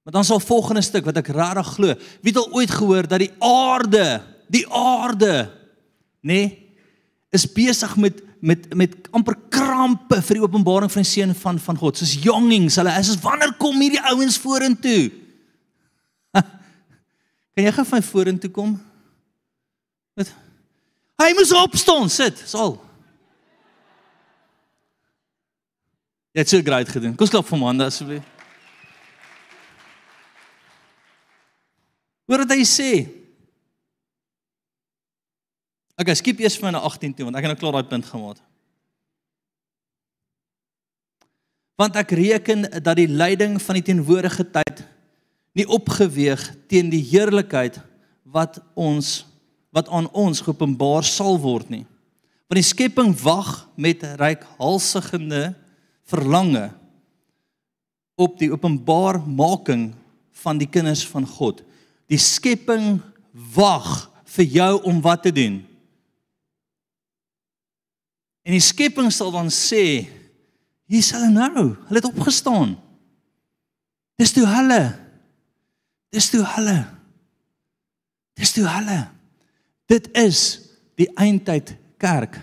Maar 0.05 0.13
dan 0.13 0.25
sal 0.25 0.41
volgende 0.41 0.83
stuk 0.83 1.05
wat 1.05 1.17
ek 1.17 1.29
regtig 1.29 1.67
glo. 1.67 1.95
Wie 2.23 2.33
het 2.33 2.37
al 2.37 2.53
ooit 2.53 2.71
gehoor 2.71 3.09
dat 3.09 3.21
die 3.21 3.33
aarde, 3.39 4.23
die 4.53 4.65
aarde, 4.73 5.49
nê, 6.25 6.41
nee, 6.41 6.49
is 7.35 7.45
besig 7.53 7.97
met 8.01 8.25
met 8.41 8.75
met 8.75 9.09
amper 9.11 9.35
krampe 9.51 10.21
vir 10.23 10.39
die 10.39 10.45
openbaring 10.45 10.91
van 10.93 11.03
die 11.03 11.11
seun 11.11 11.35
van 11.35 11.59
van 11.59 11.79
God. 11.79 11.99
Soos 11.99 12.15
youngings, 12.23 12.79
hulle 12.79 12.93
is 13.01 13.11
as 13.15 13.23
wanneer 13.23 13.55
kom 13.59 13.81
hierdie 13.83 14.03
ouens 14.13 14.39
vorentoe? 14.39 15.09
Kan 17.55 17.67
jy 17.67 17.73
gou 17.75 17.87
van 17.91 18.05
vorentoe 18.07 18.53
kom? 18.55 18.77
Wat? 20.19 20.31
Hy 21.19 21.33
moes 21.35 21.51
opstaan, 21.51 22.07
sit, 22.15 22.39
sal. 22.47 22.77
Jy 26.31 26.45
het 26.45 26.53
so 26.53 26.63
great 26.63 26.91
gedoen. 26.95 27.17
Kom 27.19 27.31
klap 27.31 27.47
vir 27.49 27.59
Amanda 27.59 27.89
asseblief. 27.91 28.23
Hoor 32.29 32.45
wat 32.45 32.53
hy 32.55 32.63
sê. 32.69 32.93
Okay, 35.99 36.15
skiep 36.15 36.39
eers 36.39 36.55
vir 36.61 36.71
na 36.71 36.79
18 36.87 37.17
toe 37.17 37.27
want 37.27 37.39
ek 37.39 37.47
het 37.47 37.51
nou 37.51 37.59
klaar 37.59 37.81
daai 37.81 37.91
punt 37.91 38.07
gemaak. 38.07 38.39
Want 41.79 41.97
ek 41.99 42.15
reken 42.15 42.67
dat 42.71 42.97
die 42.99 43.11
lyding 43.11 43.57
van 43.63 43.79
die 43.79 43.87
teenwoordige 43.87 44.47
tyd 44.55 44.83
nie 45.59 45.67
opgeweeg 45.67 46.43
teen 46.71 46.91
die 46.91 47.03
heerlikheid 47.03 47.81
wat 48.23 48.61
ons 48.79 49.25
wat 49.75 49.91
aan 49.93 50.07
ons 50.17 50.41
geopenbaar 50.43 51.05
sal 51.05 51.37
word 51.43 51.69
nie. 51.71 51.85
Want 52.49 52.59
die 52.63 52.67
skepping 52.67 53.13
wag 53.21 53.67
met 53.77 54.07
reikhalsigende 54.19 55.53
verlange 56.09 56.71
op 58.19 58.39
die 58.41 58.49
openbaarmaking 58.55 59.91
van 60.43 60.59
die 60.63 60.71
kinders 60.71 61.05
van 61.07 61.27
God. 61.29 61.61
Die 62.09 62.19
skepping 62.23 63.01
wag 63.55 64.09
vir 64.39 64.49
jou 64.57 64.73
om 64.89 65.03
wat 65.05 65.27
te 65.27 65.35
doen. 65.35 65.68
En 68.49 68.57
die 68.57 68.65
skepping 68.65 69.11
sal 69.13 69.29
dan 69.35 69.51
sê, 69.53 70.09
hier 70.89 71.03
is 71.03 71.11
hulle 71.13 71.29
nou, 71.29 71.67
hulle 71.85 72.01
het 72.01 72.09
opgestaan. 72.09 72.79
Dis 74.17 74.33
toe 74.33 74.47
hulle. 74.49 74.81
Dis 76.17 76.31
toe 76.33 76.41
hulle. 76.57 76.79
Dis 78.41 78.55
toe 78.57 78.65
hulle. 78.65 79.03
Dit 79.93 80.09
is 80.17 80.41
die 80.97 81.11
eindtyd 81.21 81.75
kerk. 82.01 82.41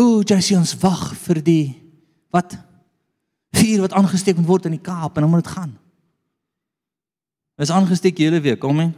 Ooh, 0.00 0.24
jy 0.24 0.56
ons 0.56 0.72
wag 0.80 1.10
vir 1.26 1.42
die 1.44 1.66
wat 2.34 2.56
vuur 3.54 3.84
wat 3.84 3.94
aangesteek 4.00 4.40
moet 4.40 4.48
word 4.48 4.70
in 4.70 4.78
die 4.78 4.82
Kaap 4.82 5.14
en 5.14 5.26
dan 5.26 5.30
moet 5.30 5.44
dit 5.44 5.52
gaan. 5.52 5.76
Is 7.60 7.70
aangesteek 7.70 8.18
hele 8.18 8.40
week, 8.42 8.58
kom 8.64 8.80
men. 8.80 8.96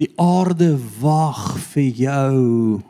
Die 0.00 0.12
aarde 0.20 0.74
wag 1.00 1.56
vir 1.72 1.88
jou. 1.96 2.80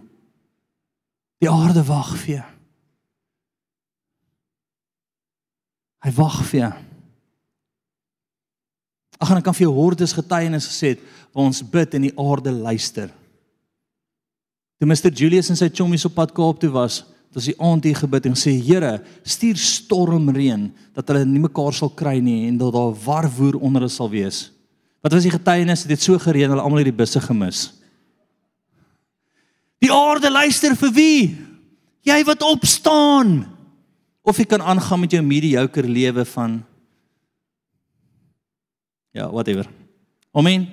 Die 1.42 1.50
aarde 1.50 1.84
wag 1.86 2.16
vir 2.24 2.32
jou. 2.38 2.46
Hy 6.06 6.12
wag 6.16 6.40
vir 6.50 6.60
jou. 6.60 6.72
Ag 9.16 9.30
en 9.32 9.40
ek 9.40 9.46
kan 9.46 9.56
vir 9.56 9.64
jou 9.66 9.74
hordes 9.74 10.14
getuienis 10.14 10.68
gesê 10.68 10.94
het 10.94 11.04
waar 11.32 11.48
ons 11.48 11.62
bid 11.72 11.94
en 11.96 12.08
die 12.08 12.16
aarde 12.20 12.52
luister. 12.52 13.12
Toe 14.76 14.88
Mr 14.88 15.08
Julius 15.08 15.48
en 15.50 15.58
sy 15.58 15.70
chommies 15.72 16.04
op 16.04 16.18
pad 16.18 16.34
Kaap 16.36 16.60
toe 16.60 16.68
was, 16.74 17.00
het 17.30 17.38
ons 17.40 17.48
die 17.48 17.56
aand 17.64 17.86
hier 17.88 17.96
gebid 17.96 18.28
en 18.28 18.36
sê 18.36 18.52
Here, 18.60 18.98
stuur 19.24 19.56
stormreën 19.60 20.68
dat 20.96 21.08
hulle 21.08 21.24
nie 21.28 21.40
mekaar 21.42 21.72
sal 21.76 21.94
kry 21.96 22.18
nie 22.20 22.44
en 22.50 22.60
dat 22.60 22.74
daar 22.76 22.92
warwoer 23.06 23.56
onder 23.56 23.86
hulle 23.86 23.92
sal 23.92 24.12
wees. 24.12 24.50
Wat 25.06 25.14
was 25.14 25.22
die 25.22 25.30
getuienis? 25.30 25.84
Dit 25.86 25.94
het 25.94 26.02
so 26.02 26.18
gereën 26.18 26.50
hulle 26.50 26.62
almal 26.66 26.80
hierdie 26.82 26.98
busse 26.98 27.20
gemis. 27.22 27.68
Die 29.78 29.92
aarde 29.94 30.32
luister 30.34 30.74
vir 30.74 30.92
wie? 30.96 31.20
Jy 32.02 32.16
wat 32.26 32.42
opstaan. 32.42 33.44
Of 34.26 34.42
jy 34.42 34.48
kan 34.50 34.66
aangaan 34.66 35.04
met 35.04 35.14
jou 35.14 35.22
mediocre 35.22 35.86
lewe 35.86 36.26
van 36.26 36.58
ja, 39.14 39.30
whatever. 39.30 39.70
Amen. 40.34 40.66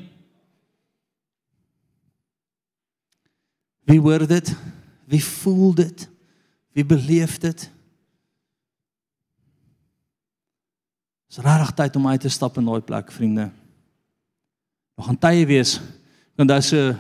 Wie 3.86 4.02
hoor 4.02 4.26
dit? 4.26 4.56
Wie 5.06 5.22
voel 5.24 5.76
dit? 5.78 6.10
Wie 6.74 6.86
beleef 6.86 7.38
dit? 7.38 7.70
Dis 11.30 11.46
regtig 11.46 11.78
tyd 11.78 12.02
om 12.02 12.08
uit 12.10 12.26
te 12.26 12.34
stap 12.34 12.58
in 12.58 12.66
daai 12.66 12.82
plek, 12.82 13.14
vriende. 13.14 13.54
Nog 14.98 15.10
'n 15.10 15.20
tye 15.20 15.46
wees. 15.46 15.80
Want 16.36 16.50
daar's 16.50 16.68
so 16.68 16.96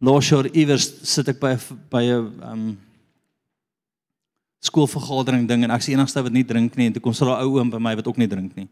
Loshore 0.00 0.50
iewers 0.52 0.90
sit 1.02 1.28
ek 1.28 1.40
by 1.40 1.56
by 1.90 2.02
'n 2.02 2.42
um 2.42 2.78
skoolvergadering 4.64 5.46
ding 5.48 5.64
en 5.64 5.70
ek 5.70 5.80
is 5.80 5.86
die 5.86 5.94
enigste 5.94 6.22
wat 6.22 6.32
nie 6.32 6.44
drink 6.44 6.76
nie 6.76 6.86
en 6.86 6.92
toe 6.92 7.02
kom 7.02 7.12
sy 7.12 7.24
daai 7.24 7.44
ou 7.44 7.58
oom 7.58 7.70
by 7.70 7.78
my 7.78 7.94
wat 7.94 8.06
ook 8.06 8.16
nie 8.16 8.28
drink 8.28 8.56
nie. 8.56 8.68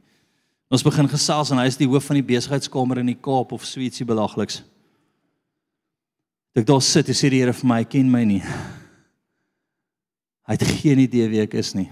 Ons 0.72 0.82
begin 0.82 1.08
gesels 1.08 1.50
en 1.52 1.58
hy 1.58 1.66
is 1.68 1.76
die 1.76 1.88
hoof 1.88 2.06
van 2.08 2.16
die 2.16 2.24
besigheidskamer 2.24 2.98
in 3.02 3.06
die 3.12 3.20
Kaap 3.20 3.52
of 3.52 3.64
sweetsie 3.64 4.06
belagliks. 4.08 4.62
Ek 6.56 6.66
daar 6.66 6.80
sit 6.80 7.08
en 7.08 7.14
sê 7.14 7.28
die 7.28 7.40
Here 7.40 7.52
vir 7.52 7.68
my, 7.68 7.84
ken 7.84 8.10
my 8.10 8.24
nie. 8.24 8.40
Hy 10.48 10.56
het 10.56 10.64
geen 10.80 10.98
idee 10.98 11.28
wie 11.28 11.42
ek 11.44 11.54
is 11.60 11.74
nie. 11.74 11.90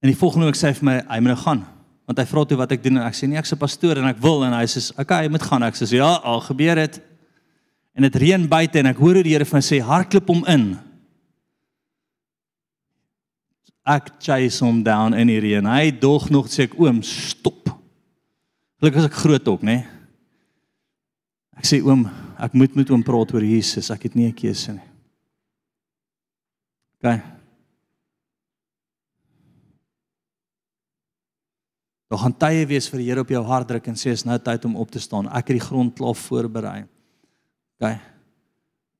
En 0.00 0.08
die 0.08 0.16
volgende 0.16 0.48
week 0.48 0.56
sê 0.56 0.72
hy 0.72 0.78
vir 0.80 0.88
my, 0.88 0.96
hy 1.08 1.20
moet 1.20 1.34
nou 1.34 1.40
gaan. 1.44 1.62
Want 2.06 2.20
hy 2.22 2.26
vra 2.30 2.44
toe 2.46 2.58
wat 2.60 2.72
ek 2.76 2.84
doen 2.84 3.00
en 3.00 3.08
ek 3.08 3.16
sê 3.18 3.26
nee, 3.26 3.38
ek's 3.38 3.52
'n 3.52 3.58
pastoor 3.58 3.98
en 3.98 4.06
ek 4.06 4.22
wil 4.22 4.44
en 4.46 4.52
hy 4.54 4.64
sê, 4.64 4.90
"Oké, 4.92 5.00
okay, 5.02 5.24
jy 5.24 5.30
moet 5.30 5.42
gaan." 5.42 5.62
Ek 5.62 5.74
sê, 5.74 5.96
"Ja, 5.96 6.20
al 6.22 6.40
gebeur 6.40 6.74
dit." 6.74 7.00
En 7.94 8.02
dit 8.02 8.16
reën 8.16 8.48
buite 8.48 8.78
en 8.78 8.86
ek 8.86 8.96
hoor 8.96 9.14
hoe 9.14 9.22
die 9.22 9.32
Here 9.32 9.44
vir 9.44 9.56
my 9.56 9.62
sê, 9.62 9.80
"Hardloop 9.80 10.28
hom 10.28 10.44
in." 10.46 10.78
Ek 13.84 14.10
chase 14.20 14.64
hom 14.64 14.82
down 14.82 15.14
in 15.14 15.26
die 15.26 15.40
reën. 15.40 15.64
Hy 15.64 15.90
dog 15.90 16.30
nog 16.30 16.46
sê 16.46 16.64
ek, 16.64 16.78
"Oom, 16.78 17.02
stop." 17.02 17.70
Gelukkig 18.80 18.98
is 18.98 19.04
ek 19.04 19.12
groot 19.12 19.48
ook, 19.48 19.62
né? 19.62 19.86
Ek 21.56 21.64
sê, 21.64 21.82
"Oom, 21.82 22.10
ek 22.38 22.52
moet 22.52 22.74
met 22.74 22.88
hom 22.88 23.02
praat 23.02 23.32
oor 23.32 23.42
Jesus. 23.42 23.90
Ek 23.90 24.02
het 24.02 24.14
nie 24.14 24.28
'n 24.28 24.34
keuse 24.34 24.72
nie." 24.72 24.82
OK. 27.02 27.35
Daar 32.06 32.22
gaan 32.22 32.36
tye 32.38 32.66
wees 32.70 32.86
vir 32.90 33.02
die 33.02 33.06
Here 33.08 33.24
op 33.24 33.30
jou 33.30 33.42
hart 33.44 33.68
druk 33.68 33.88
en 33.90 33.98
sê 33.98 34.12
is 34.14 34.26
nou 34.26 34.36
tyd 34.38 34.64
om 34.68 34.76
op 34.78 34.90
te 34.90 35.02
staan. 35.02 35.26
Ek 35.28 35.50
het 35.50 35.58
die 35.58 35.64
grond 35.64 35.94
klaar 35.98 36.14
voorberei. 36.14 36.84
OK. 37.76 37.96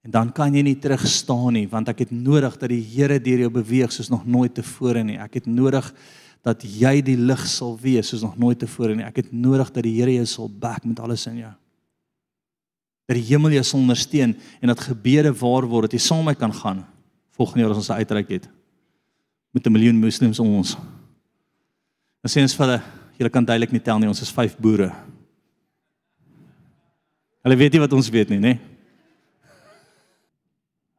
En 0.06 0.14
dan 0.14 0.32
kan 0.34 0.54
jy 0.54 0.62
nie 0.62 0.78
terug 0.78 1.02
staan 1.10 1.54
nie 1.54 1.66
want 1.70 1.88
ek 1.90 2.04
het 2.06 2.14
nodig 2.14 2.58
dat 2.58 2.70
die 2.70 2.82
Here 2.82 3.18
deur 3.22 3.46
jou 3.46 3.52
beweeg 3.60 3.94
soos 3.94 4.10
nog 4.10 4.26
nooit 4.26 4.54
tevore 4.54 5.04
nie. 5.06 5.20
Ek 5.22 5.38
het 5.40 5.46
nodig 5.46 5.92
dat 6.46 6.62
jy 6.62 7.00
die 7.02 7.18
lig 7.18 7.46
sal 7.50 7.78
wees 7.82 8.10
soos 8.10 8.22
nog 8.22 8.36
nooit 8.38 8.58
tevore 8.62 8.94
nie. 8.94 9.06
Ek 9.06 9.22
het 9.22 9.32
nodig 9.34 9.70
dat 9.70 9.86
die 9.86 9.94
Here 10.00 10.18
jou 10.18 10.26
sal 10.30 10.50
back 10.50 10.84
met 10.86 11.02
alles 11.02 11.26
in 11.30 11.44
jou 11.44 11.54
dat 13.06 13.14
die 13.14 13.26
hemel 13.28 13.54
jou 13.54 13.62
sal 13.62 13.80
ondersteun 13.84 14.34
en 14.34 14.72
dat 14.72 14.82
gebede 14.82 15.30
waar 15.38 15.66
word 15.70 15.86
dat 15.86 15.96
jy 15.96 16.02
saam 16.02 16.24
met 16.26 16.34
my 16.34 16.40
kan 16.40 16.54
gaan 16.54 16.82
volgende 17.38 17.62
jaar 17.62 17.74
as 17.74 17.82
ons 17.84 17.94
uitreik 17.94 18.32
het 18.34 18.48
met 19.54 19.66
'n 19.66 19.72
miljoen 19.72 20.00
moslems 20.00 20.38
om 20.38 20.48
ons. 20.58 20.76
Dan 22.20 22.30
sê 22.30 22.42
ons 22.42 22.54
vir 22.54 22.66
hulle, 22.66 22.82
julle 23.16 23.32
kan 23.32 23.44
duidelik 23.44 23.72
nie 23.74 23.82
tel 23.82 24.00
nie, 24.00 24.08
ons 24.10 24.22
is 24.22 24.32
5 24.32 24.56
boere. 24.60 24.90
Hulle 27.46 27.58
weet 27.58 27.76
nie 27.76 27.82
wat 27.82 27.94
ons 27.96 28.10
weet 28.12 28.32
nie, 28.34 28.40
nê? 28.42 28.56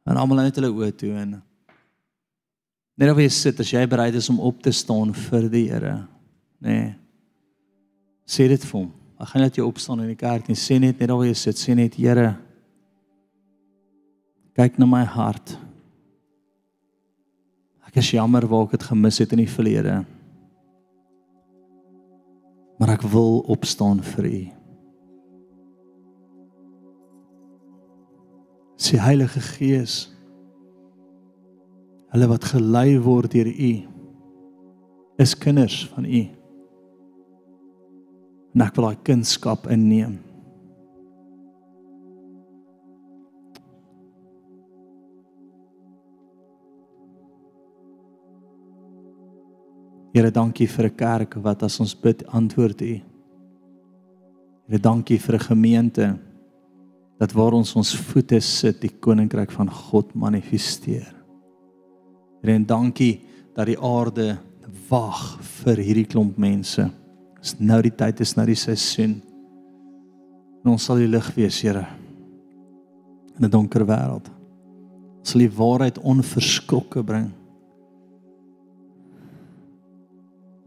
En 0.08 0.16
almal 0.16 0.42
net 0.46 0.56
hulle 0.56 0.72
oë 0.72 0.94
toe 0.96 1.12
en 1.20 1.36
net 2.98 3.12
of 3.12 3.20
jy 3.20 3.28
sit 3.30 3.60
as 3.62 3.70
jy 3.70 3.84
bereid 3.86 4.16
is 4.18 4.30
om 4.32 4.40
op 4.42 4.62
te 4.64 4.72
staan 4.74 5.12
vir 5.14 5.48
die 5.52 5.66
Here, 5.68 5.94
nê? 6.64 6.78
Sê 8.28 8.48
dit 8.50 8.64
vir 8.64 8.80
hom. 8.80 8.90
Ek 9.18 9.30
gaan 9.30 9.44
net 9.44 9.56
jou 9.58 9.66
opstaan 9.68 10.02
in 10.02 10.10
die 10.10 10.18
kerk 10.18 10.48
en 10.50 10.58
sê 10.58 10.80
net 10.80 10.98
net 10.98 11.12
waar 11.12 11.26
jy 11.28 11.36
sit, 11.38 11.60
sê 11.60 11.76
net 11.78 11.96
Here 12.00 12.32
kyk 14.58 14.80
na 14.80 14.88
my 14.90 15.04
hart. 15.06 15.52
Ek 17.86 18.00
is 18.02 18.10
jammer 18.10 18.42
waar 18.50 18.66
ek 18.66 18.74
dit 18.74 18.86
gemis 18.88 19.20
het 19.22 19.34
in 19.36 19.44
die 19.44 19.50
verlede. 19.50 20.00
Maar 22.78 22.94
ek 22.94 23.04
wil 23.10 23.40
opstaan 23.50 24.02
vir 24.14 24.28
U. 24.28 24.42
Sê 28.78 29.00
Heilige 29.02 29.42
Gees, 29.42 30.06
hulle 32.14 32.28
wat 32.30 32.46
gelei 32.54 32.96
word 33.02 33.34
deur 33.34 33.50
U 33.50 33.72
is 35.18 35.34
kinders 35.36 35.82
van 35.92 36.06
U 36.06 36.24
en 38.58 38.64
ek 38.64 38.74
wil 38.74 38.88
daai 38.88 39.04
kunskap 39.06 39.68
inneem. 39.70 40.16
Here, 50.14 50.30
dankie 50.30 50.66
vir 50.66 50.86
'n 50.86 50.96
kerk 50.96 51.34
wat 51.42 51.62
as 51.62 51.80
ons 51.80 51.94
bid 51.94 52.26
antwoord 52.26 52.80
U. 52.82 53.00
Here, 54.68 54.78
dankie 54.78 55.18
vir 55.18 55.34
'n 55.34 55.48
gemeente 55.50 56.18
dat 57.18 57.32
waar 57.32 57.52
ons 57.52 57.76
ons 57.76 57.94
voete 57.96 58.40
sit, 58.40 58.80
die 58.80 58.90
koninkryk 59.00 59.50
van 59.50 59.68
God 59.70 60.14
manifesteer. 60.14 61.14
Here, 62.42 62.54
en 62.54 62.64
dankie 62.64 63.20
dat 63.54 63.66
die 63.66 63.78
aarde 63.78 64.38
wag 64.88 65.38
vir 65.42 65.76
hierdie 65.76 66.06
klomp 66.06 66.38
mense. 66.38 66.90
Dis 67.40 67.58
nou 67.60 67.82
die 67.82 67.94
tyd, 67.94 68.20
is 68.20 68.36
nou 68.36 68.46
die 68.46 68.54
seisoen. 68.54 69.22
En 70.64 70.70
ons 70.70 70.84
sal 70.84 70.96
die 70.96 71.06
lig 71.06 71.34
wees, 71.34 71.60
Here. 71.62 71.86
In 73.36 73.44
'n 73.44 73.50
donker 73.50 73.84
wêreld. 73.84 74.30
Ons 75.18 75.30
sal 75.30 75.40
die 75.40 75.56
waarheid 75.56 75.98
onverskrokke 75.98 77.04
bring. 77.04 77.32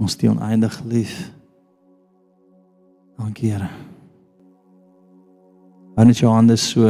Ons 0.02 0.18
het 0.18 0.26
oneindig 0.30 0.82
lief. 0.90 1.32
Dankie, 3.22 3.52
Here. 3.54 3.70
Wanneer 5.96 6.18
jy 6.18 6.28
aan 6.32 6.48
dis 6.50 6.64
so 6.74 6.90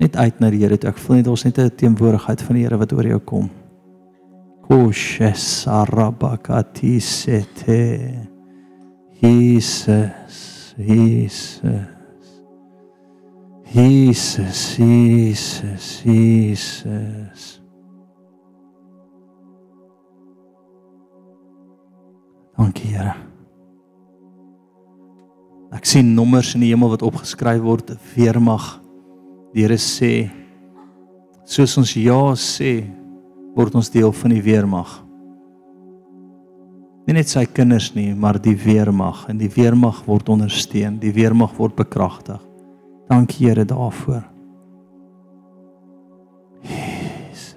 net 0.00 0.16
uit 0.16 0.40
na 0.40 0.50
die 0.50 0.62
Here 0.62 0.78
toe. 0.80 0.90
Ek 0.90 0.98
voel 1.02 1.16
net 1.20 1.28
ons 1.28 1.44
net 1.44 1.58
'n 1.58 1.76
teenwoordigheid 1.76 2.42
van 2.42 2.54
die 2.56 2.64
Here 2.64 2.78
wat 2.80 2.92
oor 2.92 3.06
jou 3.06 3.20
kom. 3.20 3.50
Koshesarabakati 4.68 7.00
sete. 7.00 8.12
Jesus, 9.20 10.74
Jesus. 10.76 11.62
Jesus, 13.74 14.76
Jesus, 14.76 16.02
Jesus. 16.02 17.60
Dankie, 22.58 22.90
Here. 22.90 23.14
Ek 25.74 25.86
sien 25.86 26.14
nommers 26.16 26.54
in 26.56 26.64
die 26.64 26.72
hemel 26.72 26.90
wat 26.94 27.04
opgeskryf 27.06 27.60
word, 27.62 27.92
weermag. 28.16 28.78
Die 29.54 29.62
Here 29.62 29.78
sê 29.78 30.12
soos 31.48 31.76
ons 31.80 31.94
ja 31.96 32.18
sê, 32.36 32.82
word 33.56 33.76
ons 33.78 33.88
deel 33.92 34.10
van 34.12 34.34
die 34.34 34.42
weermag. 34.44 34.90
Nie 37.08 37.16
net 37.16 37.30
sy 37.30 37.46
kinders 37.48 37.94
nie, 37.94 38.10
maar 38.12 38.36
die 38.42 38.56
weermag 38.58 39.22
en 39.32 39.38
die 39.40 39.48
weermag 39.48 40.02
word 40.04 40.28
ondersteun, 40.28 40.98
die 41.00 41.14
weermag 41.16 41.54
word 41.56 41.78
bekragtig. 41.78 42.42
Dankie 43.08 43.46
Here 43.46 43.64
daarvoor. 43.64 44.26
Jesus. 46.68 47.54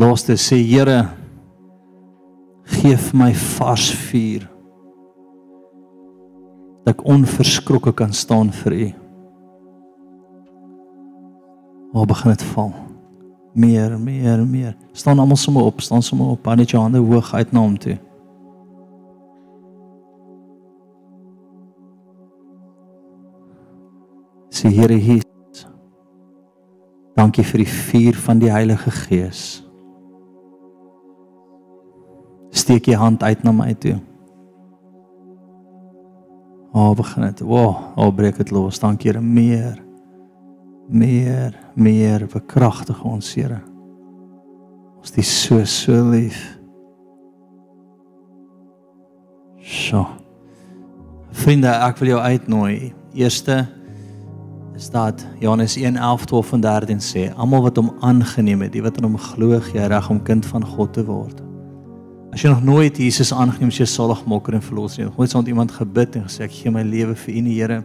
Laaste 0.00 0.34
sê 0.34 0.58
Here 0.64 1.04
gee 2.80 2.96
vir 2.96 3.16
my 3.18 3.32
vars 3.36 3.90
vuur 4.08 4.46
dat 6.80 6.94
ek 6.94 7.02
onverskrokke 7.12 7.92
kan 7.92 8.14
staan 8.16 8.48
vir 8.62 8.72
U. 8.72 8.86
Waar 11.92 12.08
begin 12.08 12.32
dit 12.32 12.44
val? 12.54 12.72
Meer, 13.52 13.98
meer, 14.00 14.40
meer. 14.46 14.72
Staan 14.96 15.20
almal 15.20 15.36
sommer 15.36 15.68
op, 15.68 15.84
staan 15.84 16.02
sommer 16.02 16.32
op, 16.32 16.46
hou 16.48 16.56
net 16.56 16.72
jou 16.72 16.80
hande 16.80 17.02
hoog 17.04 17.34
uit 17.34 17.52
na 17.52 17.60
hom 17.60 17.76
toe. 17.78 17.98
Sê 24.48 24.72
Here 24.72 24.96
Jesus. 24.96 25.66
Dankie 27.18 27.44
vir 27.44 27.66
die 27.66 27.72
vuur 27.74 28.24
van 28.24 28.40
die 28.40 28.50
Heilige 28.50 28.90
Gees. 29.04 29.60
Steek 32.60 32.90
jy 32.90 32.98
hand 33.00 33.22
uit 33.24 33.44
na 33.46 33.52
my 33.56 33.72
toe. 33.80 33.96
O, 36.70 36.90
oh, 36.90 36.92
begin 36.98 37.26
dit. 37.26 37.42
O, 37.42 37.56
oh, 37.56 37.80
oh, 37.96 38.10
breek 38.14 38.36
dit 38.38 38.52
los. 38.54 38.78
Dankie 38.82 39.10
Here 39.10 39.22
meer. 39.24 39.80
Meer, 40.90 41.56
meer 41.74 42.26
bekragtig 42.30 43.00
ons 43.06 43.34
Here. 43.34 43.62
Ons 45.00 45.16
is 45.16 45.30
so 45.30 45.64
so 45.64 45.96
lief. 46.10 46.38
So. 49.64 50.04
Vriende, 51.40 51.70
ek 51.72 52.00
wil 52.02 52.14
jou 52.14 52.20
uitnooi. 52.20 52.92
Eerste 53.16 53.62
is 54.76 54.90
dat 54.92 55.24
Johannes 55.40 55.76
1:11, 55.78 56.26
12 56.28 56.52
en 56.52 56.60
13 56.60 57.00
sê, 57.00 57.28
almal 57.36 57.64
wat 57.68 57.76
hom 57.80 57.94
aangeneem 58.00 58.66
het, 58.66 58.72
die 58.72 58.84
wat 58.84 59.00
in 59.00 59.08
hom 59.08 59.18
glo, 59.18 59.60
gee 59.70 59.86
reg 59.88 60.10
om 60.10 60.22
kind 60.22 60.46
van 60.46 60.66
God 60.66 60.92
te 60.92 61.04
word. 61.04 61.40
As 62.30 62.44
jy 62.44 62.50
nog 62.52 62.62
nooit 62.62 62.98
Jesus 63.02 63.32
aangeneem 63.34 63.72
as 63.72 63.80
jou 63.80 63.88
saligmaker 63.90 64.54
en 64.54 64.62
verlosser 64.62 65.02
nie, 65.02 65.12
nooit 65.16 65.32
saam 65.32 65.42
met 65.42 65.50
iemand 65.50 65.72
gebid 65.74 66.14
en 66.20 66.28
gesê 66.28 66.44
ek 66.46 66.52
gee 66.54 66.70
my 66.70 66.84
lewe 66.86 67.16
vir 67.18 67.34
U, 67.34 67.42
Here. 67.50 67.78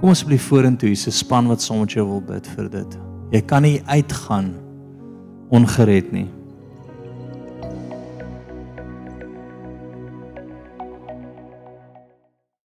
Kom 0.00 0.14
asseblief 0.14 0.46
vorentoe, 0.48 0.94
'n 0.96 1.12
span 1.12 1.46
wat 1.46 1.60
saam 1.60 1.80
met 1.80 1.92
jou 1.92 2.06
wil 2.08 2.22
bid 2.24 2.46
vir 2.56 2.70
dit. 2.70 2.98
Jy 3.32 3.40
kan 3.42 3.62
nie 3.62 3.82
uitgaan 3.84 4.54
ongered 5.50 6.12
nie. 6.12 6.28